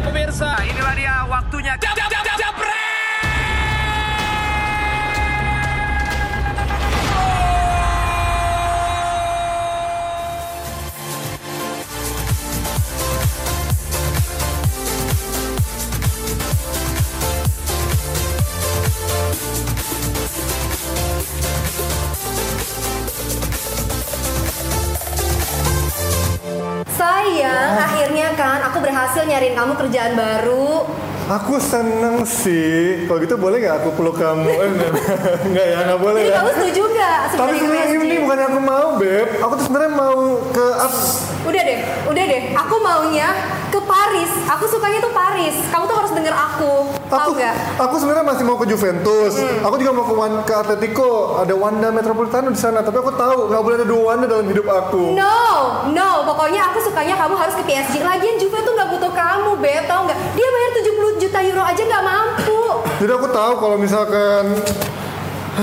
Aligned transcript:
Pemirsa, 0.00 0.56
inilah 0.64 0.94
dia 0.96 1.14
waktunya. 1.28 1.74
Jab, 1.76 1.94
jab, 1.94 2.09
Sayang, 27.00 27.80
akhirnya 27.80 28.28
kan 28.36 28.60
aku 28.60 28.84
berhasil 28.84 29.24
nyariin 29.24 29.56
kamu 29.56 29.72
kerjaan 29.72 30.12
baru. 30.12 30.84
Aku 31.32 31.56
seneng 31.56 32.28
sih. 32.28 33.08
Kalau 33.08 33.24
gitu 33.24 33.40
boleh 33.40 33.56
nggak 33.56 33.80
aku 33.80 33.88
peluk 33.96 34.20
kamu? 34.20 34.52
Eh, 34.52 34.68
Enggak 35.48 35.64
ya, 35.72 35.78
nggak 35.88 35.96
boleh 35.96 36.20
Jadi 36.20 36.28
ya. 36.28 36.36
kamu 36.36 36.50
setuju 36.52 36.82
nggak 36.92 37.18
Tapi 37.32 37.54
sebenarnya 37.56 37.86
PSG? 37.88 38.04
ini 38.04 38.16
bukannya 38.20 38.46
aku 38.52 38.60
mau, 38.60 38.86
Beb. 39.00 39.28
Aku 39.40 39.52
tuh 39.56 39.64
sebenarnya 39.64 39.92
mau 39.96 40.18
ke? 40.52 40.66
Udah 41.48 41.62
deh, 41.64 41.78
udah 42.04 42.24
deh. 42.28 42.42
Aku 42.52 42.74
maunya 42.84 43.28
ke 43.70 43.80
Paris. 43.80 44.30
Aku 44.50 44.66
sukanya 44.66 44.98
tuh 44.98 45.14
Paris. 45.14 45.54
Kamu 45.70 45.86
tuh 45.86 45.96
harus 45.96 46.10
denger 46.10 46.34
aku. 46.34 46.90
Aku, 47.06 47.30
nggak? 47.32 47.54
aku 47.78 47.94
sebenarnya 47.96 48.26
masih 48.26 48.44
mau 48.44 48.58
ke 48.58 48.66
Juventus. 48.66 49.38
Hmm. 49.38 49.66
Aku 49.66 49.78
juga 49.78 49.90
mau 49.90 50.04
ke, 50.04 50.14
Wan- 50.14 50.42
ke 50.42 50.52
Atletico. 50.52 51.38
Ada 51.38 51.54
Wanda 51.54 51.88
Metropolitano 51.88 52.50
di 52.50 52.58
sana. 52.58 52.82
Tapi 52.82 52.98
aku 52.98 53.14
tahu 53.14 53.48
nggak 53.48 53.62
boleh 53.62 53.76
ada 53.78 53.86
dua 53.86 54.02
Wanda 54.04 54.26
dalam 54.26 54.46
hidup 54.46 54.66
aku. 54.66 55.14
No, 55.14 55.38
no. 55.88 56.10
Pokoknya 56.26 56.68
aku 56.68 56.82
sukanya 56.82 57.14
kamu 57.14 57.34
harus 57.34 57.54
ke 57.54 57.62
PSG. 57.64 58.02
Lagian 58.02 58.36
Juve 58.36 58.58
tuh 58.60 58.74
nggak 58.74 58.90
butuh 58.90 59.12
kamu, 59.14 59.50
Beb. 59.58 59.86
Tahu 59.86 60.00
nggak? 60.10 60.18
Dia 60.34 60.48
bayar 60.50 60.70
70 60.76 61.22
juta 61.22 61.38
euro 61.40 61.62
aja 61.62 61.82
nggak 61.82 62.04
mampu. 62.04 62.60
Jadi 63.00 63.12
aku 63.14 63.28
tahu 63.30 63.52
kalau 63.56 63.76
misalkan 63.78 64.44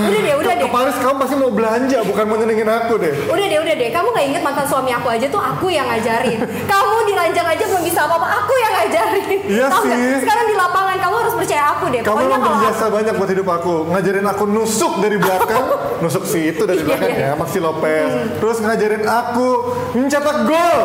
Udah 0.06 0.20
deh, 0.22 0.34
udah 0.38 0.52
ke, 0.54 0.60
deh. 0.62 0.68
ke 0.68 0.74
Paris 0.74 0.96
kamu 1.02 1.14
pasti 1.18 1.34
mau 1.34 1.50
belanja, 1.50 1.98
bukan 2.06 2.24
mau 2.28 2.36
nyenengin 2.38 2.68
aku 2.70 2.94
deh. 3.00 3.14
Udah 3.26 3.46
deh, 3.50 3.58
udah 3.58 3.74
deh. 3.74 3.88
Kamu 3.90 4.08
nggak 4.14 4.26
inget 4.30 4.42
mantan 4.44 4.66
suami 4.70 4.90
aku 4.94 5.08
aja 5.10 5.26
tuh 5.26 5.40
aku 5.42 5.66
yang 5.68 5.86
ngajarin. 5.88 6.38
kamu 6.72 6.96
di 7.08 7.12
ranjang 7.16 7.46
aja 7.46 7.64
belum 7.66 7.82
bisa 7.82 8.00
apa-apa, 8.06 8.26
aku 8.44 8.52
yang 8.54 8.72
ngajarin. 8.78 9.26
Iya 9.48 9.64
nggak? 9.66 9.82
sih. 9.82 10.18
Sekarang 10.22 10.46
di 10.46 10.56
lapangan 10.56 10.96
kamu 11.00 11.14
harus 11.18 11.34
percaya 11.34 11.64
aku 11.74 11.84
deh. 11.90 12.00
Kamu 12.04 12.14
Pokoknya 12.14 12.28
emang 12.30 12.42
berjasa 12.46 12.84
banyak 12.88 13.14
buat 13.16 13.30
hidup 13.32 13.48
aku. 13.48 13.74
Ngajarin 13.90 14.26
aku 14.28 14.44
nusuk 14.46 14.92
dari 15.00 15.16
belakang, 15.16 15.64
nusuk 16.04 16.24
si 16.28 16.40
itu 16.52 16.62
dari 16.62 16.78
Iya, 16.78 16.86
belakang 16.86 17.10
iya. 17.10 17.26
ya, 17.26 17.30
Maxi 17.34 17.58
Lopez. 17.58 18.10
Terus 18.38 18.56
ngajarin 18.60 19.04
aku 19.04 19.48
mencetak 19.96 20.36
gol. 20.46 20.80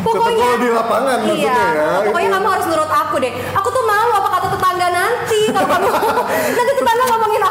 Gol 0.00 0.56
di 0.56 0.68
lapangan 0.72 1.18
iya, 1.20 1.28
maksudnya 1.28 1.66
ya. 1.76 1.88
Pokoknya 2.08 2.28
itu. 2.32 2.36
kamu 2.40 2.46
harus 2.48 2.66
nurut 2.72 2.88
aku 2.90 3.16
deh. 3.20 3.32
Aku 3.52 3.68
tuh 3.68 3.84
malu 3.84 4.12
apa 4.16 4.28
kata 4.32 4.46
tetangga 4.48 4.88
nanti 4.88 5.40
kalau 5.52 5.68
kamu 5.68 5.88
nanti 6.56 6.72
tetangga 6.72 7.04
ngomongin 7.04 7.42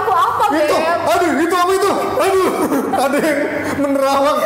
itu, 0.56 0.76
Beb. 0.76 1.00
aduh 1.06 1.32
itu 1.38 1.56
apa 1.56 1.72
itu? 1.72 1.92
Aduh, 2.20 2.48
ada 3.06 3.18
yang 3.20 3.40
menerawang. 3.80 4.38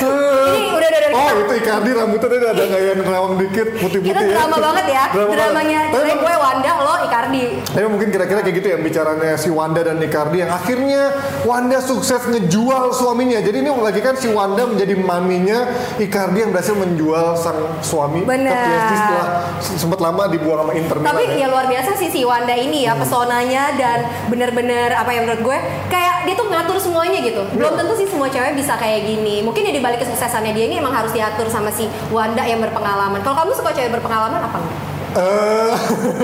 Ini 0.00 0.68
udah 0.70 0.88
udah 0.88 1.00
udah. 1.00 1.08
Oh 1.10 1.30
itu 1.36 1.52
Icardi 1.60 1.90
rambutnya 1.92 2.28
tadi 2.30 2.46
ada 2.46 2.64
kayak 2.64 2.84
yang 2.86 2.98
nerawang 3.02 3.34
dikit 3.36 3.66
putih-putih 3.76 4.14
Kita 4.14 4.22
ya. 4.22 4.32
drama 4.32 4.56
banget 4.56 4.86
ya. 4.88 5.04
Drama 5.10 5.32
Dramanya 5.34 5.80
Tapi- 5.90 6.16
gue 6.16 6.34
Wanda, 6.38 6.70
lo 6.80 6.94
Icardi. 7.04 7.44
Tapi 7.66 7.86
mungkin 7.86 8.08
kira-kira 8.08 8.40
kayak 8.40 8.56
gitu 8.56 8.68
ya 8.68 8.78
bicaranya 8.78 9.34
si 9.34 9.48
Wanda 9.50 9.80
dan 9.82 9.98
Icardi 9.98 10.38
yang 10.40 10.50
akhirnya 10.50 11.02
Wanda 11.42 11.78
sukses 11.82 12.22
ngejual 12.24 12.94
suaminya. 12.94 13.42
Jadi 13.42 13.56
ini 13.58 13.70
lagi 13.70 14.00
kan 14.00 14.14
si 14.14 14.30
Wanda 14.30 14.64
menjadi 14.64 14.94
maminya 14.96 15.58
Icardi 15.98 16.38
yang 16.40 16.50
berhasil 16.50 16.72
menjual 16.72 17.34
sang 17.34 17.58
suami 17.80 18.22
Bener. 18.22 18.48
ke 18.48 18.56
PSG 18.56 18.92
setelah 18.94 19.28
sempat 19.60 20.00
lama 20.00 20.22
dibuang 20.26 20.62
sama 20.62 20.72
Inter 20.72 20.96
Milan. 20.96 21.10
Tapi 21.10 21.24
ya. 21.26 21.36
ya 21.36 21.46
luar 21.48 21.66
biasa 21.66 21.90
sih 21.96 22.08
si 22.08 22.20
Wanda 22.22 22.54
ini 22.54 22.86
ya 22.86 22.94
pesonanya 22.94 23.74
dan 23.76 23.98
bener-bener 24.30 24.94
apa 24.94 25.10
ya 25.10 25.26
menurut 25.30 25.46
gue 25.46 25.58
kayak 25.86 26.26
dia 26.26 26.34
tuh 26.34 26.50
ngatur 26.50 26.74
semuanya 26.82 27.22
gitu. 27.22 27.46
Belum 27.54 27.78
tentu 27.78 27.94
sih 27.94 28.10
semua 28.10 28.26
cewek 28.26 28.58
bisa 28.58 28.74
kayak 28.74 29.06
gini. 29.06 29.46
Mungkin 29.46 29.62
ya 29.62 29.70
dibalik 29.70 30.02
kesuksesannya 30.02 30.50
dia 30.50 30.66
ini 30.66 30.82
emang 30.82 30.90
harus 30.90 31.14
diatur 31.14 31.46
sama 31.46 31.70
si 31.70 31.86
Wanda 32.10 32.42
yang 32.42 32.58
berpengalaman. 32.58 33.22
Kalau 33.22 33.38
kamu 33.46 33.54
suka 33.54 33.70
cewek 33.70 33.94
berpengalaman 33.94 34.42
apa 34.42 34.58
enggak? 34.58 34.89
Eh, 35.10 35.74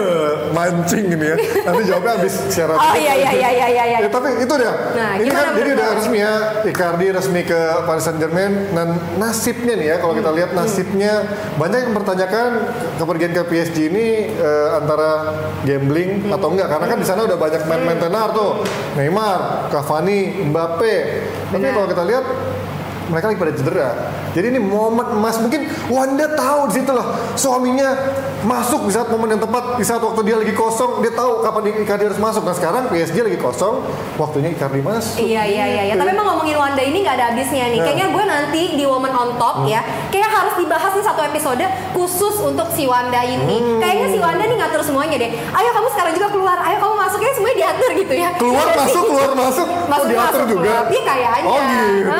mancing 0.56 1.10
ini 1.10 1.26
ya. 1.26 1.36
Nanti 1.66 1.82
jawabnya 1.91 2.12
habis 2.16 2.34
siaran. 2.48 2.78
Oh, 2.78 2.94
iya, 2.94 3.19
iya, 3.19 3.30
iya, 3.34 3.50
iya, 3.50 3.66
iya, 3.66 3.84
iya. 3.84 3.98
Ya, 4.06 4.08
tapi 4.08 4.38
itu 4.38 4.54
dia. 4.54 4.72
Nah, 4.94 5.10
ini 5.19 5.26
kan 5.26 5.58
jadi 5.58 5.70
udah 5.74 5.88
resmi 5.98 6.19
ya 6.19 6.34
Icardi 6.62 7.06
resmi 7.10 7.41
ke 7.42 7.58
Paris 7.82 8.06
Saint 8.06 8.16
Germain 8.16 8.70
dan 8.70 8.94
nasibnya 9.19 9.74
nih 9.74 9.86
ya 9.91 9.97
kalau 9.98 10.14
kita 10.14 10.30
Hmm. 10.30 10.38
lihat 10.38 10.50
nasibnya 10.54 11.12
banyak 11.56 11.78
yang 11.82 11.91
mempertanyakan 11.92 12.50
kepergian 12.97 13.32
ke 13.34 13.42
PSG 13.42 13.76
ini 13.91 14.06
eh, 14.30 14.69
antara 14.72 15.34
gambling 15.62 16.22
Hmm. 16.22 16.36
atau 16.38 16.48
enggak 16.54 16.68
karena 16.68 16.86
kan 16.86 16.98
di 17.03 17.06
sana 17.06 17.26
udah 17.26 17.34
banyak 17.36 17.62
main-main 17.66 17.98
tenar 17.98 18.30
tuh 18.30 18.62
Neymar, 18.94 19.66
Cavani, 19.68 20.47
Mbappe. 20.47 20.94
Tapi 21.48 21.58
Benar. 21.58 21.74
kalau 21.74 21.88
kita 21.91 22.03
lihat 22.06 22.24
mereka 23.06 23.24
lagi 23.28 23.38
pada 23.38 23.53
cedera. 23.53 23.91
Jadi 24.36 24.52
ini 24.52 24.60
momen 24.60 25.16
emas 25.16 25.41
mungkin 25.41 25.64
Wanda 25.88 26.28
tahu 26.36 26.69
di 26.69 26.72
situ 26.76 26.92
lah 26.92 27.16
suaminya 27.41 27.88
masuk 28.44 28.84
di 28.84 28.92
saat 28.92 29.08
momen 29.08 29.32
yang 29.32 29.41
tepat 29.41 29.80
di 29.80 29.84
saat 29.88 30.04
waktu 30.04 30.20
dia 30.28 30.36
lagi 30.36 30.52
kosong 30.52 31.00
dia 31.00 31.08
tahu 31.16 31.41
kapan 31.41 31.72
Icardi 31.72 32.04
harus 32.12 32.20
masuk. 32.20 32.44
Nah 32.44 32.52
sekarang 32.52 32.92
PSG 32.92 33.16
lagi 33.24 33.41
kosong 33.41 33.80
waktunya 34.20 34.52
Icardi 34.52 34.84
masuk. 34.84 35.16
Iya 35.16 35.42
iya 35.48 35.64
iya. 35.64 35.82
iya. 35.88 35.94
Tapi 35.97 36.12
emang 36.12 36.36
ngomongin 36.36 36.60
Wanda 36.60 36.82
ini 36.84 37.00
nggak 37.00 37.16
ada 37.16 37.26
habisnya 37.32 37.72
nih. 37.72 37.80
Ya. 37.80 37.84
Kayaknya 37.88 38.06
gue 38.12 38.24
nanti 38.28 38.62
di 38.76 38.84
Woman 38.84 39.12
on 39.16 39.30
Top 39.41 39.64
ya, 39.64 39.80
kayak 40.12 40.28
harus 40.28 40.54
dibahas 40.60 40.92
nih 40.92 41.04
satu 41.04 41.20
episode 41.24 41.64
khusus 41.97 42.36
untuk 42.44 42.68
si 42.76 42.84
Wanda 42.84 43.24
ini. 43.24 43.56
Hmm. 43.56 43.80
Kayaknya 43.80 44.06
si 44.12 44.18
Wanda 44.20 44.44
nih 44.44 44.56
ngatur 44.60 44.82
semuanya 44.84 45.16
deh. 45.16 45.30
Ayo 45.32 45.68
kamu 45.72 45.88
sekarang 45.97 46.12
juga 46.12 46.28
keluar. 46.28 46.58
Ayo 46.60 46.76
kamu 46.76 46.94
masuk 47.08 47.20
ya 47.24 47.32
semuanya 47.32 47.56
diatur 47.56 47.91
gitu 47.97 48.14
ya. 48.14 48.30
Keluar 48.36 48.66
masuk 48.68 49.03
keluar 49.08 49.32
masuk 49.32 49.68
Masuk 49.86 50.06
oh, 50.06 50.10
diatur 50.10 50.42
masuk, 50.44 50.53
juga. 50.53 50.74
Iya 50.92 51.03
kayaknya. 51.03 51.48
Oh 51.48 51.60
gitu. 51.64 52.10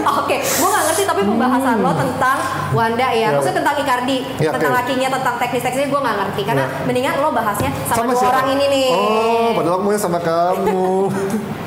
Oke, 0.20 0.36
gue 0.42 0.70
gak 0.80 0.86
ngerti 0.88 1.02
tapi 1.04 1.22
pembahasan 1.22 1.76
lo 1.78 1.92
tentang 1.92 2.38
Wanda 2.70 3.02
ya, 3.04 3.18
Ya. 3.20 3.28
maksudnya 3.34 3.60
tentang 3.60 3.76
Icardi, 3.76 4.18
Ya, 4.38 4.50
tentang 4.50 4.72
oke. 4.72 4.78
lakinya, 4.80 5.08
tentang 5.12 5.34
teknis-teknisnya 5.36 5.88
gue 5.88 6.00
gak 6.00 6.16
ngerti 6.16 6.42
karena 6.42 6.64
Ya. 6.64 6.86
mendingan 6.86 7.14
lo 7.18 7.28
bahasnya 7.30 7.70
sama, 7.84 8.08
dua 8.08 8.16
siapa? 8.16 8.32
orang 8.32 8.48
ini 8.54 8.64
nih. 8.64 8.88
Oh, 8.90 9.48
padahal 9.52 9.78
maunya 9.78 9.98
sama 9.98 10.18
kamu. 10.18 10.88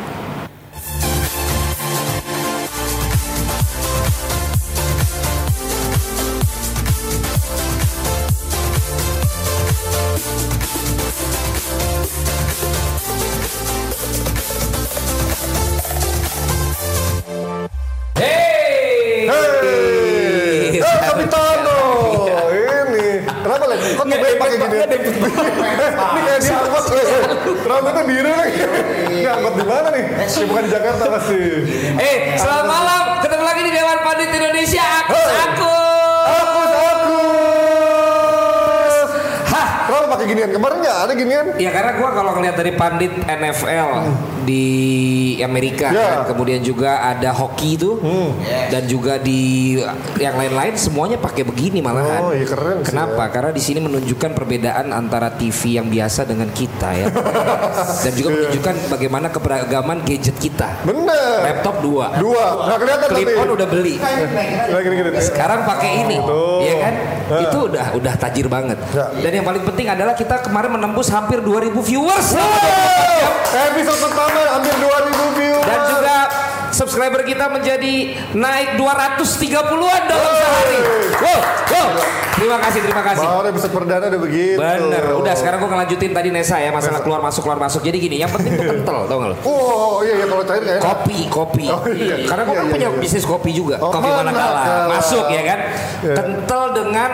kenapa 23.64 23.80
lagi? 23.80 23.96
Kok 23.96 24.06
tuh 24.06 24.38
pakai 24.44 24.58
gini? 24.60 24.78
Ini 26.04 26.22
kayak 26.24 26.40
diangkut, 26.44 26.86
eh, 26.94 27.06
eh, 27.08 27.22
rambutnya 27.64 28.04
biru 28.04 28.32
lagi. 28.36 28.60
Ini 29.08 29.28
angkot 29.30 29.54
di 29.56 29.66
mana 29.66 29.88
nih? 29.94 30.04
Ini 30.28 30.44
bukan 30.48 30.64
di 30.68 30.72
Jakarta 30.72 31.04
pasti. 31.08 31.42
Eh, 31.96 32.16
selamat 32.36 32.66
malam. 32.68 33.04
Ketemu 33.24 33.44
lagi 33.44 33.62
di 33.64 33.72
Dewan 33.72 34.00
Pandit 34.04 34.30
Indonesia. 34.36 34.86
Aku. 35.04 35.24
Aku, 35.44 35.72
aku. 36.76 37.20
Hah, 39.48 39.68
kenapa 39.88 40.06
pakai 40.18 40.26
ginian? 40.44 40.56
Kemarin 40.56 40.78
nggak 40.80 40.98
ada 41.00 41.14
ginian? 41.14 41.46
Ya 41.56 41.70
karena 41.72 41.92
gua 41.96 42.10
kalau 42.12 42.32
ngeliat 42.36 42.56
dari 42.56 42.72
pandit 42.74 43.12
NFL 43.24 43.90
di 44.44 44.66
Amerika 45.40 45.88
Ya. 45.90 46.20
kan, 46.20 46.36
kemudian 46.36 46.60
juga 46.60 47.00
ada 47.02 47.32
hoki 47.32 47.76
itu 47.76 47.96
dan 48.70 48.84
juga 48.86 49.16
di 49.16 49.76
yang 50.18 50.36
lain-lain 50.36 50.76
semuanya 50.76 51.16
pakai 51.16 51.44
begini 51.44 51.80
malahan. 51.80 52.22
Oh, 52.22 52.32
iya 52.32 52.44
keren 52.44 52.84
sih 52.84 52.92
Kenapa? 52.92 53.24
Karena 53.30 53.52
di 53.52 53.64
sini 53.64 53.80
menunjukkan 53.80 54.32
perbedaan 54.34 54.92
antara 54.92 55.32
TV 55.32 55.80
yang 55.80 55.88
biasa 55.88 56.28
dengan 56.28 56.52
kita 56.52 56.90
ya. 56.92 57.08
dan 58.04 58.12
juga 58.14 58.30
menunjukkan 58.32 58.76
bagaimana 58.92 59.28
keberagaman 59.30 59.98
gadget 60.04 60.36
kita. 60.38 60.84
Bener. 60.84 61.40
Laptop 61.44 61.80
dua. 61.80 62.12
Dua, 62.20 62.68
nggak 62.68 62.80
kelihatan 62.80 63.08
Clip 63.10 63.28
tapi. 63.28 63.42
on 63.42 63.50
udah 63.56 63.68
beli. 63.68 63.96
Nah. 63.98 65.22
Sekarang 65.24 65.64
pakai 65.64 66.04
ini, 66.04 66.18
Tuh. 66.20 66.60
ya 66.64 66.76
kan? 66.80 66.94
Hah. 67.24 67.42
Itu 67.48 67.58
udah 67.72 67.86
udah 67.96 68.14
tajir 68.20 68.48
banget. 68.52 68.78
Ya. 68.92 69.08
Dan 69.24 69.32
yang 69.42 69.46
paling 69.48 69.64
penting 69.64 69.88
adalah 69.88 70.14
kita 70.14 70.33
kemarin 70.40 70.72
menembus 70.72 71.08
hampir 71.08 71.38
2000 71.38 71.70
viewers. 71.80 72.28
Wow, 72.34 73.30
episode 73.70 74.00
pertama 74.02 74.40
hampir 74.52 74.74
2000 74.74 75.38
view. 75.38 75.56
Dan 75.60 75.80
juga 75.86 76.18
subscriber 76.70 77.22
kita 77.22 77.46
menjadi 77.48 77.94
naik 78.34 78.76
230-an 78.76 80.02
dalam 80.04 80.26
Wey. 80.26 80.40
sehari. 80.40 80.80
Wow, 81.16 81.40
wow. 81.70 81.88
Terima 82.34 82.58
kasih, 82.60 82.80
terima 82.82 83.04
kasih. 83.06 83.24
Baru 83.24 83.48
episode 83.48 83.72
perdana 83.72 84.06
udah 84.10 84.20
begitu. 84.20 84.58
Bener, 84.58 85.04
udah 85.16 85.34
sekarang 85.34 85.64
gue 85.64 85.70
ngelanjutin 85.70 86.12
tadi 86.12 86.28
Nesa 86.28 86.58
ya 86.58 86.74
masalah 86.74 87.00
Nesa. 87.00 87.06
keluar 87.06 87.22
masuk 87.22 87.42
keluar 87.42 87.60
masuk. 87.62 87.82
Jadi 87.86 87.98
gini, 88.02 88.16
yang 88.20 88.28
penting 88.28 88.58
tuh 88.58 88.66
kental, 88.68 89.06
tau 89.06 89.16
gak 89.16 89.30
lo? 89.32 89.38
Oh, 89.46 90.02
iya 90.02 90.18
iya 90.18 90.26
kalau 90.26 90.44
cair 90.44 90.60
kayak. 90.60 90.82
Kopi, 90.82 91.18
kopi. 91.30 91.66
Oh, 91.70 91.80
iya. 91.88 92.26
Karena 92.26 92.44
gue 92.44 92.52
Iya, 92.52 92.60
kan 92.60 92.66
iya, 92.68 92.74
punya 92.74 92.90
iya. 92.90 93.00
bisnis 93.00 93.24
kopi 93.24 93.54
juga. 93.54 93.80
Oh, 93.80 93.94
kopi 93.94 94.10
mana 94.10 94.28
manakala 94.28 94.60
kalah. 94.60 94.88
masuk 94.92 95.26
ya 95.30 95.42
kan. 95.46 95.60
Iya. 96.04 96.14
Kental 96.20 96.64
dengan 96.74 97.12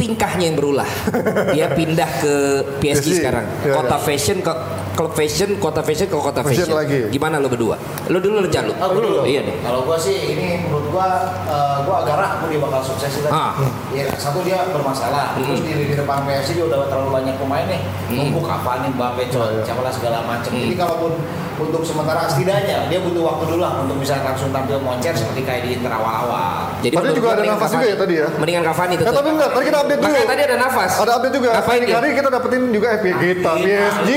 tingkahnya 0.00 0.48
yang 0.48 0.56
berulah. 0.56 0.88
Dia 1.54 1.68
pindah 1.76 2.10
ke 2.24 2.34
PSG, 2.80 3.20
sekarang. 3.20 3.44
iya, 3.68 3.76
kota 3.76 3.96
iya. 4.00 4.04
fashion 4.08 4.38
ke 4.40 4.52
klub 4.92 5.12
fashion, 5.12 5.56
kota 5.56 5.80
fashion 5.80 6.06
ke 6.06 6.14
kota 6.14 6.40
Fashion 6.40 6.66
fashion. 6.66 6.76
lagi. 6.76 7.00
Gimana 7.08 7.36
lo 7.36 7.46
berdua? 7.46 7.76
Lo 8.06 8.18
dulu 8.18 8.40
lo 8.40 8.48
Jalu. 8.48 8.72
Oh, 8.76 8.90
dulu. 8.90 9.22
Iya 9.22 9.40
deh. 9.42 9.56
Kalau 9.60 9.82
gua 9.82 9.96
sih 9.96 10.16
ini 10.28 10.62
menurut 10.62 10.90
gua 10.90 11.08
eh, 11.44 11.76
gua 11.82 12.02
agak 12.02 12.16
ragu 12.16 12.44
dia 12.46 12.58
bakal 12.58 12.80
sukses 12.80 13.10
sih 13.10 13.22
tadi. 13.22 13.32
Ah. 13.32 13.54
Ya, 13.90 14.06
satu 14.14 14.40
dia 14.40 14.66
bermasalah. 14.66 15.36
Terus 15.36 15.60
di, 15.60 15.72
di 15.84 15.94
depan 15.94 16.24
PSG 16.24 16.56
dia 16.56 16.66
udah 16.66 16.86
terlalu 16.86 17.10
banyak 17.12 17.34
pemain 17.36 17.66
nih. 17.66 17.80
Numpuk 18.10 18.44
Cavani, 18.44 18.88
Mbappe, 18.90 19.22
siapa 19.62 19.80
lah 19.80 19.92
segala 19.92 20.22
macam. 20.22 20.50
Jadi 20.50 20.74
kalaupun 20.74 21.12
untuk 21.60 21.84
sementara 21.84 22.24
setidaknya 22.24 22.88
dia 22.88 22.98
butuh 22.98 23.20
waktu 23.20 23.52
dulu 23.52 23.60
lah 23.60 23.84
untuk 23.84 24.00
bisa 24.00 24.16
langsung 24.18 24.48
tampil 24.48 24.80
moncer 24.80 25.12
seperti 25.12 25.44
kayak 25.44 25.62
di 25.62 25.76
Inter 25.76 25.92
awal-awal. 25.92 26.72
Jadi 26.80 26.96
Tadi 26.96 27.04
menurut 27.04 27.18
juga 27.20 27.28
ada 27.30 27.42
nafas 27.46 27.70
juga 27.70 27.86
ya 27.86 27.96
tadi 27.96 28.14
ya? 28.16 28.26
Mendingan 28.32 28.64
Cavani 28.64 28.88
Eh, 28.90 28.98
tetap. 28.98 29.12
tapi 29.12 29.28
enggak, 29.30 29.50
tadi 29.52 29.64
kita 29.66 29.78
update 29.78 30.00
dulu. 30.00 30.08
Makanya 30.10 30.26
tadi 30.26 30.42
ada 30.42 30.56
nafas. 30.56 30.90
Ada 30.96 31.12
update 31.20 31.34
juga. 31.36 31.50
Dia? 31.60 31.96
hari 32.00 32.08
kita 32.16 32.28
dapetin 32.28 32.62
juga 32.72 32.88
FPG 32.96 33.22
kita 33.30 33.52
PSG, 33.54 34.10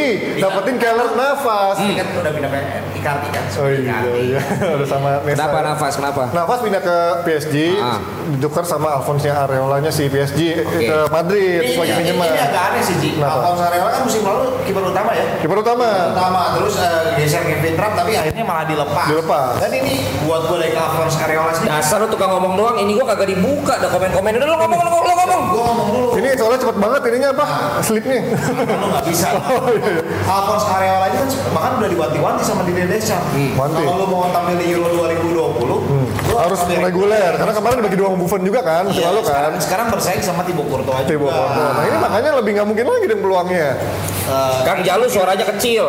dapetin 0.63 0.80
Keller 0.80 1.12
nafas. 1.12 1.75
Ini 1.77 1.94
kan 1.94 2.07
udah 2.15 2.31
pindah 2.31 2.50
ke 2.50 2.60
Icardi 2.95 3.27
kan. 3.30 3.44
Oh 3.54 3.68
iya 3.68 3.80
Icardi. 3.83 4.19
iya, 4.24 4.39
udah 4.80 4.88
sama 4.88 5.10
Nesta. 5.19 5.36
Kenapa 5.36 5.57
nafas? 5.62 5.94
Kenapa? 6.00 6.21
Nafas 6.31 6.60
pindah 6.63 6.80
ke 6.80 6.95
PSG, 7.27 7.56
Ah. 7.75 8.00
ditukar 8.31 8.63
sama 8.63 8.95
Alphonse 8.95 9.27
Areolanya 9.27 9.92
si 9.92 10.07
PSG 10.07 10.63
Oke. 10.63 10.88
ke 10.88 10.98
Madrid 11.12 11.60
Ini, 11.60 11.69
sebagai 11.69 11.92
ini, 11.92 12.00
pinjaman. 12.01 12.25
ini 12.25 12.39
agak 12.39 12.63
aneh 12.63 12.81
sih 12.81 12.95
Ji. 12.98 13.10
Alphonse 13.19 13.62
Areola 13.62 13.89
kan 13.92 14.01
musim 14.01 14.21
lalu 14.24 14.42
kiper 14.63 14.83
utama 14.86 15.12
ya. 15.12 15.25
Kiper 15.38 15.57
utama. 15.60 15.88
Utama 16.15 16.42
terus 16.56 16.74
eh, 16.77 17.19
geser 17.19 17.44
Kevin 17.44 17.75
Trapp 17.75 17.94
tapi 17.94 18.12
akhirnya 18.16 18.44
malah 18.44 18.63
dilepas. 18.63 19.06
Dilepas. 19.06 19.54
Dan 19.59 19.71
ini 19.75 19.94
buat 20.24 20.48
gue 20.48 20.57
dari 20.57 20.74
Alphonse 20.74 21.19
Areola 21.19 21.51
sih. 21.51 21.68
Dasar 21.68 22.00
lu 22.00 22.07
tukang 22.07 22.31
ngomong 22.31 22.56
doang, 22.56 22.75
ini 22.77 22.95
gua 22.95 23.12
kagak 23.12 23.27
dibuka, 23.30 23.75
ada 23.75 23.88
komen-komen. 23.89 24.31
Udah 24.33 24.48
lu 24.48 24.56
ngomong, 24.57 24.80
lu 24.80 24.88
ngomong, 24.88 25.04
lu 25.04 25.13
ngomong. 25.19 25.42
Gue 25.44 25.63
ngomong 25.63 25.88
dulu. 25.89 26.09
Ini 26.16 26.30
soalnya 26.33 26.59
cepet 26.62 26.77
banget 26.77 27.01
ininya 27.06 27.30
apa? 27.33 27.45
Slipnya. 27.81 28.19
lu 28.80 28.88
nggak 28.88 29.06
bisa. 29.06 29.27
Oh, 29.44 29.69
iya, 29.69 30.00
Areola 30.62 31.06
ini 31.08 31.18
kan 31.18 31.30
bahkan 31.50 31.72
udah 31.76 31.90
diwanti-wanti 31.90 32.42
sama 32.44 32.62
Didier 32.62 32.86
Deschamps. 32.86 33.26
Wanti. 33.58 33.82
Kalau 33.82 33.98
lu 33.98 34.06
mau 34.06 34.30
tampil 34.30 34.62
di 34.62 34.70
Euro 34.70 34.94
2020, 34.94 35.34
lu 35.66 35.78
Harus 36.34 36.60
reguler 36.66 37.34
karena 37.34 37.54
kemarin 37.54 37.76
dibagi 37.80 37.98
dua 37.98 38.10
Buffon 38.14 38.42
juga 38.42 38.62
kan, 38.62 38.86
Iya, 38.90 39.06
lalu 39.08 39.20
kan. 39.22 39.30
sekarang, 39.30 39.54
sekarang 39.58 39.88
bersaing 39.90 40.22
sama 40.22 40.42
Thibaut 40.44 40.66
Courtois 40.66 41.06
Thibaut 41.06 41.30
juga. 41.30 41.42
Courtois. 41.46 41.74
Nah 41.74 41.84
ini 41.86 41.98
makanya 41.98 42.30
lebih 42.38 42.52
nggak 42.54 42.68
mungkin 42.68 42.86
lagi 42.86 43.06
dong 43.08 43.22
peluangnya. 43.22 43.70
Kang 44.62 44.80
Jalu 44.82 45.06
suaranya 45.10 45.46
kecil. 45.50 45.86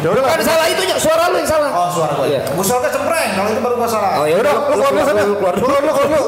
Ya 0.00 0.08
udah. 0.08 0.22
Kan 0.24 0.40
salah 0.40 0.64
itu 0.64 0.80
suara 0.96 1.28
lu 1.28 1.36
yang 1.36 1.44
salah. 1.44 1.70
Oh 1.70 1.88
suara 1.92 2.12
gue. 2.16 2.26
Iya. 2.32 2.40
Gue 2.48 2.64
suara 2.64 2.88
cempreng, 2.88 3.30
kalau 3.36 3.48
itu 3.52 3.60
baru 3.60 3.74
gue 3.76 3.88
salah. 3.88 4.12
Oh 4.16 4.24
ya 4.24 4.36
udah, 4.40 4.52
lu 4.56 4.74
keluar 4.74 4.92
dulu 4.92 5.04
sana. 5.04 5.20
lu 5.20 5.34
keluar 5.36 5.54
dulu. 5.56 5.76
Keluar 5.76 6.06
dulu. 6.08 6.22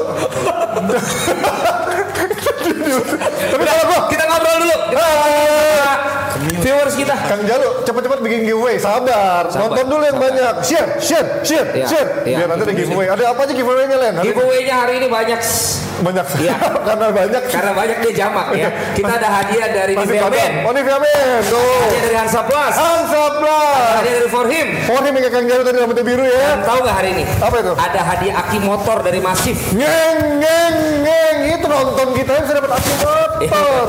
Tapi 3.53 3.63
kalau 3.63 3.83
gua, 3.85 3.99
Kita 4.09 4.23
ngobrol 4.25 4.57
dulu. 4.61 4.77
Kita 4.89 5.03
Ah. 5.03 5.97
Viewers 6.63 6.95
kita. 6.95 7.15
Kang 7.21 7.43
Jalu, 7.43 7.83
cepet-cepet 7.83 8.19
bikin 8.21 8.39
giveaway. 8.45 8.75
Sabar. 8.77 9.45
Sabar, 9.47 9.67
Nonton 9.69 9.85
dulu 9.85 10.03
yang 10.03 10.17
sabar. 10.17 10.31
banyak. 10.31 10.53
Share, 10.63 10.89
share, 10.97 11.27
share, 11.43 11.67
Iya, 11.73 11.85
share. 11.85 12.09
iya. 12.23 12.37
Biar 12.39 12.47
nanti 12.49 12.63
ada 12.63 12.73
giveaway. 12.73 13.07
Ada 13.07 13.23
apa 13.29 13.39
aja 13.43 13.53
giveaway-nya, 13.53 13.97
Len? 13.99 14.13
Giveaway-nya 14.23 14.75
hari 14.77 14.93
ini 14.97 15.07
banyak 15.07 15.41
banyak. 15.99 16.25
Iya. 16.39 16.55
Karena 16.87 17.07
banyak. 17.11 17.43
karena 17.45 17.71
banyak 17.71 17.97
dia 18.01 18.13
jamak 18.17 18.47
ya. 18.53 18.69
Kita 18.93 19.13
ada 19.13 19.29
hadiah 19.31 19.67
dari 19.69 19.93
Nivea. 19.93 20.25
Men, 20.25 20.51
Oh, 20.63 20.71
Nivea 20.71 20.97
Men. 20.97 21.39
Tuh. 21.45 21.59
hadiah 21.83 22.01
dari 22.01 22.15
Hansa 22.17 22.41
Plus, 22.43 22.73
Hansa 22.73 23.23
Plus. 23.37 23.93
hadiah 23.99 24.13
dari 24.17 24.29
For 24.29 24.45
Him. 24.47 24.67
Oh, 24.87 24.99
ini 24.99 25.19
kayak 25.19 25.33
Kang 25.33 25.45
Jalu 25.45 25.61
tadi 25.61 25.77
rambutnya 25.77 26.03
biru 26.03 26.23
ya. 26.23 26.39
Dan 26.49 26.61
tahu 26.63 26.79
nggak 26.81 26.95
hari 26.95 27.09
ini? 27.11 27.23
Apa 27.37 27.55
itu? 27.59 27.71
Ada 27.73 27.99
hadiah 28.01 28.35
aki 28.37 28.57
motor 28.59 28.97
dari 28.99 29.19
Masif. 29.19 29.57
Ngeng, 29.71 30.17
ngeng, 30.39 30.75
ngeng. 31.03 31.37
Itu 31.53 31.65
nonton 31.67 32.07
kita 32.13 32.31
yang 32.31 32.43
bisa 32.43 32.55
dapat 32.55 32.71
aki 32.73 32.91
motor. 32.93 33.27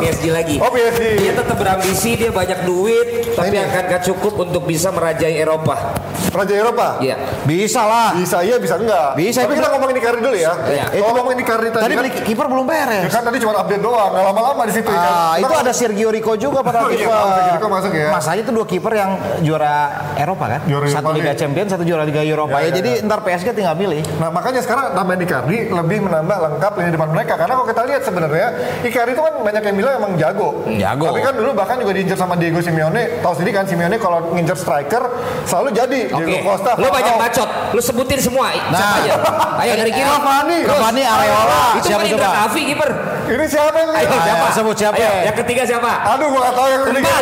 PSG 0.01 0.25
lagi. 0.29 0.57
Oh, 0.59 0.69
PSG. 0.69 1.03
Dia 1.17 1.33
tetap 1.33 1.57
berambisi, 1.57 2.11
dia 2.15 2.31
banyak 2.31 2.64
duit, 2.65 3.37
tapi 3.37 3.57
akan 3.61 3.83
gak 3.93 4.03
cukup 4.09 4.49
untuk 4.49 4.65
bisa 4.67 4.91
merajai 4.91 5.37
Eropa. 5.37 5.95
Raja 6.31 6.55
Eropa. 6.55 6.89
Iya. 6.99 7.17
Bisa 7.45 7.83
lah. 7.85 8.11
Bisa 8.15 8.39
iya, 8.41 8.57
bisa 8.57 8.75
enggak. 8.77 9.15
Bisa, 9.15 9.45
Tapi 9.45 9.53
itu 9.53 9.61
kita 9.61 9.69
ngomongin 9.73 9.97
Icardi 9.99 10.21
dulu 10.21 10.37
ya. 10.37 10.53
Iya. 10.65 10.85
Kalau 10.91 11.13
ngomongin 11.15 11.39
Icardi 11.41 11.69
tadi, 11.69 11.83
Tadi 11.85 11.95
kan, 11.95 12.01
beli 12.01 12.11
kiper 12.25 12.47
belum 12.47 12.65
ya 12.65 12.85
beres. 12.87 13.11
kan 13.11 13.23
tadi 13.23 13.39
cuma 13.39 13.53
update 13.57 13.83
doang, 13.83 14.11
nggak 14.11 14.25
lama-lama 14.25 14.63
di 14.65 14.73
situ. 14.73 14.91
Ah, 14.91 14.97
kan. 14.97 15.43
itu 15.43 15.55
ada 15.55 15.73
Sergio 15.73 16.09
Rico 16.09 16.33
juga 16.35 16.59
pada 16.61 16.79
Oh, 16.85 16.91
iya, 16.91 17.07
kiper. 17.07 17.25
Sergio 17.35 17.53
Rico 17.57 17.69
masuk 17.69 17.93
ya. 17.93 18.09
Masalahnya 18.11 18.43
itu 18.43 18.53
dua 18.53 18.67
kiper 18.67 18.93
yang 18.93 19.11
juara 19.41 19.75
Eropa 20.15 20.45
kan? 20.49 20.61
Juara 20.65 20.85
satu 20.87 21.11
Liga 21.13 21.33
nih. 21.33 21.39
Champions, 21.39 21.69
satu 21.71 21.85
juara 21.85 22.05
Liga 22.05 22.23
Eropa 22.23 22.57
Ya, 22.57 22.61
ya. 22.61 22.69
ya, 22.69 22.73
Jadi 22.79 22.91
ya. 22.95 23.07
ntar 23.07 23.19
PSG 23.23 23.49
tinggal 23.53 23.75
pilih. 23.75 24.01
Nah 24.19 24.29
makanya 24.29 24.61
sekarang 24.61 24.93
tambahan 24.93 25.21
Icardi 25.21 25.59
lebih 25.71 25.99
menambah 26.03 26.37
lengkap 26.41 26.73
lini 26.77 26.91
depan 26.93 27.09
mereka 27.11 27.33
karena 27.35 27.55
kalau 27.55 27.67
kita 27.67 27.83
lihat 27.85 28.03
sebenarnya 28.03 28.47
Icardi 28.83 29.13
itu 29.13 29.23
kan 29.23 29.35
banyak 29.41 29.63
yang 29.65 29.77
bilang 29.77 29.95
emang 29.97 30.13
jago. 30.15 30.49
Jago. 30.69 31.05
Tapi 31.09 31.21
kan 31.21 31.35
dulu 31.35 31.51
bahkan 31.53 31.77
juga 31.79 31.93
diincar 31.93 32.17
sama 32.17 32.35
Diego 32.35 32.61
Simeone. 32.61 33.21
Tahu 33.21 33.33
sendiri 33.33 33.53
kan 33.53 33.65
Simeone 33.65 33.97
kalau 33.97 34.33
ngincer 34.33 34.57
striker 34.57 35.03
selalu 35.45 35.69
jadi. 35.73 36.01
Diego 36.17 36.39
Costa. 36.45 36.71
Lu 36.75 36.87
banyak 36.89 37.15
bacot. 37.17 37.49
Lu 37.71 37.81
sebutin 37.81 38.19
semua. 38.19 38.47
Siapa 38.51 38.97
aja? 38.99 39.13
Ayo 39.59 39.73
dari 39.77 39.91
kiri. 39.91 40.07
Cavani. 40.07 40.59
Cavani, 40.63 41.03
Areola. 41.03 41.63
Itu 41.75 41.87
Siapa 41.87 42.05
coba? 42.07 42.29
Kavi 42.45 42.61
kiper. 42.67 42.91
Ini 43.25 43.45
siapa 43.47 43.73
yang 43.75 43.91
Ayo 43.91 44.05
ngincer? 44.05 44.21
siapa? 44.23 44.47
sebut 44.53 44.77
siapa? 44.77 44.97
Ayo, 44.97 45.13
yang 45.25 45.37
ketiga 45.37 45.63
siapa? 45.65 45.91
Aduh 46.07 46.29
gua 46.29 46.41
gak 46.43 46.55
tahu 46.55 46.69
yang 46.69 46.83
ketiga. 46.85 47.15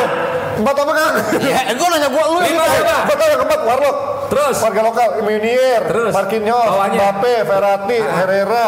Empat. 0.52 0.74
Apa 0.74 0.92
kan? 0.92 1.12
Ya, 1.40 1.60
gue 1.70 1.88
nanya 1.88 2.08
gue 2.08 2.24
lu. 2.24 2.38
Lima 2.38 2.44
ini. 2.60 2.74
siapa? 2.74 2.96
Empat 3.06 3.18
yang 3.24 3.40
keempat 3.40 3.60
Warlock. 3.62 3.96
Terus? 4.28 4.56
Warga 4.58 4.80
lokal, 4.82 5.08
Munier, 5.20 5.80
Terus? 5.84 6.08
Marquinhos? 6.10 6.68
Mbappe, 6.72 7.34
Verratti, 7.44 7.98
Herrera, 8.00 8.66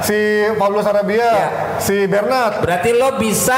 si 0.00 0.18
Pablo 0.54 0.82
Sarabia, 0.82 1.22
Iya. 1.22 1.46
si 1.78 2.02
Bernat. 2.04 2.58
Berarti 2.58 2.90
lo 2.92 3.14
bisa 3.14 3.54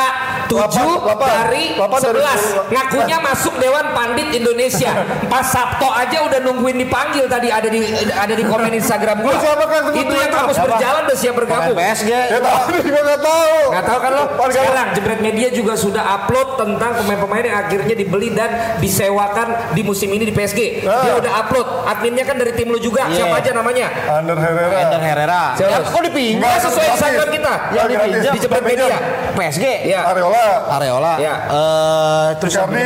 7 0.46 0.56
Lapan, 0.56 0.86
lapan. 1.02 1.28
dari 1.28 1.64
Lapan 1.74 1.98
dari 2.00 2.20
11 2.22 2.38
sepuluh. 2.38 2.64
Ngakunya 2.70 3.16
masuk 3.20 3.54
Dewan 3.58 3.86
Pandit 3.92 4.28
Indonesia 4.32 4.90
Pas 5.26 5.46
Sabto 5.46 5.88
aja 5.90 6.18
udah 6.26 6.40
nungguin 6.42 6.76
dipanggil 6.78 7.24
tadi 7.26 7.48
Ada 7.50 7.68
di 7.68 7.80
ada 8.10 8.34
di 8.34 8.44
komen 8.44 8.72
Instagram 8.72 9.22
gue 9.22 9.34
kan 9.34 9.82
Itu 9.92 10.14
yang 10.14 10.32
kampus 10.32 10.56
berjalan 10.58 11.00
udah 11.06 11.18
siap 11.18 11.34
bergabung 11.36 11.76
PSG. 11.76 12.10
Ya 12.10 12.38
tahu 12.40 12.78
juga 12.80 13.00
nggak 13.04 13.20
tahu. 13.20 13.52
Gak 13.70 13.84
tahu 13.84 13.98
kan 14.00 14.10
lo? 14.12 14.24
Sekarang 14.48 14.88
Jebret 14.96 15.20
Media 15.20 15.48
juga 15.52 15.72
sudah 15.76 16.02
upload 16.02 16.48
tentang 16.56 16.90
pemain-pemain 17.02 17.44
yang 17.44 17.58
akhirnya 17.60 17.94
dibeli 17.94 18.28
dan 18.32 18.50
disewakan 18.80 19.74
di 19.76 19.82
musim 19.84 20.08
ini 20.10 20.24
di 20.26 20.34
PSG. 20.34 20.84
Ah. 20.84 21.04
Dia 21.04 21.14
udah 21.20 21.32
upload. 21.44 21.66
Adminnya 21.86 22.24
kan 22.24 22.36
dari 22.40 22.52
tim 22.56 22.68
lu 22.72 22.80
juga. 22.80 23.06
Iya. 23.06 23.28
Siapa 23.28 23.36
aja 23.38 23.50
namanya? 23.54 23.86
Ander 23.92 24.38
Herrera. 24.38 24.76
Ender 24.88 25.02
Herrera. 25.02 25.42
Siapa? 25.54 25.72
Ya, 25.72 25.78
kok 25.84 26.02
dipinjam? 26.02 26.50
Sesuai 26.60 26.86
Instagram 26.96 27.28
kita. 27.30 27.52
Yang 27.72 27.86
dipinjam 27.92 28.32
Di 28.32 28.38
Jebret 28.40 28.64
Media. 28.64 28.96
PSG. 29.36 29.64
Iya. 29.86 30.00
Areola. 30.10 30.35
Areola. 30.76 31.12
Ya. 31.18 31.34
Eh, 31.48 32.28
terus 32.40 32.52
Icardi. 32.56 32.82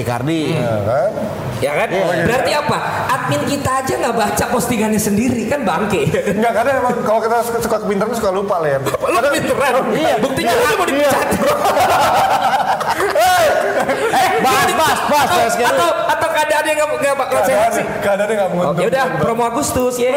Icardi. 0.00 0.40
Ya 0.54 0.72
kan? 0.82 1.10
Ya 1.62 1.72
kan? 1.78 1.88
Berarti 2.26 2.52
apa? 2.58 2.78
Admin 3.06 3.42
kita 3.46 3.70
aja 3.84 3.92
nggak 3.94 4.16
baca 4.18 4.44
postingannya 4.50 4.98
sendiri 4.98 5.46
kan 5.46 5.62
bangke. 5.62 6.10
Enggak 6.34 6.52
kadang 6.58 6.74
emang 6.82 6.94
kalau 7.06 7.20
kita 7.22 7.36
suka, 7.46 7.58
suka 7.62 7.76
kepintaran 7.86 8.12
suka 8.18 8.30
lupa 8.34 8.58
Len. 8.58 8.82
Lu 9.14 9.28
pinteran. 9.30 9.74
Iya. 9.94 10.14
Buktinya 10.18 10.52
lu 10.58 10.74
mau 10.78 10.86
dipecat. 10.86 11.28
Eh, 14.12 14.30
bahas 15.12 15.28
atau, 15.28 15.38
PSG 15.38 15.60
dulu. 15.60 15.72
atau 15.76 15.88
atau 16.08 16.28
keadaan 16.32 16.64
yang 16.64 16.78
nggak 16.92 17.14
bakal 17.14 17.40
sehat 17.44 17.70
sih. 17.72 17.84
Keadaannya 18.00 18.34
nggak 18.34 18.50
menguntungkan. 18.50 18.80
Oke 18.80 18.90
udah 18.90 19.04
promo 19.20 19.42
Agustus 19.44 19.94
ya. 19.98 20.12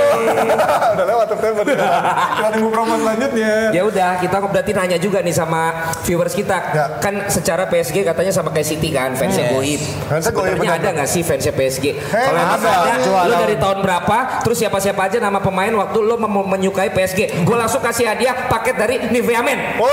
udah 0.95 1.05
lewat 1.05 1.27
September. 1.29 1.63
Kita 1.65 2.49
tunggu 2.51 2.69
promo 2.71 2.93
selanjutnya. 2.95 3.51
Ya 3.71 3.81
udah 3.83 4.09
kita 4.19 4.37
berarti 4.41 4.71
nanya 4.71 4.97
juga 4.97 5.19
nih 5.19 5.35
sama 5.35 5.61
viewers 6.03 6.33
kita. 6.33 6.57
Ya. 6.71 6.85
Kan 6.99 7.27
secara 7.27 7.67
PSG 7.67 8.05
katanya 8.05 8.31
sama 8.31 8.49
kayak 8.49 8.67
City 8.67 8.89
kan 8.89 9.13
fansnya 9.13 9.51
goib. 9.51 9.81
Fansnya 10.07 10.31
goib, 10.31 10.55
Sebenarnya 10.55 10.71
benar. 10.71 10.81
ada 10.81 10.89
nggak 11.01 11.09
sih 11.09 11.21
fansnya 11.21 11.53
PSG? 11.53 11.85
Hei, 11.91 12.25
Kalau 12.25 12.39
emang 12.39 12.61
ada. 12.61 12.71
ada, 12.95 13.21
lu 13.25 13.35
dari 13.35 13.55
tahun 13.57 13.77
berapa? 13.81 14.17
Terus 14.41 14.57
siapa-siapa 14.57 15.01
aja 15.05 15.17
nama 15.19 15.39
pemain 15.39 15.73
waktu 15.75 15.97
lu 15.99 16.15
menyukai 16.21 16.89
PSG? 16.89 17.43
Gue 17.43 17.57
langsung 17.57 17.81
kasih 17.81 18.07
hadiah 18.07 18.47
paket 18.47 18.75
dari 18.77 18.95
Nivea 19.09 19.41
Men. 19.41 19.59
Woi. 19.75 19.91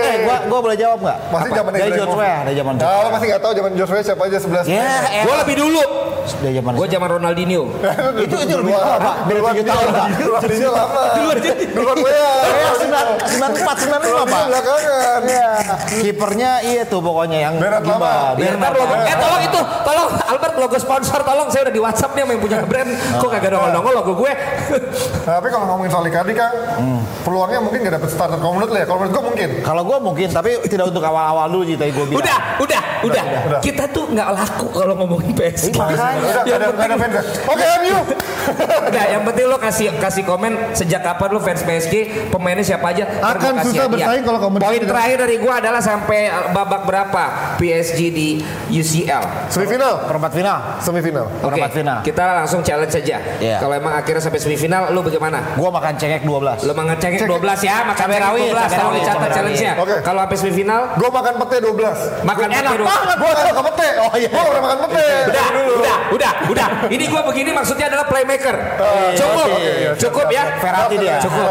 Eh, 0.00 0.16
gua 0.26 0.36
gua 0.46 0.58
boleh 0.60 0.76
jawab 0.78 0.98
nggak? 1.00 1.18
Masih 1.30 1.50
zaman 1.52 1.70
Dari. 1.70 1.92
Joshua, 1.92 2.30
dari 2.42 2.56
zaman 2.56 2.74
Joshua. 2.76 3.00
lo 3.00 3.10
masih 3.10 3.26
nggak 3.30 3.42
tahu 3.42 3.52
zaman 3.54 3.70
Joshua 3.74 3.98
siapa 4.00 4.24
aja 4.30 4.38
11 4.38 4.70
Ya, 4.70 5.26
Gue 5.26 5.34
lebih 5.42 5.56
dulu. 5.58 5.82
Dari 6.40 6.54
zaman 6.58 6.72
Gue 6.76 6.86
zaman 6.88 7.08
Ronaldinho. 7.08 7.62
itu 8.24 8.36
itu 8.40 8.54
lebih 8.60 8.74
lama, 8.76 8.96
Pak. 9.00 9.14
Beda 9.26 9.38
Duluan 9.40 9.52
tujuh 9.54 9.64
dia, 9.64 9.72
tahun, 9.72 9.88
Pak. 9.90 10.08
Duluan 10.20 10.42
lama. 10.70 11.02
Duluan 11.16 11.36
Duluan 11.70 11.96
gue 12.00 12.12
ya. 12.12 12.32
Eh, 12.40 12.74
lima, 12.84 13.00
Duluan 13.30 13.50
dia 14.02 14.24
Pak. 14.24 14.44
belakangan. 14.50 15.20
Iya. 15.26 15.50
Kipernya 16.00 16.50
iya 16.64 16.82
tuh 16.86 17.00
pokoknya 17.00 17.38
yang 17.50 17.54
gimana? 17.58 17.78
lama. 17.80 18.12
Ntar 18.60 18.72
logo, 18.76 18.94
eh 18.94 19.16
tolong 19.16 19.42
itu, 19.44 19.60
tolong 19.84 20.08
Albert 20.30 20.56
logo 20.60 20.76
sponsor, 20.78 21.20
tolong 21.24 21.48
saya 21.50 21.62
udah 21.68 21.74
di 21.74 21.82
WhatsApp 21.82 22.12
nih 22.14 22.22
sama 22.22 22.32
yang 22.36 22.42
punya 22.42 22.58
brand. 22.64 22.90
Kok 23.18 23.28
kagak 23.32 23.50
nongol-nongol 23.54 23.92
logo 24.02 24.12
gue? 24.24 24.32
Nah, 25.20 25.36
tapi 25.38 25.52
kalau 25.52 25.68
ngomongin 25.68 25.92
soal 25.92 26.04
Icardi 26.08 26.34
kan, 26.34 26.50
peluangnya 27.22 27.60
mungkin 27.60 27.78
nggak 27.84 27.94
dapet 28.00 28.08
starter. 28.10 28.40
Kalau 28.40 28.56
menurut 28.56 28.70
lo 28.72 28.78
ya, 28.80 28.86
kalau 28.88 28.98
menurut 29.04 29.14
gue 29.14 29.24
mungkin. 29.30 29.48
Kalau 29.62 29.82
gue 29.84 29.98
mungkin, 30.00 30.28
tapi 30.32 30.50
tidak 30.66 30.86
untuk 30.90 31.04
awal-awal 31.04 31.46
dulu 31.52 31.64
sih 31.68 31.76
tadi 31.76 31.92
gue 31.92 32.06
bilang. 32.08 32.24
Udah, 32.24 32.38
udah, 32.64 32.82
udah. 33.04 33.22
udah. 33.46 33.60
Kita 33.60 33.84
tuh 33.92 34.08
nggak 34.10 34.28
laku 34.32 34.66
kalau 34.72 34.94
ngomongin 34.96 35.32
PSG. 35.36 35.76
Udah, 36.16 36.42
Yang 36.42 36.98
penting-. 36.98 37.26
Oke, 37.46 37.66
MU. 37.80 37.98
Udah, 38.88 39.04
yang 39.06 39.22
penting 39.22 39.46
lo 39.46 39.58
kasih 39.60 39.86
kasih 39.96 40.24
komen 40.24 40.74
sejak 40.74 41.00
kapan 41.00 41.28
lo 41.30 41.40
fans 41.40 41.62
PSG, 41.62 41.94
pemainnya 42.28 42.64
siapa 42.64 42.90
aja. 42.90 43.04
Akan 43.20 43.54
gua 43.54 43.64
susah 43.64 43.86
hadiah. 43.86 43.90
bersaing 43.92 44.24
kalau 44.24 44.38
kompetisi 44.40 44.66
Poin 44.66 44.82
terakhir 44.82 45.16
dari 45.20 45.36
gua 45.38 45.54
adalah 45.60 45.80
sampai 45.80 46.20
uh, 46.26 46.50
babak 46.50 46.82
berapa 46.84 47.22
PSG 47.56 48.00
di 48.10 48.28
UCL. 48.68 49.52
Semifinal. 49.52 50.08
Perempat 50.08 50.32
final. 50.32 50.58
Semifinal. 50.80 51.26
Perempat 51.38 51.70
final. 51.70 51.98
kita 52.02 52.24
langsung 52.42 52.60
challenge 52.60 52.92
saja. 52.92 53.16
Iya. 53.38 53.60
Kalau 53.60 53.74
emang 53.76 53.92
akhirnya 53.92 54.22
sampai 54.22 54.40
semifinal, 54.40 54.90
lu 54.90 55.00
bagaimana? 55.00 55.54
Gua 55.54 55.70
makan 55.70 55.94
cengek 55.94 56.24
12. 56.24 56.64
Lo 56.64 56.72
mengecek 56.72 57.22
12 57.22 57.60
ya, 57.60 57.76
makan 57.84 58.06
cengek 58.08 58.20
rawit, 58.20 58.42
12 58.48 58.56
cabai 58.56 58.68
tolong 58.70 58.90
rawit, 58.90 59.02
dicatat 59.02 59.30
challenge-nya. 59.30 59.72
Kalau 60.00 60.20
sampai 60.24 60.38
semifinal, 60.38 60.80
Gue 60.96 61.10
makan 61.10 61.34
pete 61.44 61.56
12. 61.62 62.24
makan 62.24 62.46
Enak 62.50 62.62
pete 62.62 62.78
dua- 62.80 62.88
banget. 62.88 63.16
Gue 63.20 63.30
gak 63.30 63.44
makan 63.46 63.64
pete. 63.70 63.88
Oh, 64.00 64.12
iya. 64.16 64.28
Gue 64.30 64.42
pernah 64.42 64.62
makan 64.62 64.78
pete. 64.84 65.06
Udah, 65.30 65.44
udah, 65.50 65.98
udah, 66.10 66.32
udah. 66.48 66.66
Ini 66.88 67.04
gua 67.06 67.22
begini 67.24 67.50
maksudnya 67.50 67.86
adalah 67.88 68.06
playmaker. 68.06 68.56
Cukup, 69.14 69.46
oke, 69.46 69.60
iya, 69.60 69.92
siap, 69.92 70.00
cukup 70.00 70.26
ya. 70.28 70.42
siap. 70.46 70.60
Verratti 70.60 70.96
dia. 70.96 71.16
Cukup. 71.20 71.44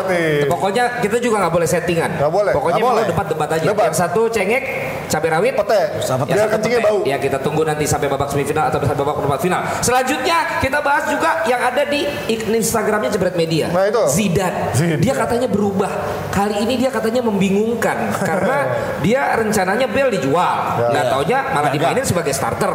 Pokoknya 0.49 0.83
kita 0.99 1.17
juga 1.17 1.35
nggak 1.41 1.53
boleh 1.53 1.67
settingan. 1.67 2.09
Nggak 2.17 2.31
boleh, 2.31 2.51
Pokoknya 2.53 2.81
mau 2.81 2.91
boleh. 2.93 3.05
debat-debat 3.05 3.49
aja. 3.51 3.65
Debat. 3.65 3.85
Yang 3.89 3.97
satu 3.97 4.21
cengek, 4.27 4.63
cabai 5.07 5.29
rawit. 5.29 5.53
Pete. 5.55 5.81
Biar 5.99 6.37
satu 6.39 6.49
kencingnya 6.55 6.79
bau. 6.81 6.97
Ya 7.03 7.17
kita 7.17 7.37
tunggu 7.37 7.61
nanti 7.63 7.83
sampai 7.83 8.07
babak 8.07 8.29
semifinal 8.29 8.69
atau 8.69 8.79
sampai 8.79 8.97
babak 8.97 9.15
perempat 9.17 9.39
final. 9.39 9.61
Selanjutnya 9.81 10.37
kita 10.59 10.79
bahas 10.79 11.05
juga 11.09 11.43
yang 11.45 11.59
ada 11.59 11.83
di 11.83 12.05
Instagramnya 12.29 13.09
Jebret 13.11 13.35
Media. 13.35 13.67
Nah, 13.69 13.85
itu. 13.85 14.01
Zidane. 14.07 14.71
Zidane. 14.73 15.01
Dia 15.01 15.13
katanya 15.13 15.47
berubah. 15.47 15.91
Kali 16.29 16.63
ini 16.63 16.77
dia 16.77 16.89
katanya 16.89 17.19
membingungkan 17.19 17.97
karena 18.29 18.57
dia 19.01 19.35
rencananya 19.35 19.87
Bel 19.89 20.09
dijual. 20.09 20.55
Nggak 20.89 20.97
Iya. 20.99 21.11
taunya 21.11 21.39
malah 21.51 21.69
dimainin 21.69 22.05
sebagai 22.05 22.31
starter. 22.31 22.71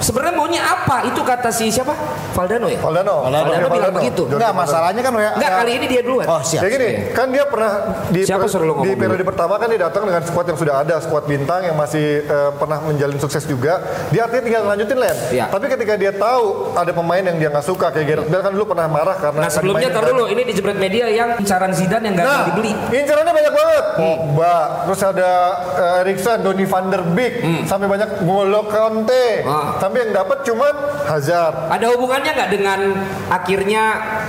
Sebenarnya 0.00 0.34
maunya 0.34 0.60
apa? 0.60 1.07
Itu 1.18 1.26
kata 1.26 1.50
si 1.50 1.66
siapa? 1.68 1.90
Valdano 2.30 2.70
ya? 2.70 2.78
Valdano. 2.78 3.26
Valdano 3.26 3.50
Jordi 3.50 3.74
bilang 3.74 3.92
begitu. 3.92 4.22
Jordi 4.24 4.38
Enggak, 4.38 4.52
Valdano. 4.54 4.62
masalahnya 4.62 5.02
kan 5.02 5.12
ya- 5.12 5.34
Enggak, 5.34 5.50
ya- 5.50 5.58
kali 5.58 5.72
ini 5.74 5.86
dia 5.88 6.00
duluan. 6.00 6.26
Oh, 6.28 6.40
siap. 6.40 6.60
Kayak 6.62 6.72
gini, 6.72 6.90
kan 7.10 7.26
dia 7.28 7.44
pernah 7.44 7.72
di 8.08 8.20
Siapa 8.22 8.46
suruh 8.46 8.64
lu 8.64 8.74
di 8.78 8.94
periode 8.94 9.24
pertama 9.24 9.54
kan 9.56 9.66
dia 9.66 9.80
datang 9.82 10.02
dengan 10.04 10.22
squad 10.22 10.46
yang 10.46 10.54
sudah 10.56 10.74
ada, 10.78 10.94
squad 11.00 11.24
bintang 11.24 11.60
yang 11.64 11.74
masih 11.74 12.06
eh, 12.22 12.50
pernah 12.54 12.78
menjalin 12.80 13.18
sukses 13.18 13.42
juga. 13.42 13.82
Dia 14.08 14.24
artinya 14.24 14.42
tinggal 14.44 14.62
lanjutin 14.68 14.96
Len. 14.96 15.16
Iya. 15.28 15.44
Tapi 15.48 15.66
ketika 15.66 15.94
dia 15.94 16.12
tahu 16.12 16.44
ada 16.72 16.92
pemain 16.92 17.18
yang 17.20 17.36
dia 17.36 17.48
nggak 17.48 17.66
suka 17.66 17.90
kayak 17.90 18.06
Gareth 18.06 18.28
Bale 18.28 18.42
kan 18.44 18.52
dulu 18.52 18.64
pernah 18.68 18.86
marah 18.86 19.16
karena 19.16 19.40
Nah 19.40 19.50
sebelumnya 19.50 19.80
nggak 19.80 19.90
tar 19.90 20.04
dimainin. 20.04 20.14
dulu, 20.14 20.24
ini 20.30 20.42
di 20.44 20.52
Jebret 20.54 20.78
Media 20.78 21.04
yang 21.08 21.28
incaran 21.36 21.70
Zidane 21.72 22.04
yang 22.04 22.16
gagal 22.16 22.30
Nah, 22.30 22.46
dibeli. 22.46 22.70
incarannya 22.94 23.32
banyak 23.34 23.52
banget. 23.52 23.84
Pogba, 23.98 24.54
terus 24.86 25.00
ada 25.02 25.30
eh, 25.74 26.00
Eriksen, 26.00 26.38
Donny 26.40 26.64
van 26.64 26.84
der 26.86 27.02
Beek, 27.04 27.34
sampai 27.64 27.88
banyak 27.88 28.22
Ngolo 28.22 28.62
Kante. 28.64 29.42
Ah. 29.42 29.74
Tapi 29.78 29.96
yang 29.98 30.10
dapat 30.14 30.38
cuman 30.44 30.74
Hazard. 31.08 31.54
Ada 31.68 31.86
hubungannya 31.90 32.30
nggak 32.30 32.50
dengan 32.50 32.80
akhirnya 33.28 33.82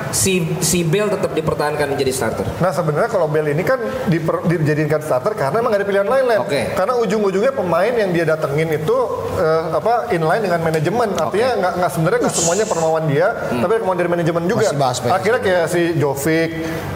si 0.09 0.33
si 0.59 0.81
Bale 0.81 1.11
tetap 1.11 1.31
dipertahankan 1.31 1.87
menjadi 1.89 2.09
starter? 2.09 2.47
Nah 2.57 2.71
sebenarnya 2.71 3.09
kalau 3.09 3.27
Bell 3.27 3.45
ini 3.45 3.61
kan 3.61 3.77
diper, 4.07 4.47
dijadikan 4.47 4.99
starter 4.99 5.35
karena 5.35 5.59
emang 5.59 5.69
gak 5.69 5.81
ada 5.81 5.87
pilihan 5.87 6.07
lain 6.07 6.23
Len. 6.25 6.39
Oke. 6.39 6.61
Karena 6.71 6.93
ujung-ujungnya 6.95 7.51
pemain 7.51 7.91
yang 7.91 8.09
dia 8.09 8.23
datengin 8.23 8.71
itu 8.71 8.97
eh, 9.35 9.63
apa 9.71 10.09
inline 10.09 10.41
dengan 10.41 10.59
manajemen. 10.61 11.07
Artinya 11.13 11.49
nggak 11.55 11.73
nggak 11.75 11.91
sebenarnya 11.91 12.19
nggak 12.21 12.35
semuanya 12.35 12.65
permauan 12.65 13.03
dia, 13.05 13.27
tapi 13.51 13.69
ada 13.69 13.81
kemauan 13.81 13.99
dari 13.99 14.09
manajemen 14.09 14.43
juga. 14.45 14.65
Masih 14.65 14.79
bahas 14.79 14.97
PSS. 14.97 15.13
Akhirnya 15.13 15.41
kayak 15.41 15.65
si 15.67 15.81
Jovic, 15.95 16.49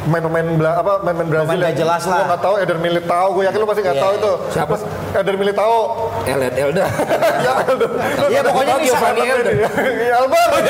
main-pemain 0.06 0.48
Bela- 0.54 0.78
apa 0.78 0.94
main-main 1.02 1.28
Brazil 1.28 1.60
nggak 1.60 1.76
jelas 1.76 2.02
lah. 2.06 2.16
Lo 2.16 2.24
nggak 2.26 2.42
tahu 2.42 2.56
Eder 2.58 2.78
Militao, 2.78 3.28
gue 3.34 3.44
yakin 3.44 3.60
lo 3.60 3.68
pasti 3.68 3.82
nggak 3.82 3.98
Iya. 3.98 4.04
tahu 4.04 4.14
itu. 4.14 4.32
Siapa? 4.50 4.74
Terus 4.74 4.84
Eder 5.14 5.36
Militao. 5.36 5.78
Elder, 6.24 6.52
Elder. 6.52 6.86
ya, 7.46 7.54
Elder. 7.64 7.90
Iya, 8.28 8.42
pokoknya. 8.42 8.74
Giovanni 8.82 9.22
Elder. 9.24 9.54
Ya, 9.54 10.16
Albar. 10.18 10.48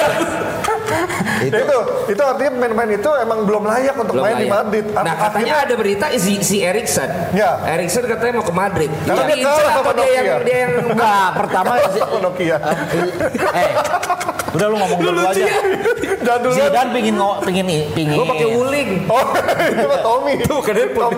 itu. 1.43 1.77
itu 2.05 2.21
artinya 2.21 2.51
pemain-pemain 2.53 2.91
itu 2.93 3.09
emang 3.17 3.39
belum 3.43 3.63
layak 3.65 3.95
untuk 3.95 4.15
Belum 4.15 4.25
main 4.25 4.35
di 4.35 4.45
layak. 4.45 4.55
Madrid. 4.62 4.85
Nah 4.85 5.00
Akhirnya- 5.01 5.17
katanya 5.23 5.53
ada 5.59 5.73
berita 5.75 6.05
si, 6.15 6.33
si 6.41 6.57
Erikson. 6.62 7.09
Ya. 7.33 7.59
Erikson 7.65 8.03
katanya 8.05 8.39
mau 8.39 8.45
ke 8.45 8.53
Madrid. 8.53 8.91
Karena 9.03 9.23
dia 9.25 9.38
kalah 9.41 9.71
sama 9.73 9.91
dia 9.93 10.09
yang 10.13 10.25
dia 10.43 10.57
yang 10.59 10.73
Enggak, 10.85 11.27
pertama 11.35 11.71
Nokia. 12.23 12.57
eh 13.53 13.69
udah 14.53 14.67
lu 14.67 14.75
ngomong 14.77 15.00
dulu 15.01 15.19
aja. 15.24 15.43
Jadul 16.24 16.51
kan? 16.51 16.57
Zidane 16.57 16.89
pingin 16.91 17.15
ngo- 17.15 17.39
pingin 17.41 17.65
pingin. 17.91 18.15
Gue 18.15 18.27
pakai 18.27 18.48
wuling. 18.50 18.89
Oh, 19.13 19.22
itu 19.63 19.86
mah 19.86 20.00
Tommy. 20.00 20.33
Tuh, 20.39 20.60
kan 20.60 20.75
Tom. 20.89 21.12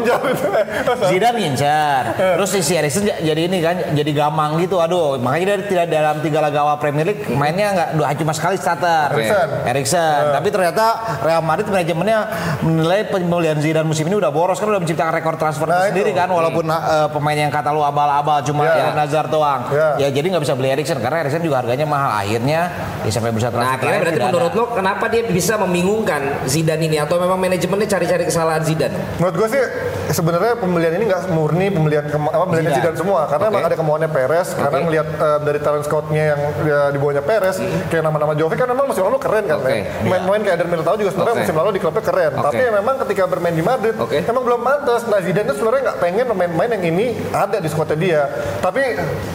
Zidane 1.05 1.37
ngincar. 1.37 2.03
Terus 2.15 2.49
si 2.57 2.73
Erikson 2.73 3.03
jadi 3.05 3.41
ini 3.41 3.57
kan 3.59 3.75
jadi 3.91 4.11
gamang 4.11 4.57
gitu. 4.57 4.77
Aduh, 4.77 5.17
makanya 5.17 5.55
dia 5.55 5.67
tidak 5.67 5.85
dalam 5.89 6.15
tiga 6.19 6.39
laga 6.39 6.59
awal 6.61 6.77
Premier 6.77 7.05
League 7.05 7.23
mainnya 7.29 7.71
nggak 7.71 7.89
dua 7.93 8.07
cuma 8.15 8.31
sekali 8.31 8.55
starter. 8.55 9.13
Eriksen. 9.13 9.47
Eriksen. 9.65 10.21
Tapi 10.31 10.47
ternyata 10.49 10.85
Real 11.21 11.41
Madrid 11.41 11.67
manajemennya 11.67 12.19
menilai 12.61 13.05
pembelian 13.05 13.57
Zidane 13.57 13.85
musim 13.85 14.03
ini 14.03 14.15
udah 14.15 14.29
boros 14.29 14.57
kan 14.57 14.67
udah 14.67 14.79
menciptakan 14.79 15.13
rekor 15.13 15.35
transfer 15.35 15.63
Nah, 15.65 15.87
sendiri 15.87 16.09
itu. 16.09 16.17
kan 16.17 16.27
walaupun 16.27 16.65
uh, 16.65 17.09
pemain 17.09 17.35
yang 17.35 17.49
kata 17.49 17.69
lu 17.69 17.81
abal-abal 17.81 18.41
cuma 18.41 18.63
Ya. 18.65 18.81
Eden 18.81 18.97
Hazard 18.97 19.29
doang. 19.29 19.61
Ya. 19.69 19.89
Ya 19.99 20.07
jadi 20.09 20.25
nggak 20.27 20.41
bisa 20.41 20.53
beli 20.53 20.69
Eriksen 20.71 20.97
karena 20.97 21.21
Eriksen 21.21 21.41
juga 21.41 21.61
harganya 21.61 21.85
mahal. 21.85 22.17
Akhirnya 22.17 22.71
ya 23.01 23.11
sampai 23.25 23.33
bisa 23.33 23.49
transfer. 23.49 23.65
Nah 23.65 23.73
akhirnya 23.73 23.89
terakhir 23.97 24.05
berarti 24.05 24.29
menurut 24.29 24.51
ada. 24.51 24.59
lo 24.59 24.65
kenapa 24.69 25.05
dia 25.09 25.21
bisa 25.25 25.53
membingungkan 25.57 26.21
Zidane 26.45 26.83
ini 26.85 26.97
atau 27.01 27.15
memang 27.17 27.37
manajemennya 27.37 27.87
cari-cari 27.89 28.23
kesalahan 28.23 28.61
Zidane? 28.61 28.97
Menurut 29.17 29.35
gue 29.35 29.47
sih 29.49 29.63
sebenarnya 30.07 30.53
pembelian 30.55 30.93
ini 30.93 31.05
nggak 31.09 31.21
murni 31.31 31.67
pembelian 31.67 32.05
kema- 32.05 32.29
apa 32.29 32.43
pembelian 32.45 32.69
Zidane. 32.69 32.77
Zidane 32.85 32.97
semua 32.97 33.21
karena 33.25 33.41
Oke. 33.41 33.51
emang 33.51 33.63
ada 33.65 33.75
kemauannya 33.75 34.09
Perez 34.13 34.47
karena 34.53 34.69
Oke. 34.71 34.85
ngelihat 34.85 35.07
eh, 35.09 35.37
dari 35.41 35.59
talent 35.59 35.83
scoutnya 35.83 36.23
yang 36.27 36.39
ya, 36.61 36.79
di 36.93 36.97
bawahnya 36.97 37.23
Perez 37.25 37.55
kayak 37.89 38.03
nama-nama 38.03 38.33
Jovic 38.37 38.57
kan 38.57 38.69
memang 38.69 38.85
musim 38.85 39.01
lalu 39.01 39.17
keren 39.17 39.43
kan 39.43 39.57
Oke. 39.57 39.73
ya. 39.73 39.81
main-main 40.05 40.41
kayak 40.45 40.55
Eder 40.55 40.69
Militao 40.69 40.95
juga 40.95 41.09
sebenarnya 41.09 41.33
Oke. 41.33 41.41
musim 41.41 41.55
lalu 41.55 41.69
di 41.71 41.79
klubnya 41.79 42.03
keren 42.03 42.31
Oke. 42.31 42.45
tapi 42.45 42.61
memang 42.69 42.95
ketika 43.01 43.23
bermain 43.25 43.55
di 43.55 43.63
Madrid 43.63 43.95
Oke. 43.97 44.21
emang 44.21 44.43
belum 44.43 44.61
pantas 44.61 45.01
nah 45.09 45.17
Zidane 45.17 45.47
tuh 45.49 45.57
sebenarnya 45.57 45.81
nggak 45.83 45.99
pengen 45.99 46.25
pemain-pemain 46.29 46.69
yang 46.71 46.83
ini 46.85 47.05
ada 47.31 47.57
di 47.57 47.67
skuadnya 47.67 47.97
dia 47.97 48.21
tapi 48.61 48.81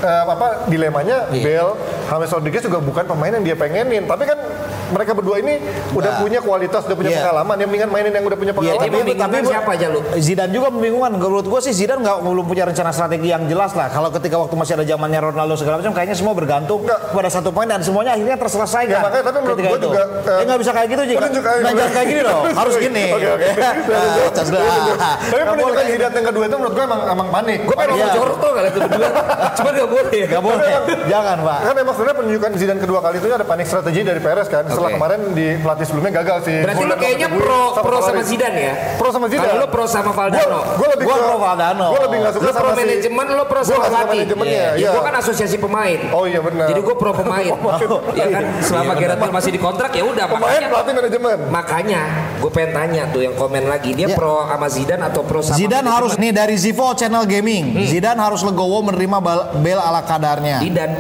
eh, 0.00 0.23
apa 0.23 0.66
dilemanya 0.66 1.26
Iya. 1.30 1.42
Bale 1.42 1.73
James 2.11 2.35
Rodriguez 2.35 2.67
juga 2.67 2.83
bukan 2.83 3.07
pemain 3.07 3.31
yang 3.31 3.47
dia 3.47 3.55
pengenin. 3.55 4.02
Tapi 4.11 4.26
kan 4.26 4.38
mereka 4.90 5.12
berdua 5.12 5.37
ini 5.38 5.54
udah 5.90 6.18
punya 6.18 6.40
kualitas 6.40 6.82
udah 6.85 6.97
punya 6.97 7.11
Iya. 7.11 7.18
pengalaman 7.23 7.56
yang 7.56 7.68
mendingan 7.68 7.90
mainin 7.90 8.12
yang 8.12 8.25
udah 8.25 8.38
punya 8.38 8.52
Iya, 8.52 8.59
pengalaman 8.59 8.80
Jadi 8.80 8.97
membingungkan 8.97 9.42
siapa 9.44 9.70
aja 9.75 9.87
lu? 9.88 10.00
Zidane 10.16 10.52
juga 10.52 10.68
membingungkan. 10.68 11.11
Menurut 11.12 11.47
gue 11.47 11.61
sih 11.61 11.73
Zidane 11.73 12.00
nggak 12.00 12.16
belum 12.20 12.44
punya 12.44 12.64
rencana 12.64 12.90
strategi 12.90 13.28
yang 13.28 13.42
jelas 13.47 13.73
lah. 13.73 13.88
Kalau 13.88 14.11
ketika 14.11 14.37
waktu 14.37 14.54
masih 14.54 14.73
ada 14.75 14.85
zamannya 14.85 15.20
Ronaldo 15.23 15.54
segala 15.54 15.78
macam, 15.78 15.92
kayaknya 15.92 16.16
semua 16.16 16.35
bergantung 16.35 16.80
Nggak. 16.82 17.00
pada 17.11 17.28
satu 17.28 17.49
poin 17.49 17.66
dan 17.66 17.80
semuanya 17.80 18.12
akhirnya 18.12 18.37
terselesaikan. 18.37 18.90
Ya, 18.90 19.00
makanya, 19.00 19.25
tapi 19.25 19.38
menurut 19.40 19.59
itu. 19.59 19.78
juga, 19.80 20.02
eh, 20.04 20.37
ya 20.37 20.42
nggak 20.44 20.61
bisa 20.61 20.73
kayak 20.73 20.88
gitu 20.88 21.02
juga. 21.06 21.18
penunjuk 21.20 21.44
aja. 21.44 21.61
Nah, 21.61 21.73
jangan 21.73 21.92
kayak 21.92 22.06
gini 22.06 22.20
dong. 22.20 22.42
Harus 22.61 22.75
gini. 22.76 23.04
Oke, 23.11 23.28
oke. 23.30 23.49
Nah. 24.50 25.14
Tapi 25.20 25.40
Nggak 25.40 25.54
penunjukan. 25.54 25.85
Zidane 25.90 26.14
yang 26.14 26.26
kedua 26.26 26.44
itu 26.44 26.56
menurut 26.56 26.75
gue 26.75 26.85
emang 26.85 27.00
emang 27.06 27.28
panik. 27.30 27.59
Gue 27.64 27.76
pengen 27.76 27.90
ngomong 27.92 28.11
jorok 28.12 28.37
tuh 28.37 28.50
kali 28.50 28.68
itu 28.68 28.78
berdua. 28.80 29.09
Cuma 29.59 29.70
gak 29.70 29.88
boleh. 29.88 30.23
Nggak 30.26 30.42
boleh. 30.42 30.70
Jangan 31.06 31.37
pak. 31.40 31.59
Kan 31.61 31.75
emang 31.76 31.94
sebenarnya 31.94 32.16
penunjukan 32.18 32.50
Zidane 32.56 32.80
kedua 32.80 32.99
kali 33.00 33.16
itu 33.16 33.26
ada 33.30 33.47
panik 33.47 33.66
strategi 33.66 34.00
dari 34.02 34.20
Perez 34.20 34.47
kan. 34.47 34.64
Setelah 34.80 34.96
kemarin 34.96 35.20
di 35.30 35.46
pelatih 35.56 35.84
sebelumnya 35.84 36.12
gagal 36.14 36.38
sih. 36.42 36.56
Berarti 36.60 36.82
lu 36.82 36.96
kayaknya 36.96 37.28
pro 37.30 37.60
pro 37.76 37.99
sama 38.00 38.22
Zidane 38.22 38.60
ya? 38.60 38.75
Pro 38.96 39.08
sama 39.08 39.26
Zidane. 39.26 39.44
Kalau 39.46 39.60
lu 39.60 39.68
pro 39.68 39.84
sama 39.84 40.10
Valdano. 40.10 40.58
Gue 40.75 40.88
lebih 40.90 41.04
Gua 41.04 41.14
ke- 41.14 41.22
pro 41.22 41.37
Valdano. 41.38 41.87
Gue 41.90 42.00
lebih 42.02 42.18
nggak 42.18 42.32
suka 42.32 42.40
Lu 42.40 42.50
pro 42.50 42.56
sama 42.56 42.70
si- 42.70 42.80
manajemen, 42.80 43.26
lu 43.30 43.44
pro 43.44 43.60
sama 43.60 43.78
pelatih. 43.82 44.18
manajemennya, 44.18 44.56
Ya, 44.56 44.70
iya. 44.75 44.90
Gue 44.90 45.02
kan 45.02 45.14
asosiasi 45.16 45.56
pemain. 45.56 46.00
Oh 46.10 46.25
iya 46.25 46.40
benar. 46.40 46.66
Jadi 46.66 46.80
gue 46.80 46.96
pro 46.96 47.12
pemain. 47.20 47.52
ya 48.12 48.26
kan 48.28 48.44
selama 48.66 48.92
Gareth 48.94 49.18
Bale 49.18 49.32
masih 49.32 49.50
dikontrak 49.50 49.90
ya 49.90 50.02
udah 50.02 50.25
pemain 50.26 50.49
makanya 50.50 50.68
pelatih 50.70 50.94
manajemen. 50.94 51.38
makanya 51.50 52.02
gue 52.40 52.50
pengen 52.50 52.73
tanya 52.73 53.02
tuh 53.06 53.20
yang 53.20 53.35
komen 53.35 53.64
lagi 53.64 53.92
dia 53.92 54.06
Ya. 54.06 54.16
pro 54.16 54.42
sama 54.42 54.66
Zidane 54.66 55.04
atau 55.04 55.20
pro 55.20 55.38
sama 55.38 55.54
Zidane 55.54 55.85
manajemen? 55.85 55.92
harus 55.94 56.12
nih 56.16 56.32
dari 56.32 56.56
Zivo 56.56 56.88
Channel 56.90 57.25
Gaming. 57.25 57.85
Zidane 57.85 58.16
harus 58.16 58.40
legowo 58.40 58.80
menerima 58.82 59.18
bal- 59.18 59.49
bel 59.56 59.76
ala 59.76 60.00
kadarnya. 60.00 60.56
Zidan. 60.59 60.90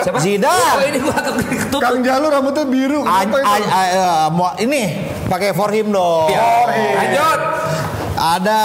Siapa? 0.00 0.18
Zidane. 0.18 0.70
Oh, 0.70 0.80
ini 0.80 0.98
ketutup. 1.02 1.80
Kang 1.80 2.00
Jalu 2.00 2.26
rambutnya 2.28 2.64
biru. 2.64 3.02
A- 3.02 3.26
a- 3.26 3.44
a- 3.68 3.90
eh, 3.90 4.26
mau- 4.30 4.54
ini 4.56 4.82
pakai 5.26 5.50
for 5.52 5.68
him 5.68 5.90
dong. 5.90 6.30
Ya. 6.30 6.70
Lanjut. 6.96 7.40
Ada 8.18 8.60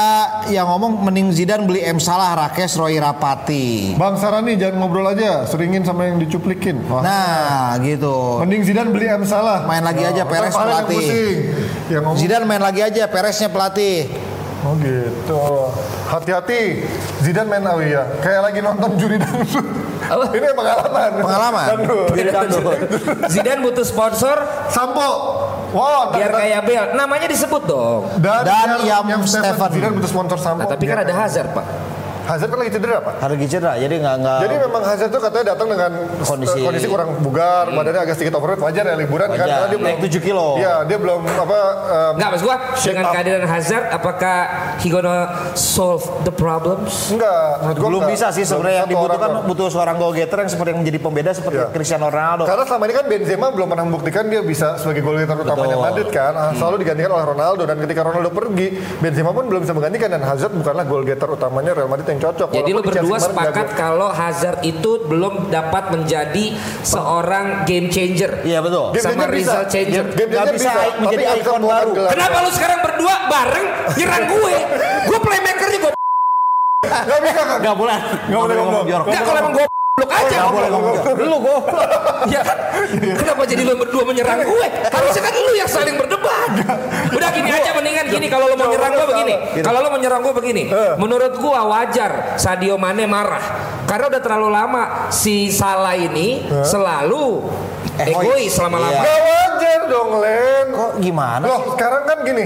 yang 0.49 0.65
ngomong 0.65 1.05
mending 1.05 1.29
Zidane 1.29 1.69
beli 1.69 1.85
M 1.85 2.01
Salah, 2.01 2.33
Rakes, 2.33 2.73
Roy 2.73 2.97
Rapati. 2.97 3.93
Bang 3.93 4.17
Sarani 4.17 4.57
jangan 4.57 4.81
ngobrol 4.81 5.05
aja, 5.13 5.45
seringin 5.45 5.85
sama 5.85 6.09
yang 6.09 6.17
dicuplikin. 6.17 6.81
Wah. 6.89 7.05
Nah, 7.05 7.77
gitu. 7.85 8.41
Mending 8.41 8.65
Zidane 8.65 8.89
beli 8.89 9.05
M 9.13 9.21
salah. 9.29 9.69
Main 9.69 9.85
lagi 9.85 10.01
aja, 10.09 10.25
Perez 10.25 10.57
yang 10.57 10.65
pelatih. 10.65 11.05
Yang 11.85 12.01
ngomong. 12.01 12.17
Zidane 12.17 12.45
main 12.49 12.63
lagi 12.65 12.81
aja, 12.81 13.03
Peresnya 13.05 13.49
pelatih. 13.53 14.09
Oh 14.63 14.73
gitu. 14.79 15.69
Hati-hati. 16.07 16.87
Zidane 17.19 17.51
main 17.51 17.67
oh 17.67 17.83
iya. 17.83 18.07
Kayak 18.23 18.41
lagi 18.49 18.59
nonton 18.63 18.95
juri 18.95 19.19
dangdut. 19.19 19.67
Apa? 20.07 20.25
Ini 20.31 20.47
pengalaman. 20.55 21.11
Pengalaman? 21.19 21.67
Dangdut. 22.31 22.77
Zidane 23.33 23.59
butuh 23.59 23.83
sponsor 23.83 24.39
Sampo. 24.71 25.42
Wow. 25.73 26.13
biar 26.13 26.29
dan- 26.29 26.39
kayak 26.39 26.61
Bale. 26.63 26.87
Namanya 26.93 27.27
disebut 27.27 27.61
dong. 27.65 28.01
Dan, 28.15 28.45
Dan 28.45 28.69
Yam, 28.85 29.03
Yam 29.09 29.21
Stefan. 29.23 29.43
Stefan. 29.51 29.69
Zidane 29.73 29.93
butuh 29.93 30.07
sponsor 30.07 30.37
sampo. 30.37 30.61
Nah, 30.61 30.69
tapi 30.69 30.85
kan 30.85 30.95
Biar- 30.95 31.03
ada 31.03 31.13
Hazard, 31.17 31.49
Pak. 31.51 31.65
Hazard 32.23 32.49
kan 32.49 32.57
lagi 32.57 32.71
cedera 32.71 32.97
pak. 32.97 33.13
Harga 33.19 33.35
cedera, 33.43 33.71
jadi 33.75 33.95
nggak 33.97 34.15
nggak. 34.17 34.39
Jadi 34.41 34.55
memang 34.61 34.81
Hazard 34.81 35.09
tuh 35.09 35.19
katanya 35.19 35.45
datang 35.49 35.67
dengan 35.67 35.91
Kondisi- 35.93 36.25
kondisi, 36.25 36.59
kondisi 36.61 36.87
kurang 36.87 37.09
bugar, 37.19 37.65
badannya 37.67 38.01
agak 38.01 38.15
sedikit 38.15 38.33
overweight, 38.35 38.61
wajar 38.61 38.83
ya 38.85 38.95
liburan 38.95 39.27
kan 39.27 39.35
Wajar. 39.35 39.47
karena 39.49 39.67
dia 39.67 39.79
Naik 39.83 39.99
7 40.01 40.21
kilo. 40.21 40.47
Iya, 40.55 40.73
dia 40.83 40.97
belum 40.97 41.19
apa 41.21 41.59
em, 41.83 42.13
Enggak, 42.15 42.29
maksud 42.31 42.45
gua 42.45 42.57
dengan 42.79 43.03
up. 43.03 43.11
kehadiran 43.11 43.43
Hazard 43.45 43.85
apakah 43.89 44.37
he 44.77 44.87
gonna 44.87 45.17
solve 45.53 45.99
the 46.23 46.31
problems? 46.31 47.09
enggak 47.09 47.43
menurut 47.61 47.77
gua 47.77 47.89
belum 47.89 48.01
enggak. 48.01 48.13
bisa 48.13 48.27
sih 48.31 48.43
sebenarnya 48.43 48.77
yang 48.77 48.87
orang 48.87 48.95
dibutuhkan 48.95 49.29
doang. 49.29 49.45
butuh 49.45 49.67
seorang 49.69 49.95
goal 49.97 50.13
getter 50.13 50.37
yang 50.37 50.49
seperti 50.49 50.69
yang 50.69 50.79
menjadi 50.79 50.99
pembeda 50.99 51.31
seperti 51.31 51.57
Iya. 51.59 51.67
Cristiano 51.69 52.07
Ronaldo. 52.07 52.43
Karena 52.45 52.63
selama 52.63 52.83
ini 52.85 52.93
kan 52.93 53.05
Benzema 53.05 53.47
belum 53.49 53.67
pernah 53.67 53.85
membuktikan 53.85 54.23
dia 54.25 54.41
bisa 54.41 54.77
sebagai 54.77 55.01
gol 55.01 55.17
getter 55.17 55.35
utamanya. 55.37 55.75
Madrid 55.75 56.07
kan, 56.09 56.33
Ah, 56.33 56.51
selalu 56.51 56.81
digantikan 56.81 57.11
oleh 57.11 57.25
Ronaldo 57.25 57.63
dan 57.63 57.77
ketika 57.77 58.01
Ronaldo 58.01 58.29
pergi, 58.29 58.67
Benzema 58.97 59.29
pun 59.29 59.45
belum 59.45 59.61
bisa 59.61 59.73
menggantikan 59.73 60.07
dan 60.09 60.21
Hazard 60.21 60.53
bukanlah 60.53 60.83
gol 60.83 61.03
getter 61.03 61.27
utamanya 61.27 61.73
Real 61.73 61.87
Madrid 61.87 62.12
yang 62.13 62.21
cocok. 62.21 62.47
Jadi 62.53 62.69
lu 62.69 62.79
Walaupun 62.79 62.93
Chelsea 62.93 63.09
berdua 63.09 63.17
sepakat 63.19 63.67
jago. 63.73 63.79
kalau 63.81 64.09
Hazard 64.13 64.59
itu 64.61 64.91
belum 65.09 65.33
dapat 65.49 65.83
menjadi 65.89 66.45
seorang 66.85 67.45
game 67.65 67.89
changer. 67.89 68.31
Iya 68.45 68.59
betul. 68.61 68.93
Game 68.93 69.03
sama 69.03 69.13
changer 69.25 69.29
bisa. 69.33 69.41
result 69.41 69.67
changer. 69.73 70.05
Game 70.13 70.29
Nggak 70.29 70.45
changer 70.45 70.55
bisa 70.55 70.71
menjadi 71.01 71.23
bisa 71.25 71.33
ikon 71.41 71.53
membawakan 71.59 71.87
baru. 71.89 71.91
Kenapa 72.13 72.37
lu 72.45 72.51
sekarang 72.53 72.79
berdua 72.85 73.15
bareng 73.27 73.67
nyerang 73.97 74.23
gue? 74.29 74.55
Gue 75.09 75.19
playmakernya 75.19 75.79
gue. 75.81 75.91
Nggak 76.83 77.19
bisa 77.25 77.33
kan? 77.33 77.47
Nggak 77.59 77.75
boleh. 77.75 77.97
Nggak 78.29 78.41
boleh 78.41 78.55
ngomong 78.61 78.85
jorok. 78.85 79.05
Enggak 79.09 79.23
kalau 79.25 79.39
emang 79.41 79.53
gue 79.57 79.65
blok 80.03 80.11
aja. 80.13 80.35
Nggak 80.37 80.51
boleh. 80.51 80.69
Lu 81.23 81.37
gue. 81.39 81.57
Ya 82.27 82.41
kan? 82.43 82.57
Kenapa 82.93 83.41
jadi 83.43 83.61
lu 83.63 83.73
berdua 83.75 84.03
menyerang 84.03 84.43
gue? 84.43 84.65
Harusnya 84.83 85.21
kan 85.21 85.33
lu 85.33 85.53
yang 85.53 85.69
saling 85.69 85.95
berdebat. 85.95 86.51
Udah 87.09 87.29
gini 87.31 87.49
aja 87.49 87.71
mendingan 87.71 88.05
gini 88.09 88.27
kalau 88.27 88.51
lu 88.51 88.55
mau 88.55 88.67
nyerang 88.67 88.91
gue 88.93 89.07
begini. 89.07 89.33
Kalau 89.59 89.79
lu 89.79 89.87
mau 89.87 89.99
nyerang 89.99 90.21
gue 90.21 90.33
begini. 90.35 90.63
Menurut 90.95 91.33
gue 91.33 91.51
wajar 91.53 92.11
Sadio 92.35 92.75
Mane 92.75 93.07
marah. 93.07 93.45
Karena 93.83 94.07
udah 94.07 94.21
terlalu 94.21 94.49
lama 94.49 94.83
si 95.07 95.47
Salah 95.47 95.93
ini 95.93 96.43
selalu 96.63 97.45
egois 97.95 98.49
selama-lama. 98.49 98.89
Iya. 98.95 99.03
Gak 99.03 99.19
wajar 99.21 99.79
dong 99.85 100.11
Len. 100.17 100.65
Kok 100.73 100.91
gimana 100.97 101.45
Loh, 101.45 101.59
sih? 101.61 101.69
sekarang 101.77 102.03
kan 102.03 102.17
gini, 102.25 102.43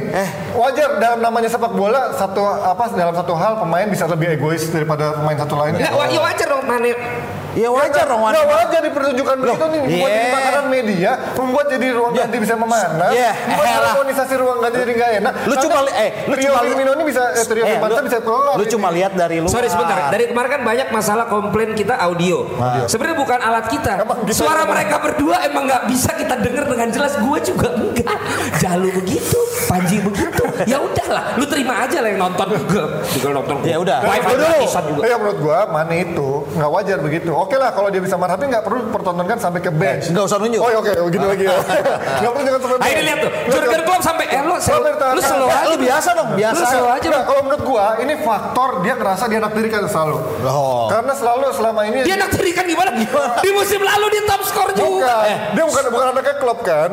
wajar 0.51 0.99
dalam 0.99 1.23
namanya 1.23 1.47
sepak 1.47 1.71
bola 1.71 2.11
satu 2.11 2.43
apa 2.43 2.91
dalam 2.91 3.15
satu 3.15 3.31
hal 3.31 3.55
pemain 3.55 3.87
bisa 3.87 4.03
lebih 4.03 4.35
egois 4.35 4.67
daripada 4.67 5.15
pemain 5.15 5.37
satu 5.39 5.55
lainnya. 5.55 5.79
Enggak, 5.79 5.95
wa- 5.95 6.11
ya 6.11 6.19
wajar 6.19 6.47
dong 6.51 6.65
Mane. 6.67 6.91
Ya 7.57 7.69
wajar 7.73 8.05
dong. 8.05 8.21
Nggak 8.21 8.45
wajar 8.45 8.81
dipertunjukkan 8.85 9.35
begitu 9.41 9.65
nih, 9.65 9.79
membuat 9.81 10.07
jadi 10.07 10.21
yeah. 10.21 10.35
makanan 10.37 10.65
media, 10.69 11.11
membuat 11.33 11.65
jadi 11.67 11.87
ruang 11.89 12.13
Ya. 12.13 12.19
ganti 12.23 12.37
bisa 12.37 12.53
memanas, 12.53 13.09
Yeah, 13.09 13.33
membuat 13.49 13.67
harmonisasi 13.89 14.33
ruang 14.37 14.57
ganti 14.61 14.77
jadi 14.77 14.93
nggak 14.93 15.11
enak. 15.17 15.33
Lu 15.43 15.55
cuma 15.57 15.77
li- 15.81 15.95
eh, 15.97 16.09
lu 16.23 16.33
Trio 16.37 16.45
cuma 16.47 16.59
Firmino 16.61 16.91
ini 16.93 17.03
bisa, 17.03 17.23
eh, 17.33 17.45
Trio 17.45 17.63
Eh, 17.65 17.69
Firmansyah 17.73 17.97
lu- 17.97 18.07
bisa 18.07 18.19
kelola. 18.21 18.51
Lu 18.53 18.65
cuma 18.67 18.87
lihat 18.93 19.11
dari 19.13 19.37
luar. 19.41 19.49
Sorry 19.49 19.67
sebentar, 19.67 19.97
dari 20.07 20.25
kemarin 20.29 20.49
kan 20.53 20.61
banyak 20.61 20.87
masalah 20.91 21.25
komplain 21.25 21.73
kita 21.73 21.97
audio. 21.97 22.45
Sebenarnya 22.85 23.17
bukan 23.17 23.39
alat 23.41 23.65
kita. 23.67 23.91
Emang 23.97 24.19
kita 24.21 24.37
Suara 24.37 24.61
mereka 24.63 25.01
berdua 25.01 25.41
emang 25.41 25.65
nggak 25.65 25.83
bisa 25.89 26.13
kita 26.13 26.37
dengar 26.37 26.69
dengan 26.69 26.87
jelas. 26.87 27.17
Gue 27.17 27.41
juga 27.41 27.73
enggak. 27.73 28.17
Jalu 28.61 28.93
begitu, 28.93 29.39
Panji 29.65 29.97
begitu. 29.99 30.43
Ya 30.63 30.77
udahlah, 30.77 30.96
lu 31.37 31.45
terima 31.45 31.73
aja 31.79 31.97
lah 31.99 32.09
yang 32.09 32.21
nonton. 32.21 32.47
Gue 32.65 32.83
juga 33.13 33.27
nonton. 33.31 33.55
Ya 33.61 33.77
udah. 33.77 33.97
Wifi 34.01 34.33
Dulu, 34.33 34.45
gratisan 34.47 34.83
juga. 34.87 35.01
ya 35.03 35.15
menurut 35.15 35.37
gua 35.37 35.59
Mane 35.67 35.95
itu 36.03 36.29
nggak 36.51 36.69
wajar 36.71 36.97
begitu. 36.99 37.31
Oke 37.31 37.55
lah 37.55 37.69
kalau 37.71 37.87
dia 37.87 38.01
bisa 38.01 38.15
marah, 38.15 38.33
tapi 38.33 38.49
nggak 38.49 38.63
perlu 38.63 38.89
pertontonkan 38.89 39.37
sampai 39.37 39.59
ke 39.59 39.69
bench. 39.69 40.09
Nggak 40.09 40.25
usah 40.25 40.37
nunjuk. 40.37 40.59
Oh 40.59 40.69
ya, 40.69 40.77
oke, 40.77 40.91
begini 41.05 41.25
lagi 41.25 41.43
ya. 41.45 41.55
Nggak 42.19 42.31
perlu 42.31 42.43
jangan 42.43 42.59
sampai 42.59 42.89
ini 42.89 43.01
lihat 43.03 43.19
tuh, 43.19 43.31
Jurgen 43.47 43.81
Klopp 43.83 44.01
sampai 44.03 44.25
eh 44.27 44.41
lu 44.41 44.55
sel- 44.57 44.85
lu 44.87 45.21
slow 45.21 45.47
Ya, 45.47 45.57
aja. 45.57 45.67
lu 45.67 45.75
biasa 45.77 46.09
dong, 46.13 46.29
biasa. 46.33 46.55
Lu 46.55 46.65
slow 46.65 46.87
aja. 46.89 47.07
Kalau 47.23 47.41
menurut 47.43 47.63
gua 47.63 47.85
ini 47.97 48.13
faktor 48.17 48.69
dia 48.81 48.93
ngerasa 48.93 49.23
dia 49.25 49.37
anak 49.37 49.51
tiri 49.53 49.69
kan 49.69 49.85
selalu. 49.85 50.17
Oh. 50.43 50.87
Karena 50.87 51.13
selalu 51.13 51.45
selama 51.51 51.81
ini 51.83 51.97
Dia 52.01 52.15
nak 52.15 52.29
terikan 52.29 52.65
gimana? 52.65 52.89
Di 53.37 53.49
musim 53.51 53.79
lalu 53.79 54.05
dia 54.09 54.23
top 54.25 54.41
skor 54.43 54.69
bukan. 54.69 54.77
juga. 54.77 55.15
Dia 55.53 55.63
bukan 55.63 55.83
bukan 55.87 56.05
anaknya 56.11 56.35
klub 56.37 56.59
kan. 56.61 56.89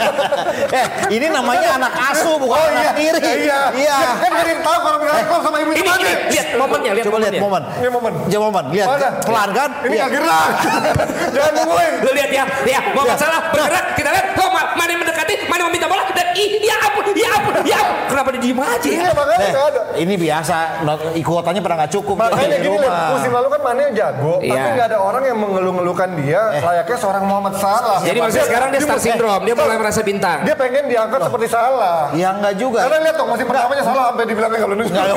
eh, 0.72 0.86
ini 1.10 1.26
namanya 1.28 1.68
anak 1.78 1.92
asuh 2.10 2.36
bukan 2.36 2.56
Oh 2.56 2.66
anak 2.66 2.96
iya, 2.96 3.12
tiri. 3.12 3.20
Iya. 3.50 3.60
Iya. 3.72 3.96
Ya, 3.96 4.10
kan 4.16 4.30
dari 4.32 4.52
tahu 4.56 4.78
kalau 4.80 4.98
bukan 4.98 5.14
klub 5.24 5.42
sama 5.42 5.56
ibu 5.58 5.70
Ini, 5.70 5.82
Mane. 5.82 6.02
ini 6.02 6.12
lihat 6.30 6.48
momennya, 6.54 6.90
lihat 6.92 7.06
Coba 7.06 7.18
lihat 7.18 7.34
momen. 7.36 7.62
Ini 7.74 7.88
momen. 7.88 8.12
Coba 8.24 8.44
momen, 8.46 8.64
lihat. 8.70 8.86
Mana? 8.88 9.08
Pelan 9.20 9.48
kan? 9.50 9.70
Ini 9.80 9.90
Iya. 9.90 10.00
nggak 10.00 10.10
gerak. 10.12 10.48
Jangan 11.34 11.52
nungguin. 11.54 11.92
Lu 12.00 12.10
lihat 12.12 12.30
ya, 12.30 12.44
ya, 12.64 12.80
mau 12.92 13.04
Ya. 13.04 13.10
masalah 13.10 13.38
bergerak, 13.50 13.84
kita 13.94 14.08
lihat, 14.10 14.26
kok 14.32 14.48
ma- 14.48 14.70
mana 14.72 14.88
yang 14.88 15.00
mendekati, 15.00 15.34
mana 15.44 15.58
yang 15.58 15.68
meminta 15.68 15.86
bola, 15.86 16.02
dan 16.10 16.26
ih, 16.32 16.50
ya 16.60 16.76
ampun, 16.80 17.04
ya 17.10 17.28
ampun, 17.32 17.54
ya 17.62 17.78
ampun. 17.78 17.96
Kenapa 18.08 18.28
dia 18.30 18.40
diem 18.40 18.58
aja 18.58 18.74
ya? 18.80 18.90
Iya 18.90 19.10
makanya 19.12 19.38
Eh, 19.40 19.50
nggak 19.50 19.66
ada. 19.66 19.80
ini 19.96 20.14
biasa, 20.16 20.56
not- 20.82 21.04
kuotanya 21.20 21.60
pernah 21.60 21.76
nggak 21.78 21.92
cukup. 21.92 22.14
Makanya 22.16 22.56
gini 22.58 22.76
musim 23.10 23.30
lalu 23.30 23.48
kan 23.48 23.60
Mane 23.62 23.82
jago, 23.92 24.34
tapi 24.36 24.50
Iya. 24.50 24.72
nggak 24.72 24.88
ada 24.88 24.98
orang 24.98 25.22
yang 25.22 25.38
mengeluh-ngeluhkan 25.38 26.10
dia 26.16 26.40
layaknya 26.56 26.96
seorang 26.96 27.24
Muhammad 27.24 27.54
Salah. 27.56 27.98
Jadi 28.00 28.18
maksudnya 28.18 28.46
sekarang 28.46 28.68
dia 28.70 28.80
star 28.80 28.98
syndrome, 28.98 29.42
dia 29.44 29.54
mulai 29.54 29.76
merasa 29.76 30.00
bintang. 30.00 30.38
Dia 30.42 30.54
pengen 30.54 30.84
diangkat 30.86 31.20
seperti 31.22 31.46
Salah. 31.46 32.10
Ya 32.12 32.32
enggak 32.32 32.54
juga. 32.56 32.80
Karena 32.82 32.98
lihat 33.00 33.16
dong, 33.16 33.28
musim 33.40 33.48
pertamanya 33.48 33.82
Salah 33.82 34.04
sampai 34.12 34.24
dibilangnya 34.28 34.60
kalau 34.60 34.74
nunjuk. 34.76 34.92
Enggak, 34.92 35.16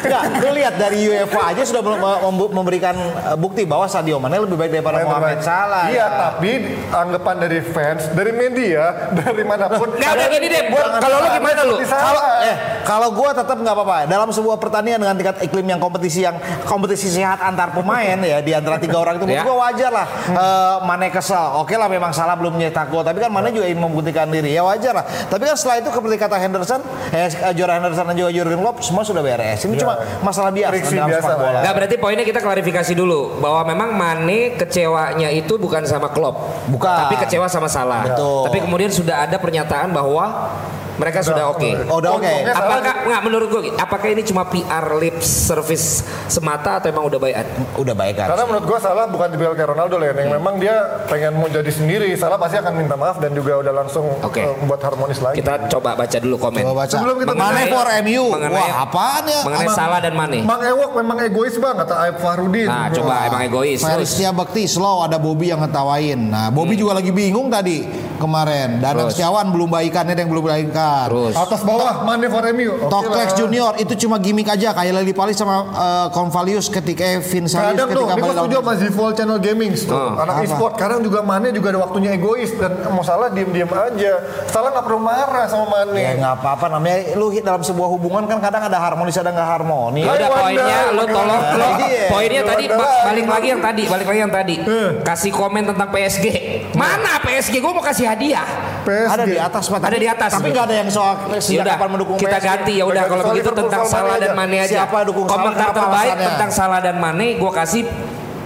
enggak. 0.00 0.22
Lu 0.40 0.50
lihat 0.56 0.74
dari 0.80 0.98
UEFA 1.04 1.40
aja 1.52 1.62
sudah 1.62 1.82
mem- 1.84 2.00
mem- 2.00 2.52
memberikan 2.54 2.94
uh, 2.96 3.36
bukti 3.36 3.68
bahwa 3.68 3.84
Sadio 3.84 4.16
Mane 4.16 4.40
lebih 4.40 4.56
baik 4.56 4.72
daripada 4.72 5.04
Mohamed. 5.04 5.44
Salah. 5.44 5.92
Iya, 5.92 6.06
tapi 6.08 6.50
anggapan 6.88 7.36
dari 7.38 7.60
fans, 7.60 8.08
dari 8.10 8.32
media, 8.32 8.82
dari 9.20 9.44
mana 9.44 9.68
pun. 9.68 9.92
Nggak, 9.92 10.10
udah 10.10 10.28
gini 10.30 10.46
deh, 10.48 10.62
Buat 10.72 10.88
kalau 10.98 11.16
lu 11.18 11.28
gimana 11.30 11.60
lu? 11.62 11.74
Kalau 11.82 12.22
eh 12.40 12.56
kalau 12.82 13.08
gua 13.12 13.30
tetap 13.36 13.56
nggak 13.60 13.74
apa-apa. 13.76 13.96
Dalam 14.08 14.28
sebuah 14.32 14.56
pertandingan 14.56 14.98
dengan 14.98 15.14
tingkat 15.14 15.36
iklim 15.44 15.66
yang 15.68 15.80
kompetisi 15.82 16.24
yang 16.24 16.36
kompetisi 16.64 17.12
sehat 17.12 17.44
antar 17.44 17.70
pemain 17.70 18.16
ya 18.16 18.40
di 18.40 18.56
antara 18.56 18.80
tiga 18.80 18.96
orang 18.96 19.20
itu 19.20 19.28
menurut 19.28 19.40
Ya. 19.42 19.44
gua 19.44 19.56
wajar 19.68 19.90
lah. 19.92 20.06
Eh, 20.24 20.76
Mane 20.82 21.08
kesel. 21.08 21.60
Oke 21.60 21.76
lah 21.76 21.86
memang 21.86 22.12
salah 22.12 22.32
belum 22.34 22.56
nyetak 22.56 22.88
gol, 22.88 23.04
tapi 23.04 23.20
kan 23.20 23.28
Mane 23.28 23.52
juga 23.52 23.68
ingin 23.68 23.80
membuktikan 23.80 24.26
diri. 24.26 24.52
Ya 24.52 24.62
wajar 24.62 24.94
lah. 24.94 25.04
Tapi 25.04 25.42
kan 25.42 25.56
setelah 25.56 25.76
itu 25.78 25.88
seperti 25.90 26.16
kata 26.16 26.36
Henderson, 26.38 26.80
eh 27.10 27.26
Jora 27.52 27.76
Henderson 27.76 28.06
dan 28.06 28.14
juga 28.14 28.30
Jurgen 28.30 28.60
Klopp 28.60 28.78
semua 28.80 29.02
sudah 29.02 29.18
beres. 29.18 29.58
Ini 29.60 29.74
cuma 29.74 29.94
masalah 30.20 30.54
biasa 30.54 30.78
dalam 30.86 31.10
biasa 31.10 31.20
sepak 31.20 31.36
bola. 31.36 31.50
ya. 31.50 31.60
Nggak 31.62 31.74
berarti 31.74 31.96
poinnya 31.98 32.24
kita 32.24 32.40
klarifikasi 32.40 32.92
dulu 32.92 33.20
bahwa 33.40 33.60
memang 33.66 33.88
Mane 33.92 34.54
kecewanya 34.54 35.28
itu 35.28 35.56
bukan 35.56 35.82
sama 35.82 36.08
Klopp, 36.08 36.38
Bukan. 36.68 36.86
tapi 37.08 37.18
kecewa 37.18 37.46
sama 37.46 37.66
Salah. 37.66 38.06
Betul. 38.06 38.46
Tapi 38.46 38.58
kemudian 38.62 38.90
sudah 38.90 39.24
ada 39.24 39.36
pernyataan 39.36 39.90
bahwa 39.90 40.52
mereka 40.92 41.18
sudah 41.20 41.48
oke. 41.48 41.70
Oh, 41.88 41.98
udah 41.98 42.10
oke. 42.14 42.32
Salah 42.44 42.52
Apakah 42.52 42.94
nggak 43.02 43.22
menurut 43.22 43.48
gue? 43.48 43.62
Apakah 43.74 44.08
ini 44.08 44.22
cuma 44.22 44.42
PR 44.44 44.86
lip 44.96 45.18
service 45.20 45.86
semata 46.26 46.78
atau 46.78 46.88
emang 46.88 47.08
udah 47.08 47.18
baik? 47.18 47.34
Udah 47.76 47.94
baik 47.94 48.14
kan. 48.16 48.26
Karena 48.28 48.44
menurut 48.44 48.64
gua 48.66 48.78
Salah 48.78 49.06
bukan 49.06 49.28
dibel 49.30 49.52
kayak 49.52 49.70
Ronaldo 49.72 49.94
lah 49.96 50.10
yang 50.10 50.32
memang 50.32 50.58
dia 50.58 50.74
pengen 51.06 51.32
mau 51.34 51.46
jadi 51.46 51.68
sendiri. 51.68 52.08
Salah 52.14 52.36
pasti 52.36 52.58
akan 52.58 52.72
minta 52.74 52.92
maaf 52.92 53.16
dan 53.16 53.30
juga 53.30 53.62
udah 53.62 53.72
langsung 53.72 54.04
Oke. 54.20 54.42
eh, 54.42 54.52
membuat 54.58 54.80
harmonis 54.82 55.18
lagi. 55.18 55.38
Kita 55.38 55.70
coba 55.70 55.94
baca 55.94 56.16
dulu 56.18 56.36
komen. 56.36 56.60
Coba 56.60 56.74
baca. 56.82 56.92
Sebelum 56.92 57.16
kita 57.16 57.32
Mane 57.32 57.40
mengenai- 57.40 57.70
for 57.70 57.86
MU. 58.02 58.24
mengenai- 58.28 58.58
Wah, 58.58 58.82
apaan 58.82 59.22
ya? 59.24 59.40
Mengenai 59.46 59.66
Ama- 59.66 59.76
Salah 59.76 60.00
dan 60.02 60.14
Mane. 60.14 60.38
Mang 60.42 60.60
Ewok 60.60 60.90
memang 60.94 61.16
egois 61.20 61.54
banget 61.56 61.86
kata 61.86 61.94
Aib 62.00 62.16
Fahrudin. 62.18 62.68
Nah, 62.68 62.86
coba 62.90 63.14
emang 63.26 63.42
egois. 63.44 63.80
Setia 64.02 64.34
Bekti 64.34 64.66
slow 64.66 65.00
ada 65.00 65.16
Bobby 65.16 65.48
yang 65.48 65.62
ngetawain. 65.62 66.18
Nah, 66.18 66.50
Bobby 66.50 66.74
juga 66.74 66.98
lagi 66.98 67.14
bingung 67.14 67.46
tadi 67.46 67.86
kemarin. 68.18 68.82
Danang. 68.82 69.08
Setiawan 69.08 69.46
belum 69.48 69.68
baikan, 69.68 70.04
ada 70.04 70.18
yang 70.18 70.28
belum 70.28 70.44
baikan. 70.44 70.81
Terus. 71.06 71.34
Atas 71.34 71.60
bawah 71.62 72.02
Mane 72.02 72.26
for 72.26 72.44
MU. 72.50 72.70
Oke 72.76 72.88
Toklex 72.88 73.28
lah. 73.28 73.38
Junior 73.38 73.72
itu 73.76 73.94
cuma 73.98 74.16
gimmick 74.16 74.46
aja 74.46 74.70
kayak 74.70 74.92
Leli 74.94 75.12
Pali 75.12 75.32
sama 75.32 75.66
uh, 75.66 76.06
Convalius 76.08 76.66
ketika 76.66 77.02
eh, 77.02 77.20
Vinsalius 77.20 77.74
Kadang 77.74 77.88
tuh, 77.88 78.04
ketika 78.04 78.14
dia 78.14 78.22
balik 78.22 78.36
setuju 78.36 78.56
sama 78.56 78.72
Zivol 78.76 79.10
Channel 79.12 79.38
Gaming 79.38 79.72
tuh, 79.74 79.90
Oh, 79.92 80.10
anak 80.16 80.34
e-sport. 80.42 80.72
Kadang 80.74 81.00
juga 81.00 81.20
Mane 81.20 81.48
juga 81.50 81.70
ada 81.70 81.80
waktunya 81.80 82.10
egois 82.12 82.50
dan 82.54 82.72
mau 82.88 83.02
salah 83.02 83.28
diem-diem 83.28 83.68
aja. 83.68 84.12
Salah 84.46 84.68
nggak 84.70 84.84
perlu 84.84 84.98
marah 84.98 85.46
sama 85.46 85.66
Mane. 85.68 85.98
Ya 85.98 86.12
nggak 86.14 86.34
apa-apa 86.38 86.66
namanya 86.70 87.14
lu 87.14 87.28
hit 87.28 87.42
dalam 87.42 87.60
sebuah 87.60 87.88
hubungan 87.88 88.24
kan 88.24 88.38
kadang 88.38 88.62
ada 88.64 88.78
harmonis 88.78 89.14
ada 89.14 89.30
nggak 89.30 89.48
harmoni. 89.50 90.02
Udah 90.02 90.16
Wanda. 90.24 90.40
poinnya 90.42 90.78
lo 90.90 91.04
tolong 91.04 91.42
lo 91.52 91.66
Iya. 91.82 92.04
poinnya 92.08 92.42
tadi 92.44 92.64
balik 93.02 93.26
lagi 93.26 93.46
yang 93.48 93.60
tadi 93.60 93.82
balik 93.84 94.06
lagi 94.06 94.20
yang 94.20 94.32
tadi 94.32 94.54
kasih 95.02 95.30
komen 95.30 95.62
tentang 95.64 95.88
PSG 95.88 96.26
mana 96.72 97.18
PSG 97.20 97.58
gue 97.58 97.72
mau 97.72 97.80
kasih 97.80 98.06
hadiah 98.06 98.44
PSG. 98.82 99.12
Ada 99.14 99.24
di 99.24 99.38
atas 99.38 99.64
Pak. 99.68 99.78
Ada 99.78 99.94
di 99.96 100.08
atas. 100.10 100.30
Tapi 100.32 100.48
nggak 100.50 100.64
ada 100.66 100.71
yang 100.74 100.88
soal 100.88 101.14
ya 101.28 101.38
sejak 101.38 101.66
kapan 101.68 101.88
mendukung 101.92 102.16
kita 102.16 102.38
PSG. 102.40 102.46
ganti 102.48 102.72
ya 102.80 102.84
udah 102.84 103.04
kalau 103.04 103.24
begitu 103.30 103.50
tentang 103.52 103.82
Salah 103.84 104.16
dan. 104.16 104.32
Mane 104.32 104.56
aja 104.58 104.74
Siapa 104.82 105.04
dukung 105.04 105.24
komentar 105.24 105.70
terbaik 105.70 106.16
tentang 106.16 106.50
Salah 106.50 106.80
dan 106.80 106.96
Mane 106.96 107.36
gue 107.36 107.52
kasih 107.52 107.84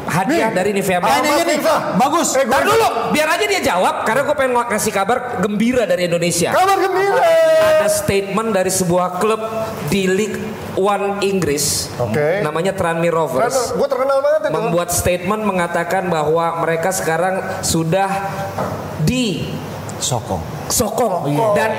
hadiah 0.06 0.54
dari 0.54 0.70
Nivea 0.70 1.02
Men. 1.02 1.18
ini 1.18 1.42
nih. 1.42 1.58
Bisa. 1.58 1.98
Bagus. 1.98 2.38
Eh, 2.38 2.46
Ntar 2.46 2.62
dulu, 2.62 3.10
biar 3.10 3.26
aja 3.26 3.44
dia 3.44 3.58
jawab 3.60 4.06
karena 4.06 4.22
gue 4.22 4.36
pengen 4.38 4.54
ngasih 4.54 4.92
kabar 4.94 5.42
gembira 5.42 5.82
dari 5.82 6.06
Indonesia. 6.06 6.54
Kabar 6.54 6.78
gembira. 6.78 7.26
Ada 7.66 7.88
statement 7.90 8.54
dari 8.54 8.70
sebuah 8.70 9.18
klub 9.18 9.42
di 9.90 10.06
League 10.06 10.38
One 10.78 11.26
Inggris, 11.26 11.90
Oke. 11.98 12.38
namanya 12.40 12.70
Tranmere 12.70 13.10
Rovers. 13.10 13.74
Gue 13.74 13.88
terkenal 13.90 14.22
banget 14.22 14.40
itu. 14.46 14.54
membuat 14.54 14.88
statement 14.94 15.42
mengatakan 15.42 16.06
bahwa 16.06 16.62
mereka 16.62 16.94
sekarang 16.94 17.42
sudah 17.66 18.06
di 19.02 19.42
Sokong. 19.96 20.55
Sokong 20.66 21.26
dan 21.52 21.70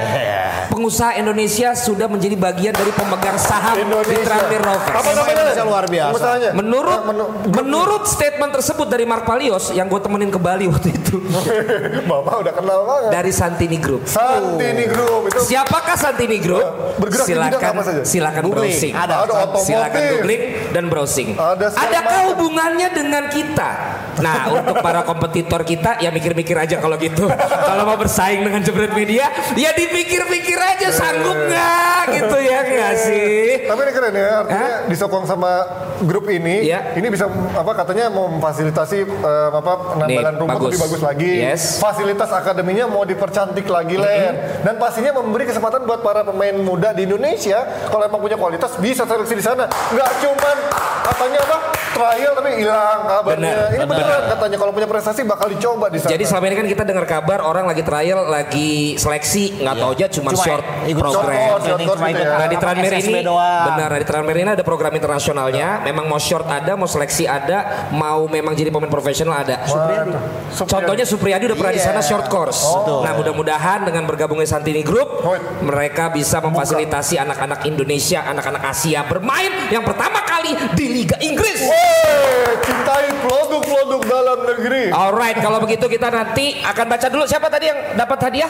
pengusaha 0.68 1.16
Indonesia 1.16 1.74
sudah 1.74 2.06
menjadi 2.06 2.36
bagian 2.36 2.72
dari 2.72 2.90
pemegang 2.90 3.36
saham 3.36 3.76
di 3.76 3.84
Indonesia. 3.84 4.26
Tranmere 4.26 4.64
Rovers. 4.64 4.96
Apa 4.96 5.10
namanya? 5.10 5.34
Indonesia 5.34 5.64
luar 5.64 5.86
biasa. 5.86 6.28
Menurut 6.54 6.86
Ah, 6.90 7.04
menu- 7.06 7.32
menurut 7.52 8.04
statement 8.06 8.52
tersebut 8.52 8.86
dari 8.86 9.04
Mark 9.04 9.24
Palios 9.24 9.70
yang 9.70 9.86
gue 9.86 9.98
temenin 9.98 10.28
ke 10.28 10.38
Bali 10.38 10.66
waktu 10.66 10.92
itu 10.92 11.20
Bapak 12.10 12.36
udah 12.40 12.54
kenal 12.54 12.80
banget. 12.84 13.10
dari 13.12 13.32
Santini 13.32 13.78
Group. 13.78 14.06
Santini 14.06 14.86
Group 14.86 15.28
itu 15.28 15.40
Siapakah 15.44 15.96
Santini 15.96 16.38
Group? 16.38 16.64
Bergerak 16.98 17.26
di 17.26 17.34
bidang 17.34 17.52
silakan 17.54 17.70
apa 17.70 17.82
saja? 17.84 18.02
silakan 18.04 18.44
Googling. 18.44 18.72
browsing. 18.72 18.94
Ada. 18.94 19.14
Ada 19.18 19.34
otomotif. 19.36 19.66
Silakan 19.66 20.02
googling 20.10 20.42
dan 20.70 20.84
browsing. 20.88 21.30
Ada 21.34 21.66
Adakah 21.78 22.20
hubungannya 22.30 22.88
dengan 22.90 23.24
kita? 23.28 23.70
Nah, 24.18 24.36
untuk 24.52 24.76
para 24.80 25.02
kompetitor 25.04 25.62
kita 25.62 26.00
ya 26.00 26.10
mikir-mikir 26.10 26.56
aja 26.56 26.78
kalau 26.78 26.98
gitu. 26.98 27.30
kalau 27.70 27.84
mau 27.84 27.96
bersaing 27.96 28.42
dengan 28.42 28.62
jebret 28.78 28.94
media, 28.94 29.26
ya 29.58 29.74
dipikir-pikir 29.74 30.54
aja 30.54 30.94
sanggup 30.94 31.34
nggak 31.34 32.02
gitu 32.14 32.38
ya 32.38 32.60
nggak 32.62 32.94
sih? 33.02 33.66
Tapi 33.66 33.80
ini 33.82 33.92
keren 33.92 34.14
ya, 34.14 34.30
artinya 34.46 34.70
disokong 34.86 35.26
sama 35.26 35.66
grup 36.06 36.30
ini, 36.30 36.70
Iya. 36.70 36.94
ini 36.94 37.10
bisa 37.10 37.26
apa 37.58 37.74
katanya 37.74 38.14
mau 38.14 38.30
memfasilitasi 38.30 38.98
eh, 39.02 39.50
apa 39.50 39.98
penambalan 39.98 40.36
rumah 40.38 40.62
bagus. 40.62 40.78
lebih 40.78 40.80
bagus 40.86 41.02
lagi. 41.02 41.32
Yes. 41.42 41.82
Fasilitas 41.82 42.30
akademinya 42.30 42.86
mau 42.86 43.02
dipercantik 43.02 43.66
lagi 43.66 43.98
Len. 43.98 44.62
Dan 44.62 44.78
pastinya 44.78 45.18
memberi 45.18 45.50
kesempatan 45.50 45.90
buat 45.90 46.06
para 46.06 46.22
pemain 46.22 46.54
muda 46.54 46.94
di 46.94 47.10
Indonesia 47.10 47.66
kalau 47.90 48.06
emang 48.06 48.22
punya 48.22 48.38
kualitas 48.38 48.78
bisa 48.78 49.10
seleksi 49.10 49.34
di 49.34 49.42
sana. 49.42 49.66
Nggak 49.66 50.10
cuman 50.22 50.58
katanya 51.02 51.40
apa 51.50 51.58
trial 51.98 52.32
tapi 52.38 52.50
hilang 52.62 53.00
kabarnya. 53.10 53.54
Ini 53.74 53.78
benar. 53.82 53.90
beneran 53.90 54.24
katanya 54.38 54.58
kalau 54.62 54.72
punya 54.72 54.86
prestasi 54.86 55.26
bakal 55.26 55.48
dicoba 55.50 55.90
di 55.90 55.98
sana. 55.98 56.14
Jadi 56.14 56.24
selama 56.30 56.46
ini 56.46 56.56
kan 56.62 56.68
kita 56.70 56.84
dengar 56.86 57.06
kabar 57.10 57.40
orang 57.42 57.66
lagi 57.66 57.82
trial, 57.82 58.30
lagi 58.30 58.67
seleksi, 58.96 59.60
nggak 59.60 59.76
tahu 59.76 59.90
aja 59.94 60.06
cuma, 60.10 60.30
Cuma 60.32 60.44
short 60.44 60.66
ikut 60.86 61.02
program. 61.02 61.38
short 61.62 62.00
gitu. 62.02 62.24
Nah 62.24 62.48
di 62.48 62.58
Tranmere 62.58 62.98
ini 63.00 63.22
doang. 63.22 63.66
benar 63.68 63.90
nah, 63.90 64.00
di 64.00 64.08
Tranmere 64.08 64.38
ini 64.40 64.52
ada 64.54 64.64
program 64.64 64.94
internasionalnya. 64.94 65.68
Memang 65.84 66.06
mau 66.06 66.18
short 66.18 66.46
ada, 66.46 66.74
mau 66.74 66.86
seleksi 66.86 67.26
ada, 67.26 67.90
mau 67.92 68.26
memang 68.26 68.54
jadi 68.54 68.70
pemain 68.70 68.90
profesional 68.90 69.42
ada. 69.42 69.64
Supriyadi. 69.64 70.12
Contohnya 70.58 71.06
Supriyadi 71.06 71.44
udah 71.46 71.58
pernah 71.58 71.74
di 71.74 71.82
sana 71.82 72.00
Iya. 72.00 72.08
short 72.08 72.28
course. 72.28 72.62
Nah 73.04 73.12
mudah-mudahan 73.14 73.84
dengan 73.84 74.04
bergabungnya 74.04 74.48
Santini 74.48 74.82
Group, 74.82 75.10
Oh. 75.22 75.36
mereka 75.62 76.10
bisa 76.10 76.40
memfasilitasi 76.40 77.18
anak-anak 77.18 77.66
Indonesia, 77.66 78.24
anak-anak 78.24 78.64
Asia 78.66 79.04
bermain 79.04 79.50
yang 79.68 79.82
pertama 79.82 80.22
kali 80.22 80.56
di 80.74 80.86
Liga 80.88 81.18
Inggris. 81.20 81.60
Wey, 81.62 82.54
cintai 82.62 83.08
produk-produk 83.20 84.02
dalam 84.04 84.38
negeri. 84.46 84.84
Alright, 84.90 85.38
kalau 85.38 85.60
begitu 85.60 85.86
kita 85.86 86.08
nanti 86.08 86.58
akan 86.60 86.86
baca 86.88 87.08
dulu 87.08 87.24
siapa 87.24 87.48
tadi 87.48 87.66
yang 87.68 87.80
dapat 87.94 88.18
hadiah? 88.22 88.50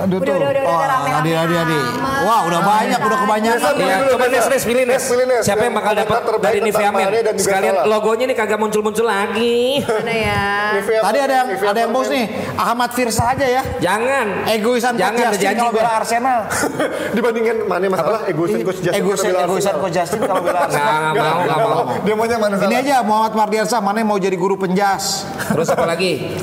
Aduh 0.00 0.16
Udah, 0.16 0.26
tuh. 0.26 0.36
udah, 0.38 0.48
udah, 0.48 0.62
udah, 0.62 0.70
Oh, 0.70 0.80
rame, 0.80 1.10
Adi, 1.12 1.30
Adi, 1.34 1.54
Adi. 1.56 1.78
Wah, 2.20 2.40
udah 2.46 2.60
banyak, 2.62 3.00
udah 3.00 3.18
kebanyakan. 3.18 3.72
Ya, 3.76 3.96
coba 4.06 4.26
Nes. 4.28 4.46
Nes, 4.46 4.62
pilih 4.62 4.84
Nes. 4.86 5.02
Siapa 5.40 5.62
yang 5.62 5.74
bakal 5.74 5.92
dapat 5.94 6.20
dari 6.38 6.58
Nivea 6.60 6.90
Men? 6.90 7.06
Sekalian 7.36 7.74
Salah. 7.76 7.90
logonya 7.90 8.24
nih 8.24 8.36
kagak 8.38 8.56
muncul-muncul 8.56 9.02
lagi. 9.02 9.82
Mana 9.82 10.14
ya? 10.14 10.42
Tadi 10.80 11.18
ada 11.18 11.34
yang 11.34 11.48
ada 11.52 11.78
yang 11.78 11.90
bos 11.90 12.08
nih, 12.08 12.24
Ahmad 12.54 12.90
Firsa 12.92 13.24
aja 13.30 13.44
ya. 13.44 13.62
Jangan. 13.78 14.46
Egoisan 14.48 14.94
Jangan 14.94 15.16
Coach 15.16 15.26
Justin 15.32 15.44
janji 15.44 15.60
kalau 15.60 15.72
bela 15.74 15.90
Arsenal. 15.92 16.38
Dibandingin 17.16 17.56
mana 17.66 17.86
masalah 17.88 18.20
egoisan 18.24 18.60
coach 18.62 18.80
Justin 18.80 18.96
Egoisan 18.96 19.32
egoisan 19.34 19.74
kok 19.76 19.90
Justin 19.90 20.20
kalau 20.22 20.40
bela 20.40 20.60
Nggak, 20.60 20.70
Arsenal. 20.70 21.10
nggak 21.10 21.24
mau, 21.26 21.40
nggak 21.42 21.58
mau. 21.58 21.82
Dia 22.00 22.14
maunya 22.14 22.36
mana 22.38 22.54
Ini 22.60 22.76
aja 22.78 22.94
Muhammad 23.02 23.32
Mardiansa 23.34 23.76
mana 23.80 23.98
yang 23.98 24.08
mau 24.08 24.18
jadi 24.18 24.36
guru 24.36 24.54
penjas. 24.54 25.26
Terus 25.50 25.68
apa 25.68 25.84
lagi? 25.84 26.38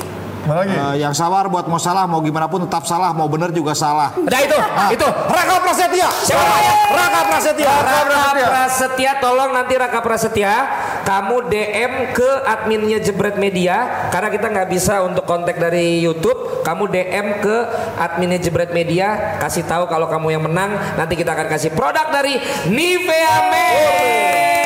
Mana 0.48 0.64
lagi? 0.64 0.72
Eh, 0.72 0.94
yang 1.04 1.12
sabar 1.12 1.44
buat 1.52 1.68
mau 1.68 1.76
salah 1.76 2.08
mau 2.08 2.24
gimana 2.24 2.48
pun 2.48 2.64
tetap 2.64 2.88
salah 2.88 3.12
mau 3.12 3.28
bener 3.28 3.52
juga 3.52 3.76
salah. 3.76 4.16
Udah 4.16 4.40
itu, 4.40 4.56
itu. 4.96 5.08
Raka 5.28 5.60
Prasetya. 5.60 6.08
Siapa 6.24 6.40
namanya? 6.40 6.72
Raka 6.88 7.20
Prasetya. 7.28 7.72
Raka 7.84 8.32
Prasetya, 8.48 9.10
tolong 9.20 9.50
nanti 9.52 9.74
Raka 9.76 10.00
Prasetya 10.00 10.52
kamu 11.04 11.48
DM 11.48 11.92
ke 12.16 12.30
adminnya 12.48 13.00
Jebret 13.00 13.36
Media 13.36 14.08
karena 14.08 14.28
kita 14.32 14.48
nggak 14.48 14.68
bisa 14.72 15.04
untuk 15.04 15.28
kontak 15.28 15.60
dari 15.60 16.00
YouTube. 16.00 16.64
Kamu 16.64 16.88
DM 16.88 17.44
ke 17.44 17.56
adminnya 18.00 18.40
Jebret 18.40 18.72
Media, 18.72 19.36
kasih 19.40 19.68
tahu 19.68 19.84
kalau 19.84 20.08
kamu 20.08 20.36
yang 20.36 20.44
menang. 20.44 20.76
Nanti 20.96 21.16
kita 21.16 21.36
akan 21.36 21.48
kasih 21.48 21.76
produk 21.76 22.08
dari 22.08 22.36
Nivea 22.72 23.36
Men. 23.52 24.57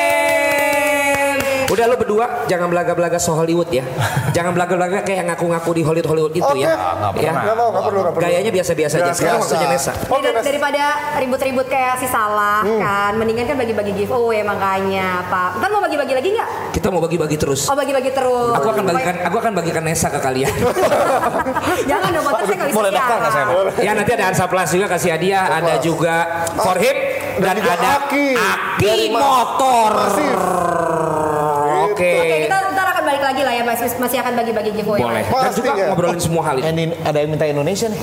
Udah 1.69 1.85
lo 1.85 1.95
berdua 1.95 2.25
jangan 2.45 2.67
belaga-belaga 2.67 3.17
so 3.17 3.33
Hollywood 3.33 3.69
ya. 3.69 3.83
Jangan 4.31 4.51
belaga-belaga 4.51 5.03
kayak 5.03 5.23
ngaku-ngaku 5.29 5.71
di 5.73 5.83
Hollywood 5.83 6.09
Hollywood 6.09 6.33
itu 6.33 6.53
ya. 6.57 6.73
Nggak 6.73 7.11
Ya. 7.19 7.31
Nggak 7.33 7.55
mau, 7.55 7.69
nggak 7.71 7.83
perlu, 7.83 7.99
nggak 8.01 8.13
perlu. 8.13 8.25
Gayanya 8.25 8.51
biasa-biasa 8.51 8.95
aja. 8.99 9.11
Sekarang 9.13 9.39
waktunya 9.39 9.67
Nesa. 9.69 9.91
Oke, 9.95 10.21
Dar- 10.21 10.35
Nes. 10.35 10.43
daripada 10.43 10.83
ribut-ribut 11.17 11.67
kayak 11.67 11.95
si 11.97 12.07
salah 12.07 12.61
kan, 12.63 13.11
mendingan 13.15 13.45
kan 13.45 13.55
bagi-bagi 13.55 13.93
giveaway 13.95 14.41
makanya 14.41 15.23
Pak. 15.27 15.61
Ntar 15.61 15.69
mau 15.69 15.81
bagi-bagi 15.81 16.13
lagi 16.13 16.29
nggak? 16.33 16.47
Kita 16.73 16.87
mau 16.89 16.99
bagi-bagi 16.99 17.37
terus. 17.37 17.69
Oh 17.69 17.75
bagi-bagi 17.75 18.11
terus. 18.11 18.53
Aku 18.53 18.67
akan 18.69 18.83
bagikan 18.85 19.15
aku 19.23 19.35
akan 19.39 19.53
bagikan 19.55 19.83
Nesa 19.85 20.07
ke 20.09 20.19
kalian. 20.19 20.51
Jangan 21.89 22.09
dong, 22.11 22.25
podcast 22.25 22.47
saya 22.47 22.57
nggak 22.57 22.69
bisa 22.69 22.77
Boleh 22.77 22.91
daftar 22.91 23.17
nggak 23.19 23.33
saya, 23.33 23.45
ya 23.79 23.91
nanti 23.93 24.11
ada 24.13 24.25
Ansa 24.29 24.45
Plus 24.47 24.69
juga 24.71 24.87
kasih 24.89 25.09
hadiah, 25.13 25.45
ada 25.51 25.73
juga 25.79 26.15
for 26.57 26.77
him 26.77 26.97
dan, 27.39 27.55
ada 27.59 27.89
Aki. 28.03 28.27
Aki 28.35 28.95
motor. 29.11 29.89
Masif. 29.93 30.41
Oke. 32.03 32.19
Oke, 32.19 32.35
kita 32.43 32.57
ntar 32.69 32.87
akan 32.89 33.03
balik 33.03 33.23
lagi 33.23 33.41
lah 33.41 33.53
ya, 33.53 33.63
Mas. 33.63 33.79
Masih 33.95 34.17
akan 34.19 34.33
bagi-bagi 34.35 34.71
giveaway. 34.73 34.99
Boleh. 34.99 35.23
Dan 35.23 35.31
juga 35.31 35.47
Pastinya. 35.71 35.85
ngobrolin 35.89 36.19
semua 36.19 36.41
hal 36.43 36.55
ini. 36.57 36.65
Yang 36.65 36.75
di- 36.75 36.97
ada 37.01 37.17
yang 37.17 37.29
minta 37.31 37.45
Indonesia 37.45 37.87
nih. 37.87 38.01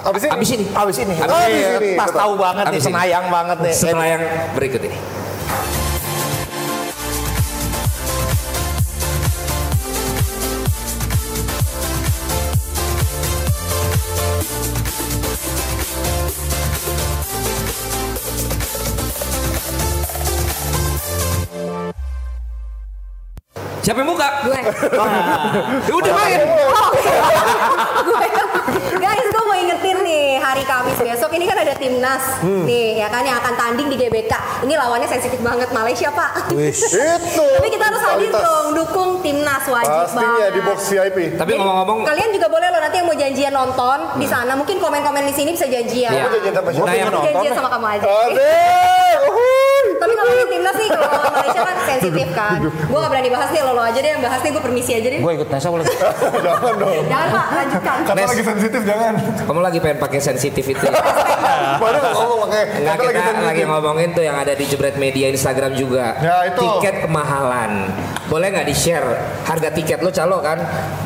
Abis 0.00 0.22
ini? 0.22 0.30
Abis 0.30 0.48
ini. 0.50 0.64
Abis 0.70 0.96
ini. 0.96 1.14
Abis 1.16 1.34
ini. 1.34 1.60
Abis 1.66 1.80
ini. 1.82 1.90
Pas 1.98 2.10
tahu 2.10 2.32
banget 2.36 2.64
nih, 2.64 2.72
Abis 2.72 2.82
ini. 2.82 2.88
senayang 2.88 3.26
banget 3.28 3.58
nih. 3.58 3.74
Setelah 3.74 4.06
yang 4.08 4.22
berikut 4.54 4.80
ini. 4.82 4.98
Siapa 23.90 24.06
yang 24.06 24.10
buka? 24.14 24.28
Gue. 24.46 24.60
Udah 25.98 26.12
main. 26.14 26.38
Oh, 26.70 26.90
gue. 28.06 28.26
Guys, 28.96 29.26
gue 29.26 29.42
mau 29.42 29.56
ingetin 29.58 29.98
nih 29.98 30.38
hari 30.38 30.62
Kamis 30.62 30.94
besok 30.94 31.34
ini 31.34 31.42
kan 31.42 31.58
ada 31.58 31.74
timnas 31.74 32.38
Hmm. 32.38 32.62
nih 32.62 33.02
ya 33.02 33.10
kan 33.10 33.26
yang 33.26 33.42
akan 33.42 33.50
tanding 33.50 33.90
di 33.90 33.98
GBK. 33.98 34.30
Ini 34.62 34.78
lawannya 34.78 35.10
sensitif 35.10 35.42
banget 35.42 35.74
Malaysia 35.74 36.06
pak. 36.08 36.54
Itu. 36.54 37.46
Tapi 37.50 37.66
kita 37.66 37.84
harus 37.84 38.02
hadir 38.06 38.30
dong, 38.30 38.78
dukung 38.78 39.10
timnas 39.20 39.66
wajib 39.66 40.06
Pastinya 40.06 40.38
banget. 40.38 40.54
di 40.54 40.60
box 40.62 40.78
VIP. 40.86 41.18
Tapi 41.34 41.50
ngomong-ngomong 41.52 42.06
Kalian 42.06 42.30
juga 42.30 42.46
boleh 42.46 42.70
loh 42.70 42.80
nanti 42.80 42.96
yang 42.96 43.08
mau 43.10 43.18
janjian 43.18 43.50
nonton 43.50 43.98
di 44.14 44.26
sana. 44.30 44.54
Mungkin 44.54 44.78
komen-komen 44.78 45.26
di 45.26 45.34
sini 45.34 45.50
bisa 45.50 45.66
janjian. 45.66 46.14
Iya. 46.14 46.22
Aku 46.24 46.38
janjian 46.38 46.54
sama 46.54 46.70
siapa? 46.70 46.86
Nah, 46.86 46.94
yang 46.94 47.10
janjian 47.10 47.52
sama 47.58 47.68
kamu 47.68 47.86
aja. 47.90 48.06
Adek. 48.06 49.09
Tapi 50.00 50.12
kalau 50.16 50.32
di 50.32 50.44
timnas 50.48 50.76
nih 50.80 50.88
kalau 50.88 51.08
Malaysia 51.30 51.60
kan 51.60 51.76
sensitif 51.84 52.28
kan. 52.32 52.58
Gue 52.64 52.98
gak 52.98 53.10
berani 53.12 53.28
bahas 53.28 53.48
nih, 53.52 53.60
lo 53.60 53.72
lo 53.76 53.82
aja 53.84 53.98
deh 54.00 54.10
yang 54.10 54.22
bahas 54.24 54.40
nih. 54.40 54.50
Gue 54.56 54.62
permisi 54.64 54.92
aja 54.96 55.08
deh. 55.12 55.20
Gue 55.20 55.32
ikut 55.36 55.48
Nesa 55.52 55.68
boleh. 55.68 55.84
Jangan 56.46 56.74
dong. 56.80 57.04
Jangan 57.04 57.28
pak, 57.28 57.46
lanjutkan. 57.52 57.96
Nes. 58.10 58.28
lagi 58.30 58.44
sensitif 58.44 58.80
jangan. 58.86 59.14
kamu 59.46 59.60
lagi 59.60 59.78
pengen 59.82 59.98
pakai 59.98 60.20
sensitif 60.20 60.64
itu. 60.64 60.84
ya? 60.86 60.92
Baru 61.78 61.96
nggak 62.00 62.14
ngomong 62.16 62.38
pakai. 62.48 62.62
Enggak 62.80 62.94
Kata 62.96 63.10
kita 63.12 63.30
lagi 63.44 63.62
ngomongin 63.68 64.08
tuh 64.16 64.24
yang 64.24 64.36
ada 64.40 64.52
di 64.56 64.64
Jebret 64.64 64.96
Media 64.96 65.26
Instagram 65.28 65.72
juga. 65.76 66.16
Ya, 66.20 66.48
itu. 66.48 66.60
Tiket 66.60 67.06
kemahalan. 67.06 67.70
Boleh 68.30 68.46
nggak 68.54 68.66
di 68.70 68.74
share 68.74 69.06
harga 69.42 69.68
tiket 69.74 70.00
lo 70.00 70.10
calo 70.14 70.38
kan? 70.38 70.58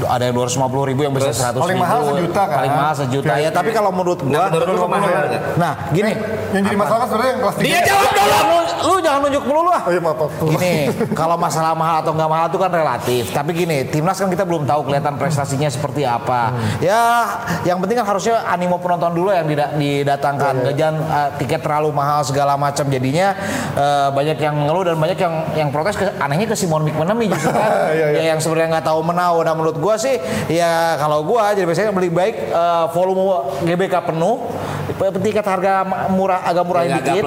Ada 0.04 0.28
yang 0.28 0.34
250 0.36 0.90
ribu 0.92 1.00
yang 1.08 1.14
bisa 1.16 1.32
100 1.32 1.56
paling 1.56 1.78
mahal 1.80 2.00
sejuta 2.12 2.42
kan? 2.44 2.58
Paling 2.60 2.74
mahal 2.76 2.94
sejuta 2.94 3.32
ya. 3.40 3.50
Tapi 3.50 3.70
kalau 3.72 3.90
menurut 3.90 4.20
Nah, 4.24 4.48
gua, 4.48 4.60
menurut 4.60 4.88
nggak? 4.88 5.42
nah 5.60 5.72
gini, 5.92 6.12
Yang 6.52 6.62
jadi 6.70 6.76
masalah 6.76 7.04
sebenarnya 7.08 7.32
yang 7.32 7.40
kelas 7.44 7.56
tiga. 7.56 7.66
Dia 7.66 7.80
jawab 7.88 8.10
dulu. 8.12 8.63
Lu, 8.84 8.96
jangan 9.00 9.18
nunjuk 9.24 9.44
mulu 9.44 9.60
lu 9.66 9.70
ah. 9.72 9.82
Oh 9.84 9.92
iya 9.92 10.00
maaf. 10.00 10.16
maaf. 10.20 10.32
Gini, 10.54 10.74
kalau 11.16 11.36
masalah 11.40 11.72
mahal 11.72 12.04
atau 12.04 12.12
nggak 12.12 12.30
mahal 12.30 12.46
itu 12.52 12.58
kan 12.60 12.70
relatif. 12.70 13.22
Tapi 13.32 13.50
gini, 13.56 13.88
timnas 13.88 14.20
kan 14.20 14.28
kita 14.28 14.44
belum 14.44 14.68
tahu 14.68 14.86
kelihatan 14.86 15.16
prestasinya 15.16 15.68
seperti 15.68 16.04
apa. 16.04 16.52
Ya, 16.78 17.00
yang 17.64 17.80
penting 17.80 18.00
kan 18.00 18.06
harusnya 18.06 18.44
animo 18.46 18.78
penonton 18.78 19.12
dulu 19.16 19.32
yang 19.32 19.48
dida- 19.48 19.74
didatangkan. 19.74 20.74
Jangan 20.76 20.96
uh, 21.08 21.28
tiket 21.40 21.60
terlalu 21.64 21.90
mahal 21.90 22.20
segala 22.22 22.54
macam. 22.54 22.86
Jadinya 22.88 23.32
uh, 23.74 24.08
banyak 24.12 24.38
yang 24.38 24.54
mengeluh 24.54 24.84
dan 24.84 24.96
banyak 25.00 25.18
yang 25.18 25.34
yang 25.56 25.68
protes. 25.72 25.96
Ke, 25.96 26.10
anehnya 26.18 26.50
ke 26.50 26.56
Simon 26.58 26.84
McManamy 26.84 27.30
justru 27.32 27.50
kan. 27.50 27.72
Iya, 27.94 28.06
iya. 28.10 28.18
Ya, 28.18 28.22
yang 28.34 28.40
sebenarnya 28.42 28.78
nggak 28.78 28.86
tahu 28.90 29.00
menau. 29.06 29.38
Nah 29.44 29.54
menurut 29.54 29.76
gua 29.78 29.94
sih, 29.94 30.18
ya 30.50 30.98
kalau 30.98 31.22
gua 31.22 31.54
jadi 31.54 31.68
biasanya 31.68 31.90
lebih 31.94 32.10
baik 32.10 32.34
uh, 32.50 32.90
volume 32.90 33.22
GBK 33.62 33.94
penuh 34.10 34.50
tiket 34.94 35.42
harga 35.42 35.82
ma- 35.82 36.06
murah 36.08 36.40
agak 36.42 36.64
murah 36.64 36.82
Ya, 36.84 37.00
dikit. 37.00 37.24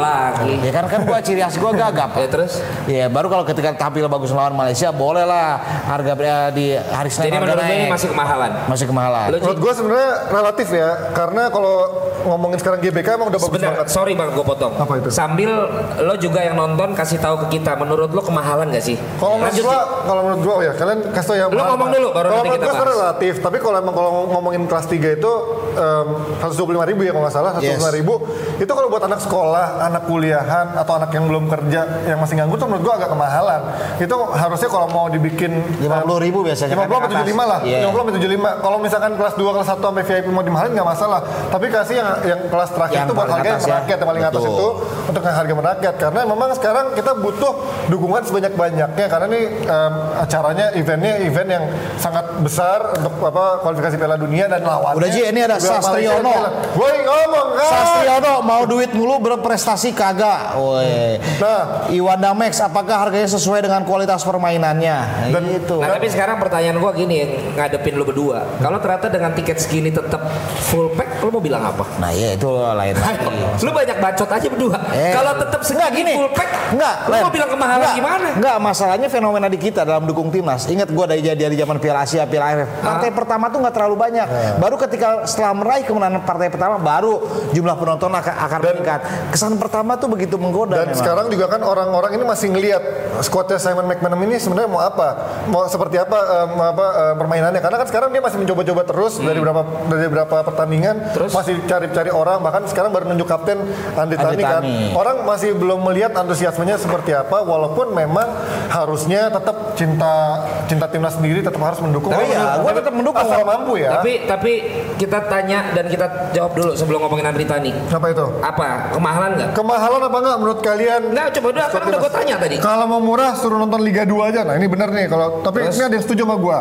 Ya 0.61 0.71
kan 0.71 0.85
kan 0.85 0.99
gua 1.03 1.17
ciri 1.19 1.41
khas 1.41 1.57
gua 1.57 1.71
gagap. 1.71 2.09
Ya, 2.17 2.27
terus? 2.27 2.59
Ya 2.85 3.05
baru 3.07 3.27
kalau 3.27 3.43
ketika 3.43 3.73
tampil 3.73 4.05
bagus 4.07 4.29
lawan 4.29 4.51
Malaysia 4.51 4.89
boleh 4.89 5.21
lah 5.21 5.57
harga 5.85 6.13
eh, 6.13 6.49
di 6.51 6.65
hari 6.75 7.09
Senin 7.09 7.29
Jadi 7.29 7.35
harga 7.35 7.45
menurut 7.47 7.63
gue 7.63 7.75
ini 7.75 7.87
masih 7.87 8.09
kemahalan. 8.09 8.51
masih 8.65 8.85
kemahalan. 8.85 9.27
Lu 9.27 9.37
Menurut 9.37 9.59
gue 9.59 9.73
sebenarnya 9.73 10.11
relatif 10.27 10.67
ya, 10.69 10.89
karena 11.11 11.43
kalau 11.47 11.75
ngomongin 12.23 12.57
sekarang 12.57 12.79
GBK 12.79 13.07
emang 13.15 13.27
udah 13.27 13.39
bagus 13.39 13.53
Sebentar, 13.53 13.71
banget. 13.77 13.87
sorry 13.87 14.13
bang, 14.13 14.29
gue 14.29 14.45
potong. 14.45 14.73
Apa 14.73 14.93
itu? 14.97 15.09
Sambil 15.09 15.49
lo 15.97 16.15
juga 16.17 16.39
yang 16.41 16.55
nonton 16.55 16.91
kasih 16.91 17.17
tahu 17.17 17.45
ke 17.45 17.57
kita, 17.57 17.73
menurut 17.75 18.09
lo 18.09 18.21
kemahalan 18.21 18.67
gak 18.69 18.83
sih? 18.83 18.97
Kalau 19.15 19.37
menurut 19.37 19.57
gua, 19.59 19.77
kalau 20.03 20.21
menurut 20.23 20.41
gua 20.43 20.53
oh 20.53 20.63
ya 20.63 20.73
kalian 20.73 20.99
kasih 21.11 21.27
tau 21.27 21.35
ya. 21.35 21.45
Lu 21.47 21.55
mahal, 21.55 21.69
ngomong 21.73 21.89
dulu, 21.89 22.07
baru 22.09 22.27
Kalau 22.27 22.35
nanti 22.35 22.49
menurut 22.49 22.59
kita 22.59 22.67
gua 22.67 22.77
bahas. 22.77 22.91
relatif, 22.91 23.33
tapi 23.39 23.57
kalau 23.57 23.75
emang 23.77 23.93
kalau 23.93 24.09
ngomongin 24.27 24.61
kelas 24.65 24.85
3 24.85 25.17
itu 25.17 25.31
um, 25.73 26.07
125 26.41 26.89
ribu 26.89 27.01
ya 27.01 27.11
kalau 27.11 27.23
nggak 27.23 27.35
salah 27.35 27.46
125 27.55 27.97
ribu 28.01 28.13
itu 28.57 28.71
kalau 28.71 28.87
buat 28.89 29.03
anak 29.05 29.21
sekolah, 29.21 29.85
anak 29.85 30.03
kuliahan 30.09 30.75
atau 30.75 30.97
anak 30.97 31.13
yang 31.13 31.29
belum 31.29 31.45
kerja 31.47 31.81
yang 32.09 32.19
masih 32.19 32.35
nganggur 32.41 32.57
tuh 32.57 32.67
menurut 32.67 32.83
gua 32.83 32.93
agak 32.99 33.09
kemahalan. 33.13 33.61
Itu 34.01 34.15
harusnya 34.33 34.69
kalau 34.69 34.87
mau 34.89 35.05
dibikin 35.07 35.51
50 35.79 36.25
ribu 36.25 36.41
biasanya 36.43 36.73
50 36.75 36.81
kan 36.81 36.87
sampai 36.87 37.07
ke 37.07 37.15
atas. 37.15 37.27
75 37.29 37.51
lah. 37.51 37.59
Iya. 37.63 37.77
50 37.87 37.97
sampai 37.97 38.13
75. 38.17 38.65
Kalau 38.65 38.77
misalkan 38.81 39.11
kelas 39.15 39.33
2 39.37 39.55
kelas 39.55 39.67
1 39.67 39.87
sampai 39.87 40.03
VIP 40.03 40.27
mau 40.33 40.43
dimahalin 40.43 40.71
nggak 40.73 40.89
masalah. 40.89 41.19
Tapi 41.47 41.65
kasih 41.69 41.95
yang 42.01 42.09
yang 42.25 42.39
kelas 42.49 42.69
terakhir 42.73 42.97
Yang 42.97 43.07
itu 43.07 43.13
buat 43.13 43.29
harga 43.29 43.45
yang 43.45 43.55
atas 43.55 43.63
ya. 43.63 43.69
merakyat 43.71 43.97
yang 43.97 44.09
paling 44.09 44.23
atas 44.25 44.41
Betul. 44.41 44.53
itu 44.57 44.67
untuk 45.07 45.21
harga 45.23 45.53
merakyat 45.53 45.95
karena 45.97 46.21
memang 46.25 46.49
sekarang 46.57 46.85
kita 46.97 47.11
butuh 47.15 47.53
dukungan 47.87 48.21
sebanyak-banyaknya 48.25 49.05
karena 49.07 49.25
ini 49.29 49.41
em, 49.63 49.93
acaranya 50.17 50.65
eventnya 50.73 51.13
event 51.23 51.49
yang 51.49 51.63
sangat 51.97 52.25
besar 52.41 52.97
untuk 52.97 53.13
apa 53.21 53.61
kualifikasi 53.61 53.95
Piala 53.97 54.17
Dunia 54.17 54.45
dan 54.49 54.61
lawannya. 54.63 54.97
Udah, 54.97 55.09
Ji, 55.09 55.21
ini 55.29 55.39
ada 55.43 55.57
Sastriono. 55.57 56.33
Woi 56.75 56.95
ngomong 57.05 57.36
Sastriono 57.57 58.33
mau 58.41 58.63
duit 58.63 58.91
mulu 58.91 59.17
berprestasi 59.19 59.91
kagak. 59.91 60.55
Woi. 60.55 61.17
Nah. 61.37 61.89
Iwan 61.89 62.19
Damex 62.19 62.59
apakah 62.59 63.07
harganya 63.07 63.27
sesuai 63.27 63.61
dengan 63.61 63.81
kualitas 63.83 64.21
permainannya? 64.21 64.97
Nah, 64.97 65.31
Dan- 65.31 65.47
gitu. 65.49 65.79
Nah 65.79 65.89
tapi 65.89 66.07
sekarang 66.07 66.37
pertanyaan 66.37 66.77
gua 66.77 66.91
gini 66.91 67.23
ngadepin 67.53 67.95
lu 67.95 68.03
berdua. 68.03 68.45
Kalau 68.57 68.77
ternyata 68.77 69.07
dengan 69.07 69.31
tiket 69.33 69.57
segini 69.57 69.89
tetap 69.89 70.21
full 70.63 70.93
pack, 70.93 71.21
lu 71.21 71.29
mau 71.29 71.41
bilang 71.41 71.63
apa? 71.63 71.83
Nah, 71.97 72.11
ya 72.11 72.33
itu 72.33 72.47
lain 72.49 72.95
lagi. 73.03 73.27
lu 73.59 73.71
banyak 73.71 73.97
bacot 73.97 74.29
aja 74.29 74.47
berdua. 74.47 74.77
Eh, 74.91 75.11
Kalau 75.11 75.31
tetap 75.35 75.61
enggak, 75.61 75.89
segini 75.89 76.13
full 76.13 76.31
pack, 76.31 76.49
Enggak, 76.67 76.95
lu 77.05 77.15
mau 77.17 77.31
bilang 77.31 77.49
kemahalan 77.49 77.79
Enggak, 77.79 77.95
gimana? 77.95 78.27
Enggak, 78.35 78.55
masalahnya 78.59 79.07
fenomena 79.07 79.47
di 79.47 79.57
kita 79.57 79.81
dalam 79.81 80.03
dukung 80.03 80.27
timnas. 80.27 80.67
Ingat 80.67 80.89
gua 80.91 81.05
dari 81.05 81.23
dari 81.23 81.55
zaman 81.55 81.77
Piala 81.77 82.03
Asia, 82.03 82.23
Piala 82.23 82.45
AFF. 82.53 82.69
Partai 82.79 83.09
pertama 83.09 83.45
tuh 83.47 83.59
nggak 83.59 83.73
terlalu 83.73 83.95
banyak. 83.97 84.27
Baru 84.57 84.75
ketika 84.77 85.23
setelah 85.23 85.51
meraih 85.53 85.83
kemenangan 85.83 86.21
partai 86.21 86.47
pertama 86.47 86.75
baru 86.77 87.23
jumlah 87.51 87.75
penonton 87.77 88.11
akan, 88.11 88.35
akan 88.47 88.59
meningkat. 88.63 88.99
Kesan 89.33 89.55
pertama 89.57 89.95
tuh 89.97 90.09
begitu 90.11 90.35
menggoda 90.35 90.83
Dan 90.83 90.91
memang. 90.91 90.99
sekarang 90.99 91.25
juga 91.31 91.45
kan 91.47 91.61
orang-orang 91.63 92.11
ini 92.17 92.23
masih 92.23 92.47
ngelihat 92.53 92.81
skuadnya 93.21 93.57
Simon 93.57 93.87
McManamy 93.87 94.23
ini 94.33 94.37
sebenarnya 94.37 94.69
mau 94.69 94.81
apa? 94.83 95.07
Mau 95.47 95.63
seperti 95.67 95.97
apa 95.97 96.17
em, 96.45 96.51
apa 96.59 96.85
em, 96.85 97.15
permainannya? 97.17 97.61
Karena 97.63 97.77
kan 97.81 97.87
sekarang 97.87 98.09
dia 98.13 98.21
masih 98.21 98.37
mencoba-coba 98.41 98.81
terus 98.85 99.13
dari 99.17 99.37
beberapa 99.41 99.61
dari 99.89 100.07
beberapa 100.07 100.37
pertandingan 100.43 100.95
Terus? 101.15 101.31
masih 101.33 101.55
cari-cari 101.65 102.11
orang 102.13 102.37
bahkan 102.43 102.63
sekarang 102.69 102.91
baru 102.93 103.09
nunjuk 103.09 103.27
kapten 103.27 103.57
Andi 103.97 104.15
Tani 104.15 104.43
kan. 104.43 104.63
Orang 104.93 105.25
masih 105.25 105.55
belum 105.57 105.81
melihat 105.83 106.13
antusiasmenya 106.13 106.77
seperti 106.77 107.13
apa 107.13 107.41
walaupun 107.41 107.91
memang 107.91 108.27
harusnya 108.69 109.31
tetap 109.31 109.73
cinta 109.73 110.43
cinta 110.67 110.85
timnas 110.91 111.15
sendiri 111.17 111.39
tetap 111.41 111.59
harus 111.59 111.79
mendukung. 111.81 112.11
Tapi 112.13 112.31
ya, 112.31 112.61
gua 112.61 112.71
tetap 112.75 112.93
mendukung. 112.93 113.15
asal 113.17 113.41
mampu 113.41 113.81
ya. 113.81 113.97
Tapi 113.97 114.29
tapi 114.29 114.53
kita 115.01 115.25
tanya 115.25 115.73
dan 115.73 115.89
kita 115.89 116.05
jawab 116.35 116.51
dulu 116.53 116.71
sebelum 116.77 116.99
ngomongin 117.07 117.16
Andri 117.23 117.45
Tani. 117.45 117.71
apa 117.71 118.05
itu? 118.09 118.25
Apa 118.39 118.91
kemahalan 118.91 119.31
nggak? 119.33 119.49
Kemahalan 119.53 120.01
apa 120.03 120.17
enggak 120.19 120.37
menurut 120.37 120.59
kalian? 120.59 121.01
Enggak, 121.09 121.27
coba 121.39 121.47
udah 121.49 121.65
kan 121.67 121.81
udah 121.83 121.99
gue 121.99 122.11
tanya 122.11 122.35
tadi. 122.37 122.55
Kalau 122.57 122.85
mau 122.85 122.99
murah 122.99 123.31
suruh 123.33 123.57
nonton 123.57 123.81
Liga 123.81 124.03
2 124.03 124.29
aja. 124.29 124.41
Nah, 124.43 124.53
ini 124.53 124.67
bener 124.67 124.89
nih 124.89 125.05
kalau 125.07 125.41
tapi 125.41 125.63
ini 125.63 125.73
ada 125.73 125.89
yang 125.89 126.03
setuju 126.03 126.21
sama 126.23 126.35
gua. 126.35 126.57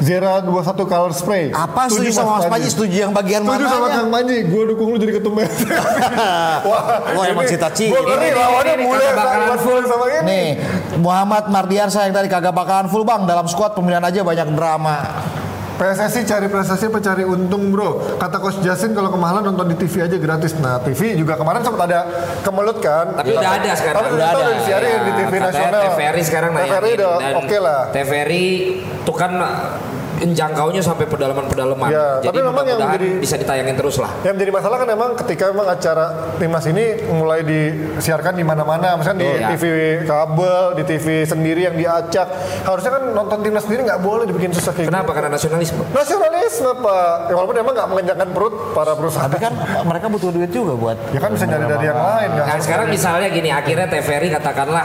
Zera 0.00 0.40
21 0.40 0.88
color 0.88 1.12
spray. 1.12 1.52
Apa 1.52 1.92
setuju 1.92 2.08
sama 2.10 2.40
Mas 2.40 2.48
Panji? 2.48 2.68
Setuju 2.70 2.96
yang 3.04 3.12
bagian 3.12 3.44
Setuju 3.44 3.66
sama? 3.68 3.86
Kang 3.90 4.08
Panji. 4.08 4.48
Gua 4.48 4.64
dukung 4.64 4.88
lu 4.88 4.96
jadi 4.96 5.12
ketum. 5.12 5.36
Wah, 6.70 6.82
Wah, 7.12 7.24
emang 7.26 7.44
cita-cita. 7.44 7.92
Gua 7.92 8.02
ngeri 8.06 8.28
lawannya 8.32 8.74
mulai 8.80 9.08
bakalan 9.12 9.44
sama- 9.46 9.60
full. 9.60 9.82
sama 9.84 10.04
ini. 10.08 10.24
Nih, 10.24 10.46
Muhammad 10.96 11.44
Mardiansyah 11.48 12.02
yang 12.08 12.14
tadi 12.14 12.28
kagak 12.28 12.52
bakalan 12.52 12.88
full 12.88 13.04
bang 13.04 13.24
dalam 13.24 13.44
squad 13.44 13.72
pemilihan 13.72 14.00
aja 14.00 14.20
banyak 14.20 14.48
drama. 14.52 14.96
PSSI 15.80 16.28
cari 16.28 16.46
prestasi 16.52 16.92
apa 16.92 17.00
cari 17.00 17.24
untung 17.24 17.72
bro? 17.72 18.20
Kata 18.20 18.36
Coach 18.36 18.60
Jasin 18.60 18.92
kalau 18.92 19.08
kemahalan 19.08 19.48
nonton 19.48 19.72
di 19.72 19.80
TV 19.80 20.04
aja 20.04 20.20
gratis. 20.20 20.52
Nah 20.60 20.76
TV 20.84 21.16
juga 21.16 21.40
kemarin 21.40 21.64
sempat 21.64 21.88
ada 21.88 22.00
kemelut 22.44 22.84
kan? 22.84 23.16
Tapi 23.16 23.32
udah 23.32 23.48
ada 23.56 23.72
sekarang. 23.72 24.02
Tapi 24.04 24.12
Udah 24.12 24.28
ada. 24.28 24.44
disiarin 24.60 24.98
di 25.08 25.12
TV 25.16 25.32
nasional. 25.40 25.80
TVRI 25.88 26.20
sekarang 26.20 26.50
TVRI 26.52 26.92
udah 27.00 27.12
dan 27.16 27.32
oke 27.40 27.56
lah. 27.56 27.80
TVRI 27.96 28.46
tuh 29.08 29.16
kan 29.16 29.32
menjangkaunya 30.20 30.80
sampai 30.80 31.04
pedalaman-pedalaman. 31.04 31.88
Ya, 31.88 32.20
Jadi 32.20 32.26
tapi 32.28 32.38
memang 32.40 32.64
yang 32.64 32.76
mudah-mudahan 32.76 33.00
jadi- 33.00 33.18
bisa 33.18 33.34
ditayangin 33.34 33.74
terus 33.74 33.96
lah. 33.96 34.10
Yang 34.20 34.34
menjadi 34.36 34.52
masalah 34.52 34.76
kan 34.76 34.88
memang 34.88 35.10
ketika 35.16 35.44
memang 35.48 35.66
acara 35.66 36.04
timnas 36.36 36.64
ini 36.66 36.84
mulai 37.08 37.40
disiarkan 37.40 38.34
di 38.34 38.44
mana-mana, 38.44 38.94
misalnya 38.94 39.18
di 39.18 39.26
Oh, 39.26 39.34
ya. 39.34 39.48
TV 39.50 39.64
kabel, 40.04 40.62
di 40.76 40.82
TV 40.84 41.06
sendiri 41.24 41.60
yang 41.62 41.74
diacak. 41.74 42.28
Harusnya 42.62 42.90
kan 42.92 43.02
nonton 43.10 43.38
timnas 43.40 43.64
sendiri 43.64 43.80
nggak 43.82 44.00
boleh 44.00 44.24
dibikin 44.24 44.50
susah 44.50 44.70
kayak 44.70 44.88
Kenapa? 44.88 45.08
gitu. 45.08 45.16
Karena 45.16 45.30
nasionalisme. 45.32 45.82
Nasionalisme 45.90 46.70
pak, 46.76 47.14
ya, 47.26 47.34
walaupun 47.34 47.56
emang 47.56 47.74
nggak 47.74 47.88
mengenyangkan 47.88 48.28
perut 48.30 48.54
para 48.70 48.92
perusahaan. 48.92 49.26
Tapi 49.26 49.40
kan 49.40 49.54
mereka 49.82 50.06
butuh 50.06 50.30
duit 50.30 50.50
juga 50.50 50.74
buat 50.74 50.96
ya 51.10 51.18
kan 51.18 51.30
bisa 51.30 51.44
nyari 51.44 51.64
dari 51.66 51.86
yang 51.86 51.96
lain. 51.98 52.28
Nah 52.36 52.58
sekarang 52.58 52.86
misalnya 52.88 53.28
gini, 53.28 53.48
akhirnya 53.48 53.86
TVRI 53.86 54.28
katakanlah 54.30 54.84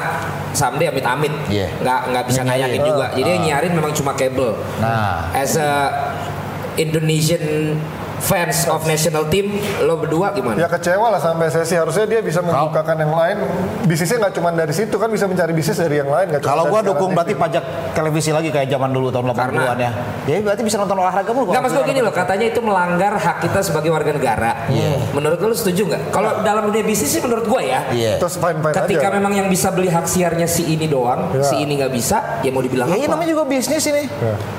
someday 0.52 0.88
amit-amit, 0.88 1.34
Iya. 1.46 1.68
nggak 1.78 2.00
nggak 2.08 2.24
bisa 2.26 2.42
nayangin 2.42 2.82
juga. 2.82 3.12
Jadi 3.12 3.28
yang 3.30 3.44
nyiarin 3.44 3.74
memang 3.74 3.92
cuma 3.92 4.12
kabel. 4.14 4.56
Nah. 4.80 5.25
As 5.34 5.56
a 5.58 6.76
Indonesian 6.78 7.80
fans 8.18 8.66
of 8.66 8.84
national 8.84 9.28
team, 9.28 9.56
lo 9.80 9.98
berdua 9.98 10.32
gimana? 10.32 10.56
Ya 10.56 10.68
kecewa 10.68 11.10
lah 11.10 11.20
sampai 11.20 11.48
sesi 11.48 11.76
harusnya 11.76 12.06
dia 12.06 12.20
bisa 12.20 12.40
membukakan 12.40 12.96
yang 12.98 13.12
lain. 13.12 13.38
Bisnisnya 13.84 14.18
nggak 14.20 14.34
cuma 14.34 14.50
dari 14.50 14.72
situ 14.72 14.96
kan 14.96 15.08
bisa 15.08 15.26
mencari 15.26 15.52
bisnis 15.52 15.76
dari 15.76 16.00
yang 16.00 16.08
lain. 16.08 16.32
Kalau 16.40 16.66
gua 16.66 16.82
dukung 16.82 17.12
TV. 17.12 17.16
berarti 17.16 17.34
pajak 17.36 17.64
televisi 17.92 18.30
lagi 18.30 18.50
kayak 18.50 18.68
zaman 18.68 18.90
dulu 18.90 19.08
tahun 19.10 19.32
80-an 19.32 19.78
ya. 19.78 19.92
Ya 20.26 20.38
berarti 20.42 20.62
bisa 20.62 20.76
nonton 20.76 20.98
olahraga 20.98 21.32
mulu. 21.32 21.50
Enggak 21.50 21.64
maksud 21.64 21.78
gue 21.78 21.88
gini 21.88 22.02
loh, 22.02 22.10
katanya 22.12 22.46
itu 22.48 22.60
melanggar 22.60 23.14
hak 23.14 23.38
kita 23.42 23.60
sebagai 23.62 23.90
warga 23.90 24.12
negara. 24.12 24.52
Iya. 24.68 24.98
Menurut 25.12 25.38
lo 25.38 25.54
setuju 25.54 25.86
nggak? 25.88 26.02
Kalau 26.10 26.42
dalam 26.42 26.66
dunia 26.66 26.82
bisnis 26.82 27.10
sih 27.10 27.22
menurut 27.22 27.46
gue 27.46 27.62
ya. 27.62 27.80
Iya. 27.92 28.14
Terus 28.18 28.36
fine-fine 28.36 28.74
Ketika 28.76 29.08
aja. 29.08 29.14
memang 29.14 29.34
yang 29.34 29.48
bisa 29.48 29.70
beli 29.70 29.88
hak 29.88 30.06
siarnya 30.06 30.46
si 30.46 30.66
ini 30.68 30.86
doang, 30.86 31.30
Iya. 31.32 31.46
si 31.46 31.56
ini 31.58 31.78
nggak 31.78 31.92
bisa, 31.92 32.42
ya 32.42 32.50
mau 32.50 32.60
dibilang 32.60 32.90
Ya 32.90 32.96
ini 32.96 33.06
apa? 33.06 33.14
namanya 33.14 33.30
juga 33.32 33.44
bisnis 33.46 33.86
ini. 33.86 34.04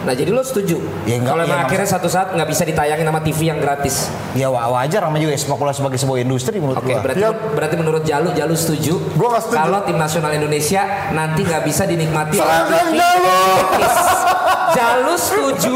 Nah 0.02 0.14
jadi 0.14 0.30
lo 0.30 0.40
setuju? 0.40 0.78
Ya, 1.04 1.18
enggak, 1.18 1.32
Kalau 1.32 1.42
ya, 1.42 1.46
emang 1.46 1.58
maksud- 1.58 1.68
akhirnya 1.68 1.88
satu 1.88 2.08
saat 2.08 2.28
nggak 2.30 2.48
bisa 2.48 2.62
ditayangin 2.62 3.04
sama 3.04 3.20
TV 3.20 3.40
yang 3.46 3.58
gratis. 3.58 4.10
Ya 4.32 4.46
wa- 4.46 4.66
wajar 4.72 5.00
namanya 5.00 5.24
juga 5.24 5.38
sepak 5.38 5.56
bola 5.56 5.70
sebagai 5.70 5.96
sebuah 5.96 6.18
industri 6.18 6.58
menurut 6.58 6.78
Oke, 6.78 6.90
gua. 6.90 7.00
berarti 7.00 7.22
Ya. 7.22 7.30
berarti 7.32 7.74
menurut 7.74 8.02
Jalu, 8.02 8.28
Jalu 8.32 8.54
setuju. 8.54 8.94
Gua 9.14 9.28
nggak 9.30 9.42
setuju. 9.44 9.56
Kalau 9.56 9.78
tim 9.82 9.96
nasional 9.96 10.32
Indonesia 10.32 10.82
nanti 11.10 11.40
nggak 11.40 11.62
bisa 11.62 11.82
dinikmati 11.84 12.36
oleh 12.36 12.58
TV 12.66 12.98
Jalu! 12.98 13.38
Jalu 14.68 15.14
setuju 15.16 15.72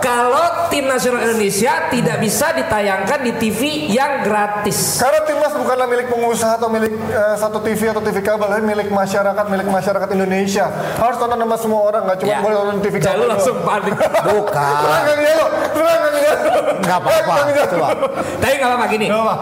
kalau 0.00 0.42
tim 0.66 0.82
nasional 0.84 1.22
Indonesia 1.22 1.86
tidak 1.86 2.18
bisa 2.18 2.50
ditayangkan 2.50 3.20
di 3.20 3.32
TV 3.36 3.60
yang 3.88 4.24
gratis. 4.24 4.98
Karena 4.98 5.22
timnas 5.22 5.52
bukanlah 5.52 5.86
milik 5.86 6.10
pengusaha 6.10 6.56
atau 6.56 6.66
milik 6.66 6.90
eh, 6.90 7.36
satu 7.36 7.60
TV 7.60 7.90
atau 7.90 8.00
TV 8.00 8.18
kabel, 8.18 8.48
tapi 8.48 8.64
milik 8.64 8.88
masyarakat, 8.88 9.44
milik 9.46 9.68
masyarakat 9.68 10.08
Indonesia. 10.10 10.66
Harus 10.96 11.16
tonton 11.16 11.38
sama 11.38 11.56
semua 11.56 11.80
orang, 11.84 12.02
nggak 12.04 12.18
cuma 12.18 12.28
Ya. 12.28 12.38
boleh 12.40 12.56
nonton 12.58 12.78
TV 12.80 12.94
kabel. 12.96 13.06
Jalu 13.06 13.24
langsung 13.28 13.56
panik. 13.60 13.94
Bukan. 13.94 14.82
Tenang 14.82 15.04
Kang 15.04 15.20
Jalu, 15.20 15.46
tenang 15.70 15.98
Kang 16.00 16.16
Jalu. 16.16 16.50
Enggak 16.80 16.98
apa-apa. 16.98 17.09
Jalu. 17.10 17.62
Coba. 17.70 17.88
Tapi 18.38 18.52
nggak 18.54 18.68
apa-apa 18.68 18.86
gini. 18.88 19.06
Apa. 19.08 19.34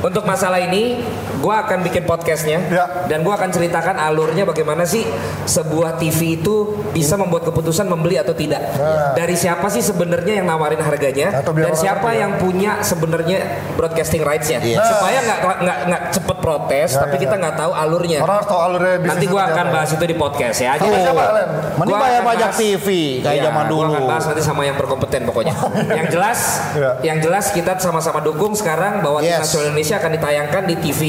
Untuk 0.00 0.22
masalah 0.22 0.58
ini, 0.60 1.02
gua 1.36 1.64
akan 1.64 1.82
bikin 1.82 2.02
podcastnya 2.02 2.58
Ya. 2.64 2.86
dan 3.04 3.20
gua 3.20 3.34
akan 3.34 3.50
ceritakan 3.50 3.96
alurnya 3.96 4.42
bagaimana 4.44 4.82
sih 4.84 5.02
sebuah 5.44 5.96
TV 5.96 6.36
itu 6.36 6.54
bisa 6.88 7.14
membuat 7.14 7.42
keputusan 7.44 7.84
membeli 7.84 8.16
atau 8.16 8.32
tidak. 8.32 8.62
Nah. 8.72 9.12
Dari 9.12 9.34
siapa 9.34 9.66
sih 9.68 9.80
sebenarnya 9.80 10.38
yang 10.38 10.46
nawarin 10.46 10.78
harganya 10.78 11.34
Atau 11.36 11.50
dan 11.52 11.72
siapa 11.72 12.02
ngerti 12.04 12.14
ya. 12.14 12.20
yang 12.20 12.32
punya 12.36 12.72
sebenarnya 12.80 13.38
broadcasting 13.74 14.22
rights-nya. 14.22 14.58
Iya. 14.60 14.78
Supaya 14.80 15.18
nggak 15.20 15.38
nggak 15.58 15.78
nggak 15.84 16.02
cepet 16.12 16.36
protes, 16.38 16.88
Ya, 16.88 17.00
tapi 17.00 17.14
ya, 17.14 17.20
kita 17.20 17.34
ya. 17.34 17.40
nggak 17.40 17.56
tahu 17.56 17.72
alurnya. 17.72 18.18
Orang 18.20 18.36
harus 18.38 18.48
tahu 18.48 18.60
alurnya 18.62 18.94
Nanti 19.00 19.26
gua 19.26 19.40
seperti 19.40 19.52
akan 19.52 19.64
apa. 19.64 19.74
bahas 19.74 19.90
itu 19.92 20.04
di 20.04 20.16
podcast 20.16 20.58
ya. 20.58 20.72
Jadi- 20.76 20.96
siapa, 21.00 21.22
Len? 21.32 21.48
Mending 21.76 21.98
bayar 21.98 22.22
pajak 22.24 22.50
TV 22.52 22.86
kayak 23.20 23.34
Iya, 23.34 23.42
zaman 23.44 23.64
dulu. 23.66 23.92
akan 23.92 24.06
bahas 24.06 24.24
nanti 24.24 24.42
sama 24.42 24.62
yang 24.62 24.76
berkompeten 24.76 25.20
pokoknya. 25.24 25.54
yang 25.98 26.06
jelas, 26.08 26.38
Iya. 26.72 26.90
Yang 27.08 27.18
jelas 27.18 27.48
kita 27.48 27.74
sama-sama 27.78 28.20
dukung 28.20 28.52
sekarang 28.52 29.00
bahwa 29.00 29.18
tim 29.18 29.32
Yes. 29.32 29.40
nasional 29.42 29.64
Indonesia 29.68 29.96
akan 29.96 30.10
ditayangkan 30.12 30.62
di 30.64 30.74
TV 30.78 31.00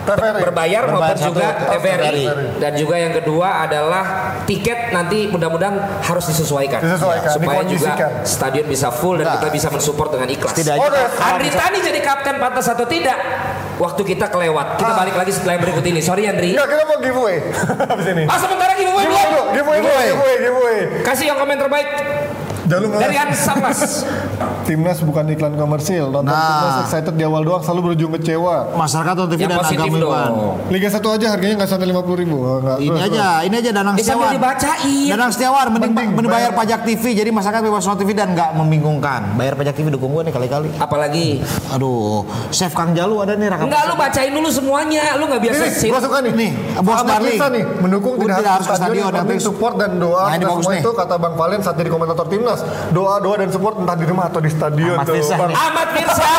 TVRI. 0.00 0.42
berbayar 0.42 0.82
maupun 0.88 0.96
Berbayar 0.96 1.18
satu, 1.20 1.28
juga 1.28 1.46
TVRI. 1.70 2.24
Dan 2.56 2.72
juga 2.74 2.96
yang 2.96 3.12
kedua 3.12 3.62
adalah 3.62 4.04
tiket 4.42 4.90
nanti 4.90 5.28
mudah-mudahan 5.28 5.76
harus 6.00 6.24
disesuaikan. 6.26 6.80
Disesuaikan, 6.80 7.30
supaya 7.30 7.60
juga 7.62 7.92
stadion 8.24 8.66
bisa 8.66 8.88
full 8.90 9.20
dan 9.20 9.28
Nah. 9.28 9.34
kita 9.38 9.48
bisa 9.52 9.68
mensupport 9.68 10.10
dengan 10.10 10.28
ikhlas. 10.28 10.56
Setidaknya 10.56 10.88
Oke. 10.88 11.02
Andri 11.20 11.50
Tani 11.52 11.78
jadi 11.78 12.00
kapten 12.00 12.36
pantas 12.40 12.66
atau 12.66 12.88
tidak? 12.88 13.18
Waktu 13.76 14.02
kita 14.02 14.26
kelewat. 14.28 14.76
Kita 14.76 14.92
balik 14.94 15.14
lagi 15.14 15.30
setelah 15.30 15.52
yang 15.56 15.62
berikut 15.62 15.84
ini. 15.84 16.00
Sorry 16.00 16.24
Andri. 16.26 16.52
Enggak, 16.52 16.68
kita 16.70 16.82
mau 16.84 16.98
giveaway 16.98 17.36
habis 17.92 18.06
ini. 18.08 18.24
Ah 18.24 18.36
sementara 18.36 18.72
giveaway 18.74 19.04
Giveaway 19.04 19.78
giveaway 19.78 19.78
giveaway, 20.10 20.34
giveaway. 20.40 20.78
Kasih 21.00 21.28
yang 21.28 21.38
komen 21.38 21.56
terbaik 21.56 21.88
Dari 22.70 23.16
Ansamas. 23.18 24.06
Timnas 24.62 24.98
bukan 25.02 25.24
iklan 25.28 25.58
komersil. 25.58 26.06
Nonton 26.08 26.30
Nah. 26.30 26.38
Timnas 26.38 26.76
excited 26.86 27.14
di 27.16 27.24
awal 27.26 27.42
doang 27.42 27.58
selalu 27.58 27.80
berujung 27.90 28.14
kecewa. 28.14 28.70
Masyarakat 28.72 29.14
nonton 29.16 29.28
TV 29.34 29.40
yang 29.42 29.50
dan 29.50 29.66
agama 29.66 29.96
dong. 29.98 30.54
Liga 30.70 30.88
1 30.88 31.02
aja 31.10 31.26
harganya 31.34 31.54
nggak 31.58 31.70
sampai 31.70 31.86
50 31.90 32.22
ribu. 32.22 32.36
Oh, 32.38 32.58
nggak. 32.62 32.78
Ini 32.78 32.88
Terus, 32.88 33.06
aja, 33.10 33.26
ini 33.42 33.54
aja 33.58 33.70
Danang 33.74 33.94
Ini 33.98 34.04
sambil 34.04 34.30
Setiawan. 34.30 34.36
dibacain. 34.38 35.08
Danang 35.10 35.30
Setiawan 35.34 35.66
mending, 35.66 35.92
Mending 35.92 36.08
mending 36.14 36.30
bayar 36.30 36.52
bayar. 36.52 36.60
pajak 36.62 36.80
TV 36.86 37.04
jadi 37.18 37.30
masyarakat 37.34 37.60
bebas 37.66 37.82
nonton 37.82 38.00
TV 38.00 38.10
dan 38.14 38.28
nggak 38.32 38.50
membingungkan. 38.54 39.20
Bayar 39.34 39.54
pajak 39.58 39.74
TV 39.74 39.86
dukung 39.90 40.14
gue 40.14 40.22
nih 40.30 40.34
kali-kali. 40.34 40.68
Apalagi 40.78 41.42
Aduh, 41.74 42.22
Chef 42.54 42.70
Kang 42.70 42.94
Jalu 42.94 43.22
ada 43.24 43.34
nih 43.34 43.50
rakam. 43.50 43.66
Enggak 43.66 43.82
lu 43.90 43.94
bacain 43.98 44.30
dulu 44.30 44.48
semuanya. 44.50 45.18
Lu 45.18 45.26
nggak 45.26 45.42
biasa 45.42 45.62
Ini, 45.66 45.74
sip. 45.74 45.90
gua 45.90 46.00
suka 46.02 46.18
nih. 46.22 46.32
Nih, 46.36 46.50
Bos. 46.78 46.98
Risa 47.20 47.46
nih, 47.52 47.64
mendukung 47.84 48.14
Udah 48.16 48.38
tidak, 48.40 48.52
harus 48.56 48.66
ke 48.66 48.76
stadion, 48.80 49.10
penting 49.12 49.40
support 49.42 49.74
dan 49.76 50.00
doa. 50.00 50.30
Nah, 50.30 50.38
bagus 50.40 50.64
semua 50.64 50.72
nih. 50.72 50.82
itu 50.82 50.90
kata 50.94 51.14
Bang 51.20 51.34
Valen 51.36 51.60
saat 51.60 51.76
jadi 51.76 51.90
komentator 51.92 52.26
timnas. 52.30 52.59
Doa, 52.90 53.18
doa 53.22 53.36
dan 53.38 53.50
support 53.52 53.78
entah 53.78 53.96
di 53.96 54.06
rumah 54.06 54.28
atau 54.30 54.40
di 54.42 54.50
stadion 54.50 54.96
Ahmad 54.98 55.08
tuh. 55.08 55.16
Mirsa, 55.90 56.32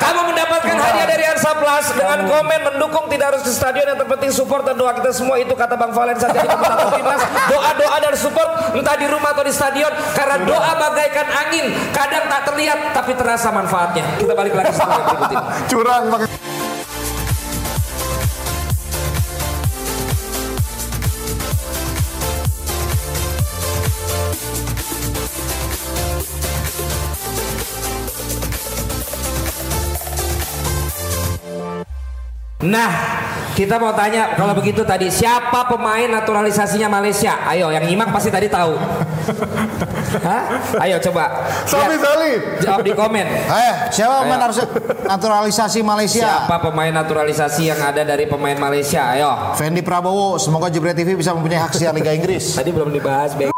kamu 0.00 0.20
mendapatkan 0.32 0.76
hadiah 0.80 1.08
dari 1.08 1.24
Arsa 1.28 1.50
Plus 1.56 1.86
dengan 1.94 2.18
komen 2.24 2.60
mendukung 2.72 3.06
tidak 3.12 3.26
harus 3.34 3.42
ke 3.44 3.52
stadion 3.52 3.86
yang 3.94 3.98
terpenting 4.00 4.32
support 4.32 4.64
dan 4.64 4.74
doa 4.74 4.92
kita 4.96 5.10
semua 5.12 5.36
itu 5.38 5.52
kata 5.52 5.74
Bang 5.76 5.92
Valen 5.92 6.16
saat 6.16 6.32
jadi 6.34 6.48
komentator 6.48 6.88
timnas. 6.96 7.22
Doa 7.50 7.70
doa 7.76 7.96
dan 8.00 8.14
support 8.16 8.48
entah 8.74 8.96
di 8.98 9.06
rumah 9.06 9.30
atau 9.36 9.44
di 9.44 9.52
stadion 9.54 9.92
karena 10.16 10.36
doa 10.42 10.72
bagaikan 10.78 11.26
angin 11.30 11.66
kadang 11.92 12.24
tak 12.26 12.40
terlihat 12.48 12.78
tapi 12.96 13.12
terasa 13.14 13.48
manfaatnya. 13.52 14.04
Kita 14.18 14.32
balik 14.32 14.54
lagi 14.56 14.72
setelah 14.72 15.00
berikut 15.04 15.30
ini. 15.30 15.36
Curang 15.70 16.02
pakai 16.10 16.43
Nah, 32.64 32.90
kita 33.52 33.76
mau 33.76 33.92
tanya 33.92 34.32
kalau 34.34 34.56
begitu 34.56 34.82
tadi 34.82 35.12
siapa 35.12 35.68
pemain 35.68 36.08
naturalisasinya 36.08 36.88
Malaysia? 36.88 37.44
Ayo, 37.44 37.68
yang 37.70 37.84
nyimak 37.84 38.10
pasti 38.10 38.32
tadi 38.32 38.48
tahu. 38.48 38.74
Hah? 40.26 40.42
Ayo 40.80 40.96
coba. 40.98 41.44
Sabi 41.68 41.94
Lihat. 41.94 42.02
Sali. 42.02 42.32
Jawab 42.64 42.80
di 42.82 42.92
komen. 42.96 43.26
Eh, 43.54 43.74
siapa 43.94 44.26
pemain 44.26 44.50
naturalisasi 45.06 45.80
Malaysia? 45.86 46.26
Siapa 46.26 46.58
pemain 46.58 46.90
naturalisasi 46.90 47.70
yang 47.70 47.78
ada 47.78 48.02
dari 48.02 48.26
pemain 48.26 48.58
Malaysia? 48.58 49.14
Ayo. 49.14 49.54
Fendi 49.54 49.84
Prabowo, 49.84 50.40
semoga 50.42 50.66
Jebret 50.72 50.98
TV 50.98 51.14
bisa 51.14 51.30
mempunyai 51.30 51.62
hak 51.62 51.76
siar 51.76 51.94
Liga 51.94 52.10
Inggris. 52.10 52.58
Tadi 52.58 52.74
belum 52.74 52.90
dibahas, 52.90 53.38
Bang. 53.38 53.53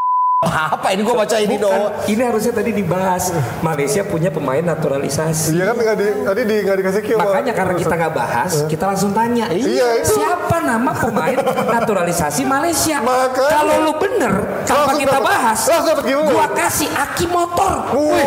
Apa 0.46 0.94
ini 0.94 1.02
gua 1.02 1.26
baca 1.26 1.37
ini 1.40 1.56
dong. 1.59 1.92
Ini 2.06 2.22
harusnya 2.22 2.52
tadi 2.54 2.70
dibahas. 2.72 3.35
Malaysia 3.61 4.02
punya 4.06 4.30
pemain 4.30 4.62
naturalisasi. 4.62 5.56
Iya 5.56 5.72
kan 5.72 5.76
nggak 5.76 5.96
di, 5.98 6.06
tadi 6.22 6.40
di 6.46 6.56
nggak 6.62 6.76
dikasih 6.80 7.02
kill. 7.02 7.18
Makanya 7.18 7.52
karena 7.52 7.74
kita 7.74 7.94
nggak 7.94 8.14
bahas, 8.14 8.52
kita 8.70 8.85
langsung 8.87 9.11
tanya. 9.12 9.50
Iya, 9.50 10.02
itu. 10.02 10.14
Siapa 10.16 10.56
nama 10.62 10.90
pemain 10.94 11.38
naturalisasi 11.70 12.42
Malaysia? 12.46 13.02
Makanya. 13.02 13.50
Kalau 13.50 13.74
lu 13.82 13.92
bener, 13.98 14.32
tanpa 14.64 14.92
Langsung 14.92 15.00
kita 15.02 15.18
bahas, 15.22 15.59
gua 16.04 16.46
kasih 16.54 16.88
aki 16.94 17.26
motor. 17.30 17.72
Woi. 17.94 18.24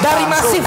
Dari 0.00 0.24
Masif. 0.28 0.64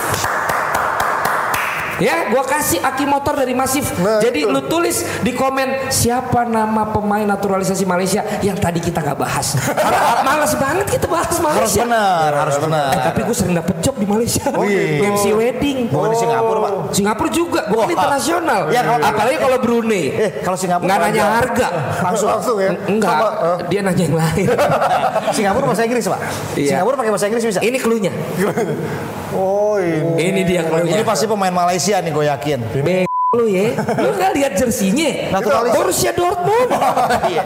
Ya, 1.95 2.25
gua 2.27 2.41
kasih 2.41 2.79
aki 2.79 3.06
motor 3.06 3.36
dari 3.36 3.53
Masif. 3.53 3.93
Nah, 3.95 4.17
Jadi 4.17 4.43
itu. 4.43 4.49
lu 4.49 4.65
tulis 4.65 5.06
di 5.21 5.29
komen 5.32 5.88
siapa 5.88 6.41
nama 6.43 6.89
pemain 6.89 7.21
naturalisasi 7.23 7.84
Malaysia 7.84 8.21
yang 8.41 8.56
tadi 8.56 8.77
kita 8.77 8.97
nggak 8.99 9.13
bahas. 9.15 9.53
Malas 10.27 10.53
banget 10.56 10.89
kita 10.89 11.06
bahas 11.06 11.29
Harus 11.29 11.43
Malaysia. 11.43 11.84
benar, 11.84 12.29
harus 12.34 12.58
benar. 12.58 12.89
Eh, 12.89 13.01
tapi 13.03 13.19
gue 13.21 13.36
sering 13.36 13.53
dapet 13.53 13.75
job 13.79 13.93
di 13.95 14.06
Malaysia. 14.06 14.41
gitu. 14.49 15.03
MC 15.12 15.25
wedding. 15.34 15.77
Bukan 15.88 16.10
di 16.10 16.17
Singapura, 16.17 16.60
Pak. 16.60 16.71
Singapura 16.91 17.29
juga, 17.29 17.62
bukan 17.67 17.86
Wah. 17.86 17.93
internasional. 17.93 18.62
Ya, 18.69 18.82
kalau- 18.82 19.03
apalagi 19.03 19.38
kalau 19.38 19.58
Brunei. 19.60 20.06
Eh, 20.10 20.29
kalau 20.41 20.58
Singapura 20.58 20.88
nggak 20.88 20.99
nanya 21.03 21.23
harga. 21.36 21.67
Langsung. 22.01 22.29
Langsung 22.32 22.58
ya. 22.58 22.71
Enggak, 22.88 23.12
Sama, 23.12 23.27
eh. 23.29 23.58
dia 23.67 23.79
nanya 23.82 24.03
yang 24.03 24.17
lain. 24.17 24.47
Singapura 25.38 25.65
bahasa 25.67 25.84
Inggris, 25.84 26.06
Pak. 26.06 26.19
Iya. 26.56 26.69
Singapura 26.73 26.95
pakai 26.97 27.12
bahasa 27.12 27.25
Inggris 27.27 27.43
bisa. 27.43 27.60
Ini 27.60 27.77
cluenya. 27.77 28.12
Oh 29.34 29.82
ini. 29.82 30.29
Ini 30.29 30.41
dia 30.45 30.62
cluenya. 30.63 30.93
Ini 30.93 31.03
pasti 31.03 31.25
pemain 31.25 31.49
Malaysia 31.49 31.83
nih 31.91 32.12
gue 32.13 32.26
yakin. 32.30 32.60
Be 32.84 33.04
lu 33.34 33.50
ya, 33.50 33.74
lu 33.98 34.13
nggak 34.13 34.32
lihat 34.38 34.54
jersinya? 34.62 35.34
Naturalis. 35.34 35.74
Borussia 35.74 36.13
Dortmund. 36.13 36.69
Iya. 37.34 37.43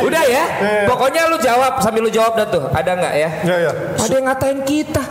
Udah 0.00 0.22
ya, 0.24 0.44
pokoknya 0.88 1.28
lu 1.28 1.36
jawab 1.36 1.84
sambil 1.84 2.08
lu 2.08 2.10
jawab 2.10 2.40
dah 2.40 2.48
tuh. 2.48 2.64
Ada 2.72 2.96
nggak 2.96 3.14
ya? 3.20 3.30
Ya 3.44 3.56
ya. 3.68 3.72
Ada 4.00 4.14
yang 4.16 4.26
ngatain 4.32 4.60
kita. 4.64 5.02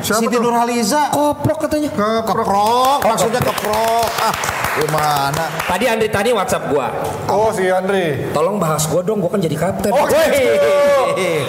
Siapa 0.00 0.20
Siti 0.20 0.32
tuh? 0.32 0.42
Nurhaliza. 0.42 1.12
Koprok 1.12 1.58
katanya. 1.62 1.90
Keprok, 1.92 3.00
maksudnya 3.02 3.40
keprok. 3.40 4.08
Ah, 4.18 4.34
gimana? 4.76 5.44
Tadi 5.62 5.84
Andri 5.86 6.08
tadi 6.08 6.30
WhatsApp 6.30 6.68
gua. 6.68 6.88
Oh 7.26 7.52
si 7.52 7.68
Andre. 7.68 8.32
Tolong 8.32 8.56
bahas 8.56 8.84
gua 8.84 9.00
dong, 9.00 9.20
gua 9.20 9.30
kan 9.30 9.40
jadi 9.40 9.54
kapten. 9.54 9.92
Oh 9.92 10.04
gitu. 10.04 10.40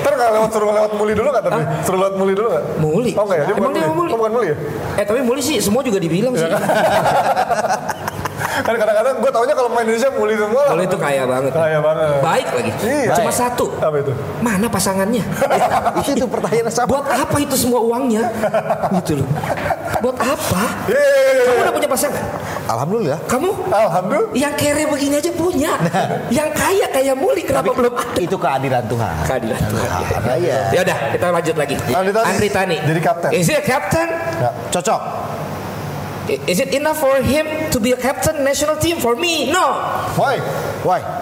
Ntar 0.02 0.14
nggak 0.14 0.30
lewat 0.36 0.50
suruh 0.52 0.72
lewat 0.72 0.92
muli 0.94 1.14
dulu 1.14 1.28
nggak 1.30 1.44
tapi? 1.44 1.62
Suruh 1.82 2.00
lewat 2.02 2.16
muli 2.16 2.34
dulu 2.34 2.48
nggak? 2.50 2.64
Muli. 2.78 3.12
Oh 3.16 3.24
nggak 3.24 3.38
ya? 3.38 3.46
Dia 3.46 3.54
Emang 3.54 3.62
bukan 3.62 3.72
dia 3.72 3.84
muli. 3.84 3.96
muli? 3.96 4.10
Oh, 4.12 4.18
bukan 4.20 4.32
muli 4.34 4.48
ya? 4.48 4.58
Eh 5.00 5.06
tapi 5.06 5.20
Muli 5.22 5.40
sih 5.40 5.58
semua 5.62 5.80
juga 5.82 5.98
dibilang 5.98 6.34
sih. 6.34 6.44
Kan 8.60 8.76
kadang-kadang 8.76 9.16
gue 9.24 9.32
taunya 9.32 9.56
kalau 9.56 9.70
main 9.72 9.88
Indonesia 9.88 10.12
muli 10.12 10.36
semua. 10.36 10.64
Muli 10.76 10.84
itu 10.84 10.98
kaya 11.00 11.24
banget. 11.24 11.52
Kaya 11.56 11.80
banget. 11.80 12.08
Baik 12.20 12.48
lagi. 12.52 12.72
Iya. 12.84 13.12
Cuma 13.16 13.32
Baik. 13.32 13.40
satu. 13.40 13.66
Apa 13.80 13.96
itu? 14.04 14.14
Mana 14.44 14.68
pasangannya? 14.68 15.24
itu 16.04 16.12
tuh 16.20 16.28
pertanyaan 16.28 16.68
sama. 16.68 16.88
Buat 17.00 17.06
apa 17.08 17.36
itu 17.40 17.56
semua 17.56 17.80
uangnya? 17.80 18.28
Gitu 19.02 19.24
loh. 19.24 19.28
Buat 20.04 20.18
apa? 20.20 20.64
Yeay. 20.92 21.48
Kamu 21.48 21.60
udah 21.64 21.74
punya 21.74 21.90
pasangan? 21.90 22.24
Alhamdulillah. 22.68 23.20
Kamu? 23.28 23.50
Alhamdulillah. 23.72 24.32
Yang 24.36 24.54
kere 24.60 24.84
begini 24.88 25.16
aja 25.18 25.32
punya. 25.34 25.72
Yang 26.30 26.50
kaya 26.54 26.86
kayak 26.92 27.16
Muli 27.18 27.42
kenapa 27.44 27.72
belum 27.72 27.94
ada? 27.94 28.20
Itu 28.20 28.36
keadilan 28.40 28.84
Tuhan. 28.88 29.16
Keadilan 29.28 29.62
Tuhan. 29.68 29.90
Ada 30.22 30.34
ya. 30.40 30.60
Ya 30.72 30.80
udah, 30.86 30.98
kita 31.12 31.26
lanjut 31.32 31.56
lagi. 31.56 31.76
Andri 31.92 32.12
Tani. 32.14 32.28
Andri 32.28 32.50
Tani. 32.50 32.78
Jadi 32.82 33.00
kapten. 33.02 33.30
Is 33.36 33.48
he 33.48 33.56
a 33.58 33.64
captain? 33.64 34.08
Cocok. 34.72 35.02
Is 36.48 36.60
it 36.60 36.74
enough 36.74 37.00
for 37.00 37.22
him 37.22 37.72
to 37.72 37.80
be 37.80 37.92
a 37.92 37.98
captain 37.98 38.44
national 38.44 38.78
team? 38.78 38.98
For 38.98 39.16
me, 39.16 39.52
no. 39.52 39.74
Why? 40.16 40.40
Why? 40.84 41.21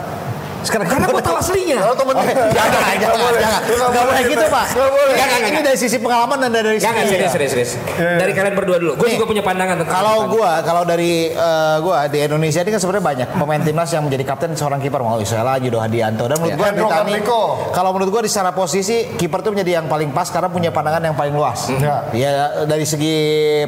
Sekarang 0.60 0.86
Karena 0.86 1.06
gue 1.08 1.22
tahu 1.22 1.36
aslinya. 1.36 1.78
Kalau 1.80 1.95
temen 2.02 2.13
Jangan, 2.19 2.36
jangan, 2.52 2.95
jangan, 3.00 3.34
jangan. 3.34 3.62
Nggak 3.63 3.89
Nggak 3.89 4.04
boleh 4.06 4.24
gitu, 4.26 4.45
Pak. 4.48 4.65
Nggak 4.69 4.89
boleh. 4.91 5.15
Ini 5.39 5.60
dari 5.62 5.78
sisi 5.78 5.98
pengalaman 5.98 6.38
dan 6.39 6.50
dari 6.52 6.78
Jangan 6.78 7.04
sisi 7.04 7.13
serius, 7.15 7.32
serius, 7.32 7.52
serius. 7.52 7.72
iya. 7.95 8.17
Dari 8.17 8.32
kalian 8.32 8.54
berdua 8.54 8.78
dulu. 8.78 8.91
Gue 8.95 9.10
juga 9.13 9.26
punya 9.26 9.41
pandangan 9.41 9.76
tentang 9.80 9.95
Kalau 9.95 10.17
gua, 10.28 10.52
kalau 10.62 10.84
dari 10.84 11.12
eh, 11.30 11.78
gua 11.80 12.06
di 12.06 12.19
Indonesia 12.19 12.60
ini 12.60 12.69
kan 12.69 12.80
sebenarnya 12.80 13.06
banyak 13.06 13.28
pemain 13.34 13.62
timnas 13.62 13.89
yang 13.89 14.04
menjadi 14.04 14.24
kapten 14.26 14.52
seorang 14.54 14.80
kiper 14.80 15.00
mau 15.00 15.17
Isela, 15.17 15.56
Judo 15.58 15.80
Hadianto 15.80 16.26
dan 16.26 16.38
menurut 16.38 16.50
Ya. 16.50 16.58
gua 16.58 16.67
Hendro 16.67 16.86
Andri 16.86 16.93
Tani, 16.93 17.13
Kartiko. 17.15 17.41
kalau 17.72 17.89
menurut 17.91 18.10
gua 18.10 18.22
di 18.22 18.30
secara 18.30 18.52
posisi 18.52 18.98
kiper 19.12 19.39
tuh 19.39 19.52
menjadi 19.52 19.72
yang 19.78 19.88
paling 19.88 20.10
pas 20.10 20.28
karena 20.28 20.50
punya 20.50 20.69
pandangan 20.69 21.02
yang 21.02 21.15
paling 21.15 21.32
luas. 21.32 21.69
Ya. 21.72 21.95
Ya 22.12 22.30
dari 22.65 22.84
segi 22.84 23.15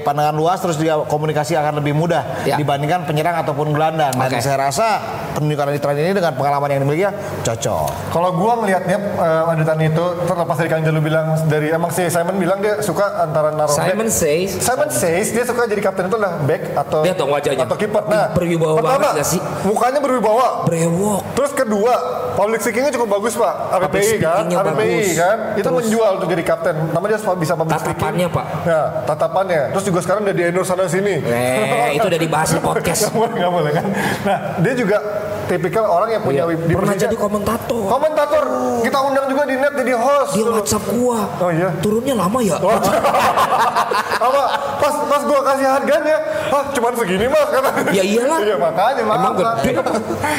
pandangan 0.01 0.33
luas 0.33 0.59
terus 0.59 0.75
juga 0.75 1.05
komunikasi 1.05 1.53
akan 1.53 1.79
lebih 1.79 1.93
mudah 1.93 2.21
dibandingkan 2.43 3.05
penyerang 3.05 3.39
ataupun 3.39 3.71
gelandang. 3.71 4.11
Dan 4.11 4.39
saya 4.39 4.57
rasa 4.61 4.87
penunjukan 5.33 5.65
Andri 5.65 5.79
Tani 5.79 5.99
ini 6.01 6.13
dengan 6.13 6.33
pengalaman 6.33 6.69
yang 6.69 6.80
dimilikinya 6.81 7.11
cocok. 7.41 7.89
Kalau 8.09 8.29
gua 8.33 8.53
ngelihatnya 8.59 8.97
uh, 9.15 9.59
Tani 9.61 9.85
itu 9.87 10.05
terlepas 10.25 10.55
dari 10.57 10.69
Kang 10.69 10.81
Jalu 10.81 10.99
bilang 10.99 11.25
dari 11.45 11.69
emang 11.69 11.93
si 11.93 12.09
Simon 12.09 12.35
bilang 12.35 12.59
dia 12.59 12.81
suka 12.81 13.21
antara 13.21 13.53
naruh 13.53 13.69
Simon 13.69 14.09
back. 14.09 14.11
says 14.11 14.49
Simon 14.57 14.89
says 14.89 15.29
dia 15.29 15.45
suka 15.45 15.63
jadi 15.63 15.79
kapten 15.79 16.09
itu 16.09 16.17
lah 16.17 16.41
back 16.41 16.73
atau 16.73 17.05
Lihat 17.05 17.15
dong 17.15 17.29
wajahnya. 17.29 17.63
atau 17.63 17.77
kiper. 17.77 18.03
Nah, 18.05 18.33
Berwibawa 18.33 18.73
pertama, 18.75 19.13
banget 19.13 19.27
sih? 19.27 19.41
Mukanya 19.63 19.99
berwibawa. 19.99 20.65
brewok. 20.65 21.21
Terus 21.33 21.51
kedua, 21.53 21.93
public 22.33 22.59
speakingnya 22.59 22.91
cukup 22.91 23.09
bagus 23.11 23.33
pak, 23.33 23.53
APPI 23.71 24.17
kan, 24.17 24.43
APPI 24.47 25.13
kan, 25.13 25.37
itu 25.53 25.61
Terus- 25.61 25.77
menjual 25.77 26.11
tuh 26.17 26.27
jadi 26.27 26.43
kapten. 26.43 26.75
Namanya 26.89 27.17
dia 27.17 27.33
bisa 27.35 27.53
public 27.53 27.77
Tatapannya, 27.77 28.27
speaking. 28.27 28.31
Pak. 28.33 28.45
Ya, 28.65 28.81
tatapannya. 29.05 29.61
Terus 29.71 29.85
juga 29.85 29.99
sekarang 30.01 30.21
udah 30.23 30.35
di 30.35 30.43
endorse 30.43 30.69
sana 30.69 30.85
sini. 30.87 31.15
Eh, 31.21 31.95
itu 31.95 32.05
udah 32.07 32.19
dibahas 32.19 32.49
di 32.49 32.59
podcast. 32.59 33.01
Gak 33.05 33.13
boleh, 33.13 33.35
gak 33.37 33.51
boleh 33.51 33.71
kan. 33.71 33.85
Nah, 34.23 34.37
dia 34.59 34.73
juga 34.73 34.97
tipikal 35.45 35.85
orang 35.85 36.09
yang 36.11 36.21
punya 36.21 36.43
Iya. 36.43 36.57
di 36.57 36.73
Pernah 36.73 36.95
jadi 36.95 37.15
komentator. 37.15 37.83
komentator. 37.87 38.43
Kita 38.81 38.97
undang 39.01 39.25
juga 39.25 39.43
di 39.45 39.55
net 39.55 39.73
jadi 39.75 39.93
host. 39.93 40.31
Dia 40.33 40.45
WhatsApp 40.47 40.83
gua. 40.91 41.19
Oh 41.37 41.49
iya. 41.49 41.69
Turunnya 41.79 42.13
lama 42.13 42.39
ya. 42.39 42.57
Apa 44.21 44.41
pas 44.77 44.93
pas 45.05 45.21
gua 45.23 45.39
kasih 45.43 45.67
harganya, 45.67 46.17
ah 46.47 46.63
cuman 46.69 46.93
segini 46.93 47.25
mas 47.25 47.49
kata. 47.49 47.69
Ya 47.91 48.03
iyalah. 48.03 48.39
Iya 48.39 48.55
makanya 48.55 49.03
maaf. 49.03 49.17
Emang 49.17 49.33
gede. 49.35 49.69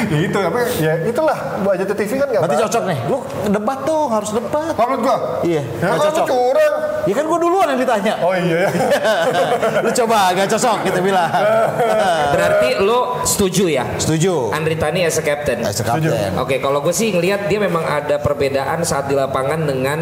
Ya 0.07 0.19
itu 0.27 0.37
tapi 0.37 0.59
ya 0.79 0.93
itulah 1.03 1.37
buat 1.61 1.75
aja 1.75 1.85
TV 1.85 2.11
kan 2.15 2.27
nggak. 2.27 2.41
Berarti 2.41 2.57
cocok 2.61 2.83
nih. 2.85 2.97
Lu 3.07 3.17
debat 3.49 3.79
tuh 3.83 4.01
harus 4.07 4.29
debat. 4.31 4.71
Kalau 4.71 4.87
menurut 4.89 5.01
gua. 5.03 5.17
Iya, 5.43 5.61
Ya 5.79 5.95
cocok. 5.97 6.25
curang. 6.25 6.75
Ya 7.03 7.13
kan 7.15 7.25
gua 7.27 7.39
duluan 7.39 7.67
yang 7.75 7.79
ditanya. 7.79 8.13
Oh 8.23 8.31
iya 8.31 8.67
ya. 8.67 8.69
Lu 9.85 9.89
coba 9.91 10.31
gak 10.31 10.47
cocok 10.55 10.77
kita 10.87 10.99
bilang. 11.03 11.29
Berarti 12.35 12.69
lo 12.79 13.23
setuju 13.27 13.67
ya? 13.67 13.85
Setuju. 13.99 14.55
Andri 14.55 14.79
Tani 14.79 15.03
as 15.03 15.19
a 15.19 15.23
captain. 15.23 15.63
As 15.63 15.79
a 15.79 15.85
captain. 15.85 16.35
Oke, 16.39 16.63
kalau 16.63 16.79
gue 16.79 16.95
sih 16.95 17.11
ngelihat 17.11 17.51
dia 17.51 17.59
memang 17.59 17.83
ada 17.83 18.19
perbedaan 18.19 18.87
saat 18.87 19.11
di 19.11 19.15
lapangan 19.15 19.67
dengan 19.67 19.99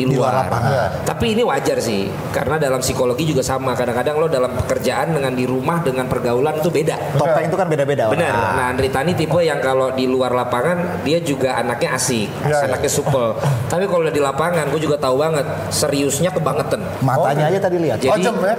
di 0.00 0.08
Di 0.08 0.16
luar 0.16 0.32
luar. 0.32 0.44
lapangan. 0.48 0.88
Tapi 1.04 1.26
ini 1.36 1.42
wajar 1.44 1.76
sih, 1.78 2.08
karena 2.32 2.56
dalam 2.56 2.80
psikologi 2.80 3.28
juga 3.28 3.44
sama. 3.44 3.76
Kadang-kadang 3.76 4.16
lo 4.16 4.26
dalam 4.26 4.56
pekerjaan 4.56 5.12
dengan 5.12 5.36
di 5.36 5.44
rumah 5.44 5.84
dengan 5.84 6.08
pergaulan 6.08 6.56
itu 6.56 6.72
beda. 6.72 6.96
Topeng 7.20 7.44
itu 7.44 7.56
kan 7.60 7.66
beda-beda. 7.68 8.08
Benar. 8.08 8.32
Nah, 8.32 8.66
Andri 8.72 8.88
Tani 8.88 9.12
tipe 9.12 9.40
yang 9.40 9.60
kalau 9.60 9.92
di 9.92 10.08
luar 10.08 10.32
lapangan 10.32 11.04
dia 11.04 11.20
juga 11.20 11.60
anaknya 11.60 11.94
asik, 11.94 12.28
Ya, 12.48 12.64
anaknya 12.64 12.88
supel. 12.88 13.36
Tapi 13.68 13.84
kalau 13.84 14.02
udah 14.02 14.14
di 14.14 14.22
lapangan, 14.22 14.64
gue 14.72 14.80
juga 14.80 14.96
tahu 14.96 15.20
banget 15.20 15.44
seriusnya 15.68 16.32
kebangetan. 16.32 16.80
Matanya 17.04 17.44
aja 17.52 17.58
tadi 17.60 17.76
lihat. 17.76 17.98
Jadi- 18.00 18.24
ya. 18.24 18.56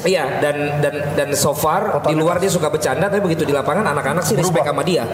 Iya 0.00 0.40
dan 0.40 0.80
dan 0.80 0.94
dan 1.12 1.28
so 1.36 1.52
far 1.52 2.00
di 2.08 2.16
luar 2.16 2.40
dia 2.40 2.48
suka 2.48 2.72
bercanda 2.72 3.12
tapi 3.12 3.20
begitu 3.20 3.44
di 3.44 3.52
lapangan 3.52 3.84
anak-anak 3.92 4.24
sih 4.24 4.36
respect 4.36 4.64
sama 4.64 4.80
dia. 4.80 5.04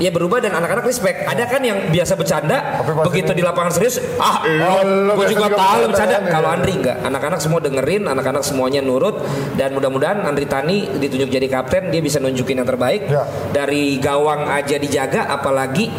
Iya 0.00 0.10
berubah 0.10 0.40
dan 0.40 0.56
anak-anak 0.56 0.84
respect. 0.88 1.28
Ada 1.28 1.44
kan 1.44 1.60
yang 1.60 1.92
biasa 1.92 2.16
bercanda 2.16 2.80
begitu 3.04 3.32
ini- 3.32 3.38
di 3.40 3.44
lapangan 3.44 3.72
serius 3.72 4.00
ah 4.16 4.40
Oh, 4.40 4.84
lo 4.84 5.12
gue 5.16 5.26
juga 5.32 5.52
tahu 5.52 5.92
bercanda 5.92 6.16
ya. 6.20 6.30
Kalau 6.30 6.48
Andri 6.48 6.72
enggak. 6.76 6.96
Anak-anak 7.04 7.40
semua 7.40 7.60
dengerin, 7.60 8.02
anak-anak 8.08 8.42
semuanya 8.44 8.80
nurut 8.80 9.20
dan 9.60 9.76
mudah-mudahan 9.76 10.24
Andri 10.24 10.48
Tani 10.48 10.88
ditunjuk 10.96 11.28
jadi 11.28 11.46
kapten 11.48 11.92
dia 11.92 12.00
bisa 12.00 12.16
nunjukin 12.20 12.60
yang 12.60 12.68
terbaik. 12.68 13.08
Ya. 13.08 13.24
Dari 13.52 14.00
gawang 14.00 14.48
aja 14.48 14.76
dijaga 14.76 15.28
apalagi 15.28 15.90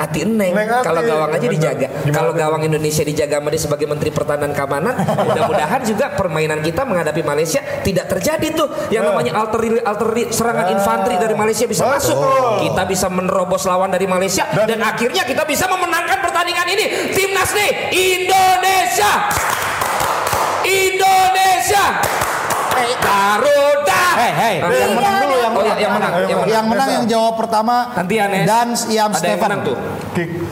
hati 0.00 0.24
eneng 0.24 0.56
Neng 0.56 0.68
kalau 0.80 1.04
gawang 1.04 1.30
aja 1.36 1.46
dijaga. 1.46 1.86
Kalau 2.08 2.32
gawang 2.32 2.62
Indonesia 2.64 3.04
dijaga 3.04 3.36
sama 3.40 3.48
dia 3.52 3.60
sebagai 3.60 3.86
menteri 3.86 4.10
pertahanan 4.10 4.56
keamanan 4.56 4.94
mudah-mudahan 5.28 5.80
juga 5.84 6.16
permainan 6.16 6.64
kita 6.64 6.88
menghadapi 6.88 7.20
Malaysia 7.20 7.60
tidak 7.84 8.08
terjadi 8.08 8.48
tuh. 8.56 8.68
Yang 8.88 9.12
namanya 9.12 9.32
arteri 9.36 9.76
arteri 9.84 10.22
serangan 10.32 10.72
infanteri 10.72 11.20
dari 11.20 11.34
Malaysia 11.36 11.68
bisa 11.68 11.84
Betul. 11.84 11.94
masuk. 12.00 12.16
Kita 12.64 12.82
bisa 12.88 13.06
menerobos 13.12 13.62
lawan 13.68 13.92
dari 13.92 14.08
Malaysia 14.08 14.48
dan, 14.48 14.80
akhirnya 14.80 15.22
kita 15.28 15.44
bisa 15.44 15.68
memenangkan 15.68 16.18
pertandingan 16.24 16.66
ini. 16.72 17.12
Timnas 17.12 17.50
nih 17.52 17.70
Indonesia. 17.92 19.12
Indonesia 20.60 21.84
Garuda 23.00 24.02
Hei, 24.10 24.32
hei, 24.32 24.54
yang 24.58 24.92
menang 24.92 25.14
dulu 25.22 25.34
yang 25.34 25.50
Oh, 25.50 25.62
menang. 25.62 25.78
yang 25.78 25.92
menang, 25.92 26.12
yang 26.12 26.28
menang. 26.30 26.48
Yang 26.50 26.64
menang 26.66 26.88
yang 26.90 27.04
jawab 27.06 27.34
pertama 27.36 27.74
Gantian, 27.92 28.28
Nes. 28.28 28.44
dan 28.44 28.68
Iam 28.68 28.80
Ada 28.80 28.90
yang 28.90 29.14
Stefan. 29.14 29.48
menang 29.48 29.60
tuh. 29.62 29.76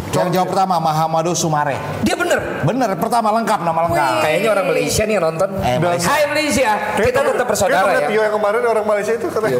Yang 0.09 0.29
jawab 0.33 0.49
pertama 0.49 0.74
Mahamado 0.79 1.33
Sumare. 1.33 1.76
Dia 2.03 2.14
bener. 2.14 2.39
Bener, 2.62 2.91
pertama 2.95 3.29
lengkap 3.31 3.61
nama 3.61 3.81
lengkap. 3.87 4.12
Kayaknya 4.20 4.49
orang 4.51 4.66
Malaysia 4.66 5.03
nih 5.05 5.14
yang 5.14 5.24
nonton. 5.24 5.49
Eh, 5.59 5.76
Malaysia. 5.76 6.07
Hai 6.07 6.22
Malaysia, 6.26 6.70
kita 6.97 7.20
tetap 7.24 7.47
bersaudara 7.47 7.91
ya. 7.95 8.09
Tio 8.09 8.20
yang 8.20 8.35
kemarin 8.35 8.61
orang 8.64 8.85
Malaysia 8.87 9.12
itu 9.14 9.26
katanya. 9.29 9.59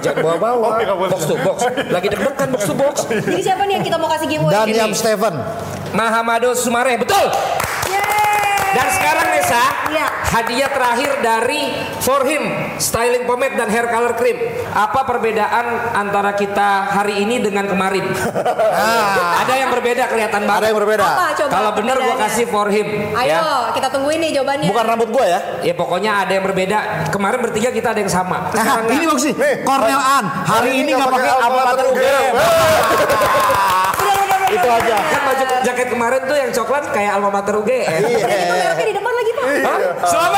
Jangan 0.00 0.18
bawa-bawa. 0.24 0.66
Oh, 0.66 0.78
iya, 0.78 0.94
box 0.94 1.22
to 1.24 1.34
box. 1.38 1.58
Lagi 1.88 2.06
deg-degan 2.08 2.48
box 2.50 2.62
to 2.64 2.74
box. 2.74 2.94
Jadi 3.28 3.42
siapa 3.42 3.62
nih 3.64 3.74
yang 3.76 3.84
kita 3.84 3.96
mau 3.96 4.08
kasih 4.08 4.26
giveaway? 4.26 4.52
Dan. 4.52 4.66
Iam 4.72 4.92
Stefan. 4.92 5.34
Mahamado 5.90 6.52
Sumare, 6.52 6.96
betul. 6.96 7.28
Dan 8.78 8.88
sekarang 8.94 9.26
Nesa, 9.34 9.62
Iya. 9.90 10.06
hadiah 10.22 10.70
terakhir 10.70 11.10
dari 11.18 11.60
For 11.98 12.22
Him 12.22 12.44
Styling 12.78 13.26
Pomade 13.26 13.58
dan 13.58 13.66
Hair 13.66 13.90
Color 13.90 14.14
Cream. 14.14 14.38
Apa 14.70 15.02
perbedaan 15.02 15.98
antara 15.98 16.38
kita 16.38 16.86
hari 16.86 17.26
ini 17.26 17.42
dengan 17.42 17.66
kemarin? 17.66 18.06
Ada 19.42 19.54
yang 19.58 19.74
berbeda 19.74 20.06
kelihatan 20.06 20.46
banget. 20.46 20.62
Ada 20.62 20.66
yang 20.70 20.78
berbeda. 20.78 21.04
Kalau 21.50 21.70
benar 21.74 21.96
gua 21.98 22.14
perbedaannya? 22.14 22.30
kasih 22.30 22.46
For 22.46 22.68
Him. 22.70 22.88
Ayo, 23.18 23.34
ya. 23.34 23.40
kita 23.74 23.88
tungguin 23.90 24.22
nih 24.22 24.30
jawabannya. 24.38 24.68
Bukan 24.70 24.84
rambut 24.86 25.08
gua 25.10 25.24
ya. 25.26 25.40
Ya 25.66 25.74
pokoknya 25.74 26.10
ada 26.22 26.32
yang 26.38 26.44
berbeda. 26.46 26.78
Kemarin 27.10 27.38
bertiga 27.42 27.74
kita 27.74 27.90
ada 27.90 27.98
yang 27.98 28.12
sama. 28.12 28.54
Nah, 28.54 28.62
Sekarang 28.62 28.86
ini 28.94 29.04
bagus 29.10 29.24
sih. 29.26 29.34
Cornel 29.66 29.98
An. 29.98 30.24
Hari 30.46 30.70
ini 30.86 30.90
nggak 30.94 31.10
pakai 31.10 31.30
alma 31.34 31.62
mater 31.74 31.84
UGM. 31.90 32.34
Itu 34.48 34.68
aja. 34.68 34.96
Kan 35.12 35.20
baju 35.28 35.44
jaket 35.64 35.88
kemarin 35.92 36.20
tuh 36.24 36.36
yang 36.36 36.50
coklat 36.54 36.84
kayak 36.94 37.10
alma 37.16 37.30
mater 37.30 37.54
UGM. 37.58 38.00
Iya. 38.08 38.26
Itu 38.72 38.82
di 38.84 38.94
depan 38.96 39.12
lagi 39.12 39.30
pak. 39.36 39.44
Hah? 39.44 39.78
Selamat 40.08 40.37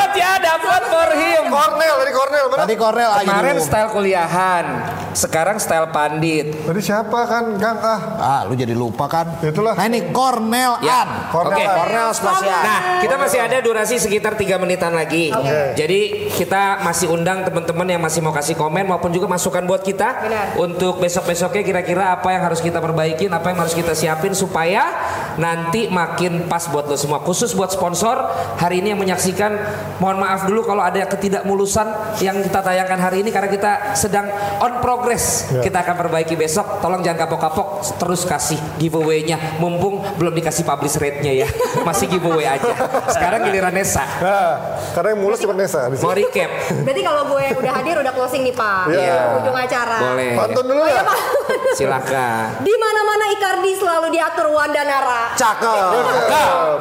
him. 1.61 1.69
Cornel 1.71 1.95
dari 2.01 2.11
Cornel 2.11 2.45
mana? 2.49 2.59
Tadi 2.65 2.75
Cornel 2.75 3.11
aja 3.11 3.23
Kemarin 3.23 3.53
dulu. 3.53 3.63
style 3.63 3.89
kuliahan, 3.91 4.65
sekarang 5.13 5.57
style 5.57 5.87
pandit. 5.89 6.45
Tadi 6.65 6.81
siapa 6.81 7.19
kan 7.23 7.43
Kang 7.55 7.77
ah? 7.77 7.99
Ah, 8.17 8.41
lu 8.43 8.53
jadi 8.53 8.73
lupa 8.73 9.05
kan? 9.05 9.37
Itulah. 9.39 9.77
Nah 9.77 9.85
ini 9.85 10.09
Cornel 10.09 10.81
Ya. 10.81 11.05
An. 11.05 11.09
Cornel 11.29 11.53
Oke. 11.53 11.63
An. 11.63 11.77
Cornel 11.77 12.07
spasial. 12.11 12.61
Nah, 12.61 12.79
kita 12.99 13.15
masih 13.15 13.39
ada 13.39 13.57
durasi 13.59 13.95
sekitar 13.97 14.33
3 14.33 14.57
menitan 14.57 14.91
lagi. 14.91 15.29
Jadi 15.77 16.31
kita 16.33 16.81
masih 16.81 17.11
undang 17.11 17.45
teman-teman 17.45 17.85
yang 17.85 18.01
masih 18.01 18.19
mau 18.19 18.33
kasih 18.33 18.55
komen 18.55 18.87
maupun 18.87 19.11
juga 19.11 19.27
masukan 19.27 19.61
buat 19.63 19.81
kita 19.81 20.09
Benar. 20.25 20.45
untuk 20.57 20.97
besok-besoknya 20.97 21.61
kira-kira 21.61 22.15
apa 22.15 22.33
yang 22.33 22.41
harus 22.41 22.59
kita 22.59 22.81
perbaikin, 22.81 23.29
apa 23.29 23.53
yang 23.53 23.59
harus 23.61 23.75
kita 23.75 23.93
siapin 23.93 24.33
supaya 24.33 24.89
nanti 25.37 25.87
makin 25.87 26.47
pas 26.47 26.65
buat 26.67 26.87
lo 26.87 26.97
semua. 26.97 27.21
Khusus 27.21 27.53
buat 27.53 27.69
sponsor 27.69 28.17
hari 28.57 28.81
ini 28.81 28.95
yang 28.95 29.01
menyaksikan, 29.01 29.51
mohon 29.99 30.17
maaf 30.17 30.47
dulu 30.47 30.65
kalau 30.65 30.81
ada 30.81 31.03
ketidakmulusan 31.51 31.87
yang 32.23 32.39
kita 32.39 32.59
tayangkan 32.63 32.99
hari 32.99 33.27
ini 33.27 33.29
karena 33.29 33.49
kita 33.51 33.71
sedang 33.99 34.31
on 34.63 34.79
progress. 34.79 35.51
Kita 35.51 35.83
akan 35.83 35.95
perbaiki 35.99 36.39
besok. 36.39 36.79
Tolong 36.79 37.03
jangan 37.03 37.27
kapok-kapok, 37.27 37.83
terus 37.99 38.23
kasih 38.23 38.57
giveaway-nya. 38.79 39.59
Mumpung 39.59 39.99
belum 40.15 40.31
dikasih 40.31 40.63
publish 40.63 40.95
rate-nya 40.95 41.45
ya. 41.45 41.47
Masih 41.87 42.07
giveaway 42.07 42.47
aja. 42.47 42.73
Sekarang 43.11 43.43
giliran 43.43 43.75
Nesa. 43.75 44.05
Nah, 44.21 44.79
karena 44.95 45.17
yang 45.17 45.21
mulus 45.21 45.39
cuma 45.43 45.53
Nesa 45.57 45.91
di 45.91 45.99
Mau 45.99 46.15
recap. 46.15 46.51
Berarti 46.87 47.01
kalau 47.03 47.23
gue 47.35 47.45
udah 47.59 47.73
hadir 47.75 47.95
udah 47.99 48.13
closing 48.15 48.41
nih 48.47 48.55
pak. 48.55 48.85
Iya. 48.87 49.19
Ujung 49.43 49.57
acara. 49.57 49.97
Boleh. 49.99 50.33
Pantun 50.39 50.65
dulu 50.65 50.83
ya. 50.87 51.03
Silakan. 51.77 52.63
Di 52.63 52.73
mana-mana 52.79 53.25
Icardi 53.35 53.71
selalu 53.75 54.07
diatur 54.13 54.47
Wanda 54.55 54.83
Nara. 54.87 55.35
Cakep. 55.35 56.79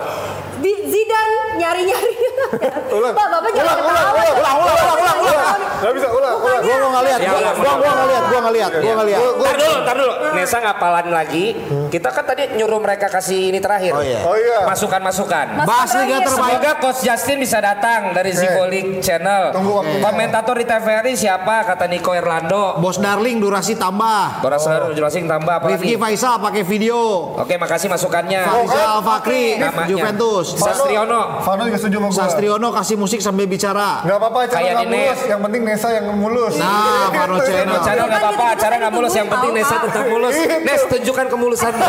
Di 0.60 0.72
Zidane 0.92 1.39
nyari-nyari. 1.60 2.14
Ulang. 2.96 3.14
Pak, 3.14 3.26
Bapak 3.30 3.50
jangan 3.54 3.76
Ulang, 3.76 3.86
ulang, 3.86 4.06
ketawa. 4.08 4.20
ulang, 4.20 4.36
ulang, 4.40 4.56
ulang, 4.58 4.78
ulang, 4.80 4.96
ulang, 5.00 5.18
ulang. 5.22 5.60
Gak 5.80 5.92
bisa 5.96 6.08
ulang, 6.12 6.36
ulang. 6.36 6.60
Gua 6.60 6.76
gua 6.76 6.88
nggak 6.92 7.04
lihat. 7.08 7.20
Ya, 7.20 7.30
Gua 7.30 7.40
ulang, 7.40 7.56
gua 7.56 7.92
nggak 7.92 8.08
lihat. 8.10 8.22
Gua 8.24 8.40
nggak 8.40 8.54
lihat. 8.54 8.70
Gua 8.70 8.92
nggak 8.92 9.08
lihat. 9.08 9.20
Ntar 9.20 9.54
dulu, 9.56 9.76
ntar 9.80 9.96
dulu. 9.96 10.12
Nesa 10.36 10.58
ngapalan 10.60 11.06
lagi. 11.08 11.44
Kita 11.88 12.08
kan 12.12 12.24
tadi 12.28 12.42
nyuruh 12.58 12.80
mereka 12.82 13.06
kasih 13.08 13.40
ini 13.54 13.58
terakhir. 13.62 13.92
Oh, 13.96 14.04
iya. 14.04 14.20
Oh 14.24 14.36
iya. 14.36 14.58
Masukan-masukan. 14.68 15.46
Bahas 15.64 15.90
Liga 16.00 16.18
terbaik. 16.24 16.60
Semoga 16.60 16.72
Coach 16.80 17.00
Justin 17.04 17.36
bisa 17.40 17.58
datang 17.60 18.12
dari 18.12 18.30
League 18.70 18.92
Channel. 19.00 19.56
Komentator 20.00 20.54
di 20.60 20.66
TVRI 20.68 21.14
siapa? 21.16 21.64
Kata 21.64 21.84
Nico 21.88 22.12
Irlando. 22.12 22.76
Bos 22.78 23.00
Darling 23.00 23.40
durasi 23.40 23.74
tambah. 23.76 24.44
Boras 24.44 24.64
oh. 24.68 24.92
jelasin 24.92 25.24
tambah 25.26 25.60
apa 25.60 25.66
Rifki 25.72 25.96
lagi? 25.96 26.00
Faisal 26.00 26.36
pakai 26.38 26.62
video. 26.62 27.34
Oke, 27.40 27.56
makasih 27.56 27.88
masukannya. 27.88 28.42
Faisal 28.44 29.00
Fakri. 29.00 29.56
Juventus. 29.88 30.56
Sastriono. 30.60 31.40
Fano 31.50 31.66
juga 31.66 31.78
setuju 31.78 31.96
sama 31.98 32.08
gue. 32.08 32.18
Sastriono 32.20 32.68
kasih 32.70 32.96
musik 32.96 33.18
sambil 33.18 33.46
bicara. 33.46 34.06
Gak 34.06 34.16
apa-apa, 34.16 34.38
acara 34.46 34.54
Kayak 34.54 34.72
nggak 34.72 34.80
di 34.80 34.86
net. 34.86 35.02
mulus. 35.02 35.20
Yang 35.26 35.40
penting 35.42 35.62
Nesa 35.66 35.88
yang 35.90 36.06
mulus. 36.14 36.54
Nah, 36.54 37.06
Fano. 37.18 37.36
Channel. 37.40 37.78
Channel 37.82 38.06
nggak 38.06 38.22
apa-apa, 38.22 38.44
acara 38.54 38.74
nggak 38.78 38.92
mulus. 38.94 39.12
Yang 39.12 39.28
penting 39.28 39.50
Nesa 39.50 39.74
tetap 39.82 40.04
mulus. 40.06 40.34
Nes, 40.38 40.82
tunjukkan 40.86 41.26
kemulusan. 41.26 41.72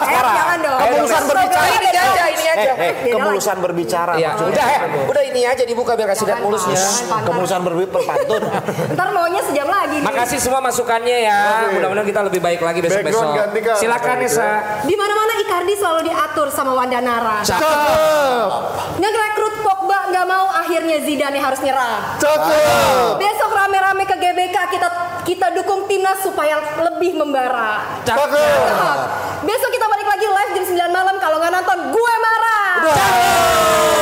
Eh, 0.00 0.18
jangan 0.18 0.58
dong. 0.58 0.78
Kemulusan 0.80 1.22
berbicara. 1.22 1.66
Ini 1.70 1.88
aja, 1.92 2.24
ini 2.26 2.44
aja. 2.44 2.72
Eh, 2.72 2.82
eh, 2.82 3.12
kemulusan 3.14 3.56
berbicara. 3.62 4.12
Iya, 4.18 4.30
udah, 4.36 4.66
eh, 4.66 4.80
udah 5.06 5.22
ini 5.22 5.42
aja 5.46 5.62
dibuka 5.62 5.94
biar 5.94 6.08
kasih 6.10 6.26
lihat 6.26 6.40
mulusnya. 6.42 6.78
Kemulusan 7.22 7.60
berpantun. 7.62 8.42
Ntar 8.96 9.08
maunya 9.10 9.42
sejam 9.44 9.68
lagi. 9.68 9.98
nih. 10.00 10.06
Makasih 10.06 10.38
semua 10.38 10.60
masukannya 10.60 11.18
ya. 11.22 11.38
Mudah-mudahan 11.70 12.06
kita 12.06 12.20
lebih 12.26 12.40
baik 12.42 12.60
lagi 12.60 12.78
besok-besok. 12.82 13.26
Silakan 13.78 14.16
Nesa. 14.18 14.48
Di 14.82 14.94
mana-mana 14.94 15.32
Icardi 15.40 15.74
selalu 15.74 16.00
diatur 16.06 16.48
sama 16.50 16.72
Wanda 16.74 16.98
Nara. 16.98 17.38
Cakep. 17.42 18.50
Ngerekrut 19.00 19.64
Pogba 19.64 20.12
nggak 20.12 20.26
mau 20.28 20.52
akhirnya 20.52 21.00
Zidane 21.00 21.40
harus 21.40 21.60
nyerah. 21.64 22.20
Cakep. 22.20 23.16
Besok 23.16 23.50
rame-rame 23.56 24.04
ke 24.04 24.12
GBK 24.12 24.56
kita 24.76 24.88
kita 25.24 25.46
dukung 25.56 25.88
timnas 25.88 26.20
supaya 26.20 26.60
lebih 26.84 27.16
membara. 27.16 28.04
Cakep. 28.04 28.98
Besok 29.48 29.70
kita 29.72 29.86
balik 29.88 30.04
lagi 30.04 30.26
live 30.28 30.52
jam 30.52 30.64
9 30.92 30.92
malam 30.92 31.16
kalau 31.16 31.40
nggak 31.40 31.52
nonton 31.56 31.78
gue 31.96 32.14
marah. 32.20 32.72
Besok 32.84 33.99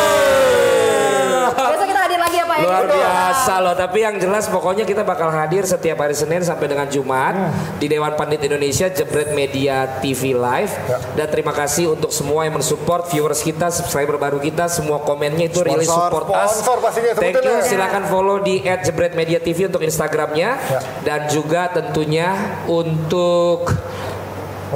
ya 3.49 3.57
ya. 3.57 3.57
Biasa 3.57 3.65
loh 3.65 3.75
tapi 3.75 3.99
yang 4.05 4.17
jelas 4.21 4.45
pokoknya 4.47 4.85
kita 4.85 5.03
bakal 5.03 5.33
hadir 5.33 5.65
setiap 5.65 6.05
hari 6.05 6.13
Senin 6.13 6.45
sampai 6.45 6.69
dengan 6.69 6.85
Jumat 6.85 7.35
di 7.81 7.89
Dewan 7.89 8.13
Pandit 8.13 8.45
Indonesia 8.45 8.93
Jebret 8.93 9.33
Media 9.33 9.89
TV 10.05 10.37
Live. 10.37 10.77
Dan 11.17 11.27
terima 11.33 11.57
kasih 11.57 11.97
untuk 11.97 12.13
semua 12.13 12.45
yang 12.45 12.61
mensupport 12.61 13.09
viewers 13.09 13.41
kita, 13.41 13.73
subscriber 13.73 14.21
baru 14.21 14.37
kita, 14.37 14.69
semua 14.69 15.01
komennya 15.01 15.49
itu 15.49 15.65
really 15.65 15.89
Sponsor, 15.89 16.13
support 16.13 16.27
us. 16.37 16.53
sponsor 16.61 16.77
pastinya, 16.85 17.13
Thank 17.17 17.41
you. 17.41 17.49
ya. 17.49 17.65
Silakan 17.65 18.05
follow 18.13 18.37
di 18.45 18.61
@jebretmedia 18.61 19.41
TV 19.41 19.67
untuk 19.73 19.81
Instagramnya 19.81 20.51
Ya. 20.59 20.81
dan 21.07 21.21
juga 21.33 21.71
tentunya 21.73 22.61
untuk 22.69 23.73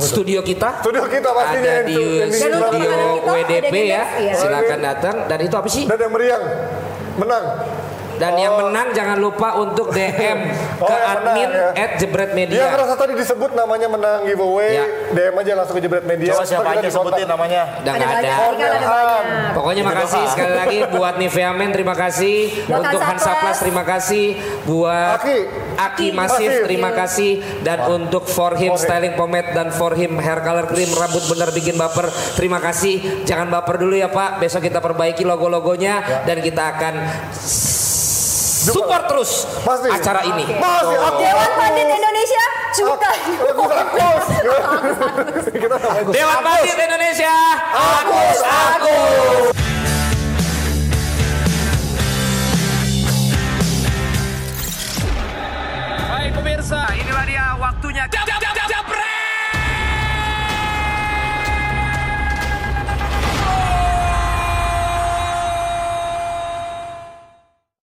studio 0.01 0.41
kita 0.41 0.81
Studio 0.81 1.05
kita 1.05 1.29
pastinya 1.37 1.85
ada 1.85 1.85
di 1.85 2.01
studio 2.33 2.91
WDP 3.29 3.69
ada 3.69 3.69
di 3.69 3.83
ya. 3.93 4.05
Iya. 4.17 4.35
Silakan 4.41 4.79
datang 4.81 5.17
dan 5.29 5.39
itu 5.45 5.55
apa 5.59 5.69
sih? 5.69 5.85
Dan 5.85 5.99
yang 6.01 6.13
meriang 6.13 6.43
menang. 7.21 7.45
Dan 8.15 8.37
yang 8.37 8.55
menang 8.59 8.91
jangan 8.91 9.17
lupa 9.17 9.57
untuk 9.57 9.93
DM 9.97 10.39
Oh, 10.77 10.85
ke 10.85 10.97
admin 10.97 11.47
menang, 11.47 11.75
ya. 11.75 11.85
at 11.85 11.91
Jebret 11.97 12.29
Dia 12.29 12.37
Media. 12.37 12.63
ngerasa 12.69 12.95
tadi 12.95 13.13
disebut 13.15 13.51
namanya 13.53 13.87
menang 13.87 14.21
giveaway, 14.23 14.71
Ya. 14.75 14.85
DM 15.13 15.35
aja 15.37 15.53
langsung 15.55 15.75
ke 15.77 15.83
Jebret 15.83 16.03
Media. 16.03 16.31
Coba 16.33 16.45
siapa 16.45 16.71
aja 16.73 16.89
sebutin 16.89 17.27
namanya. 17.27 17.63
Udah 17.79 17.93
Ada 17.93 17.99
nggak 17.99 18.11
banyak, 18.11 18.33
ada. 18.33 18.67
ada 18.69 18.89
banyak. 18.89 19.23
Pokoknya 19.53 19.83
makasih 19.85 20.23
sekali 20.29 20.55
lagi 20.55 20.79
buat 20.89 21.15
Nivea 21.15 21.51
Men 21.53 21.71
terima 21.71 21.95
kasih 21.95 22.37
Buat 22.65 22.81
untuk 22.83 23.01
Hansa 23.01 23.33
Plus 23.37 23.59
terima 23.59 23.83
kasih 23.83 24.25
buat 24.65 25.19
Aki. 25.19 25.39
Aki 25.75 26.07
Masif 26.13 26.51
terima 26.65 26.91
kasih 26.91 27.31
dan 27.61 27.85
untuk 27.87 28.25
For 28.25 28.55
Him 28.55 28.73
For 28.73 28.79
Him. 28.79 28.83
Styling 28.83 29.15
Pomade 29.15 29.51
dan 29.51 29.69
For 29.71 29.93
Him 29.93 30.17
Hair 30.17 30.41
Color 30.41 30.67
Cream 30.67 30.91
rambut 30.91 31.25
bener 31.27 31.49
bikin 31.51 31.75
baper 31.75 32.07
terima 32.33 32.59
kasih 32.59 32.97
jangan 33.23 33.51
baper 33.51 33.77
dulu 33.79 33.95
ya 33.95 34.09
Pak 34.09 34.39
besok 34.39 34.63
kita 34.63 34.79
perbaiki 34.79 35.23
logo-logonya 35.23 36.25
dan 36.25 36.39
kita 36.39 36.63
akan 36.71 36.95
support 38.63 39.03
terus 39.11 39.31
Pasti. 39.67 39.89
acara 39.91 40.21
ini. 40.23 40.45
Masih 40.55 40.99
aku. 40.99 41.19
Dewan 41.19 41.51
Pandit 41.59 41.89
Indonesia 41.91 42.45
cuka. 42.73 43.13
Aku 43.51 43.63
Agus. 43.67 44.25
Dewan 46.15 46.41
Bandit 46.47 46.79
Indonesia, 46.79 47.35
Agus 47.75 48.39
Agus. 48.47 49.51
Baik 56.13 56.31
pemirsa, 56.39 56.81
inilah 56.95 57.25
dia 57.27 57.47
waktunya. 57.59 58.05
Jam, 58.07 58.25
jam, 58.29 58.39
jam, 58.39 58.55
jam. 58.55 58.72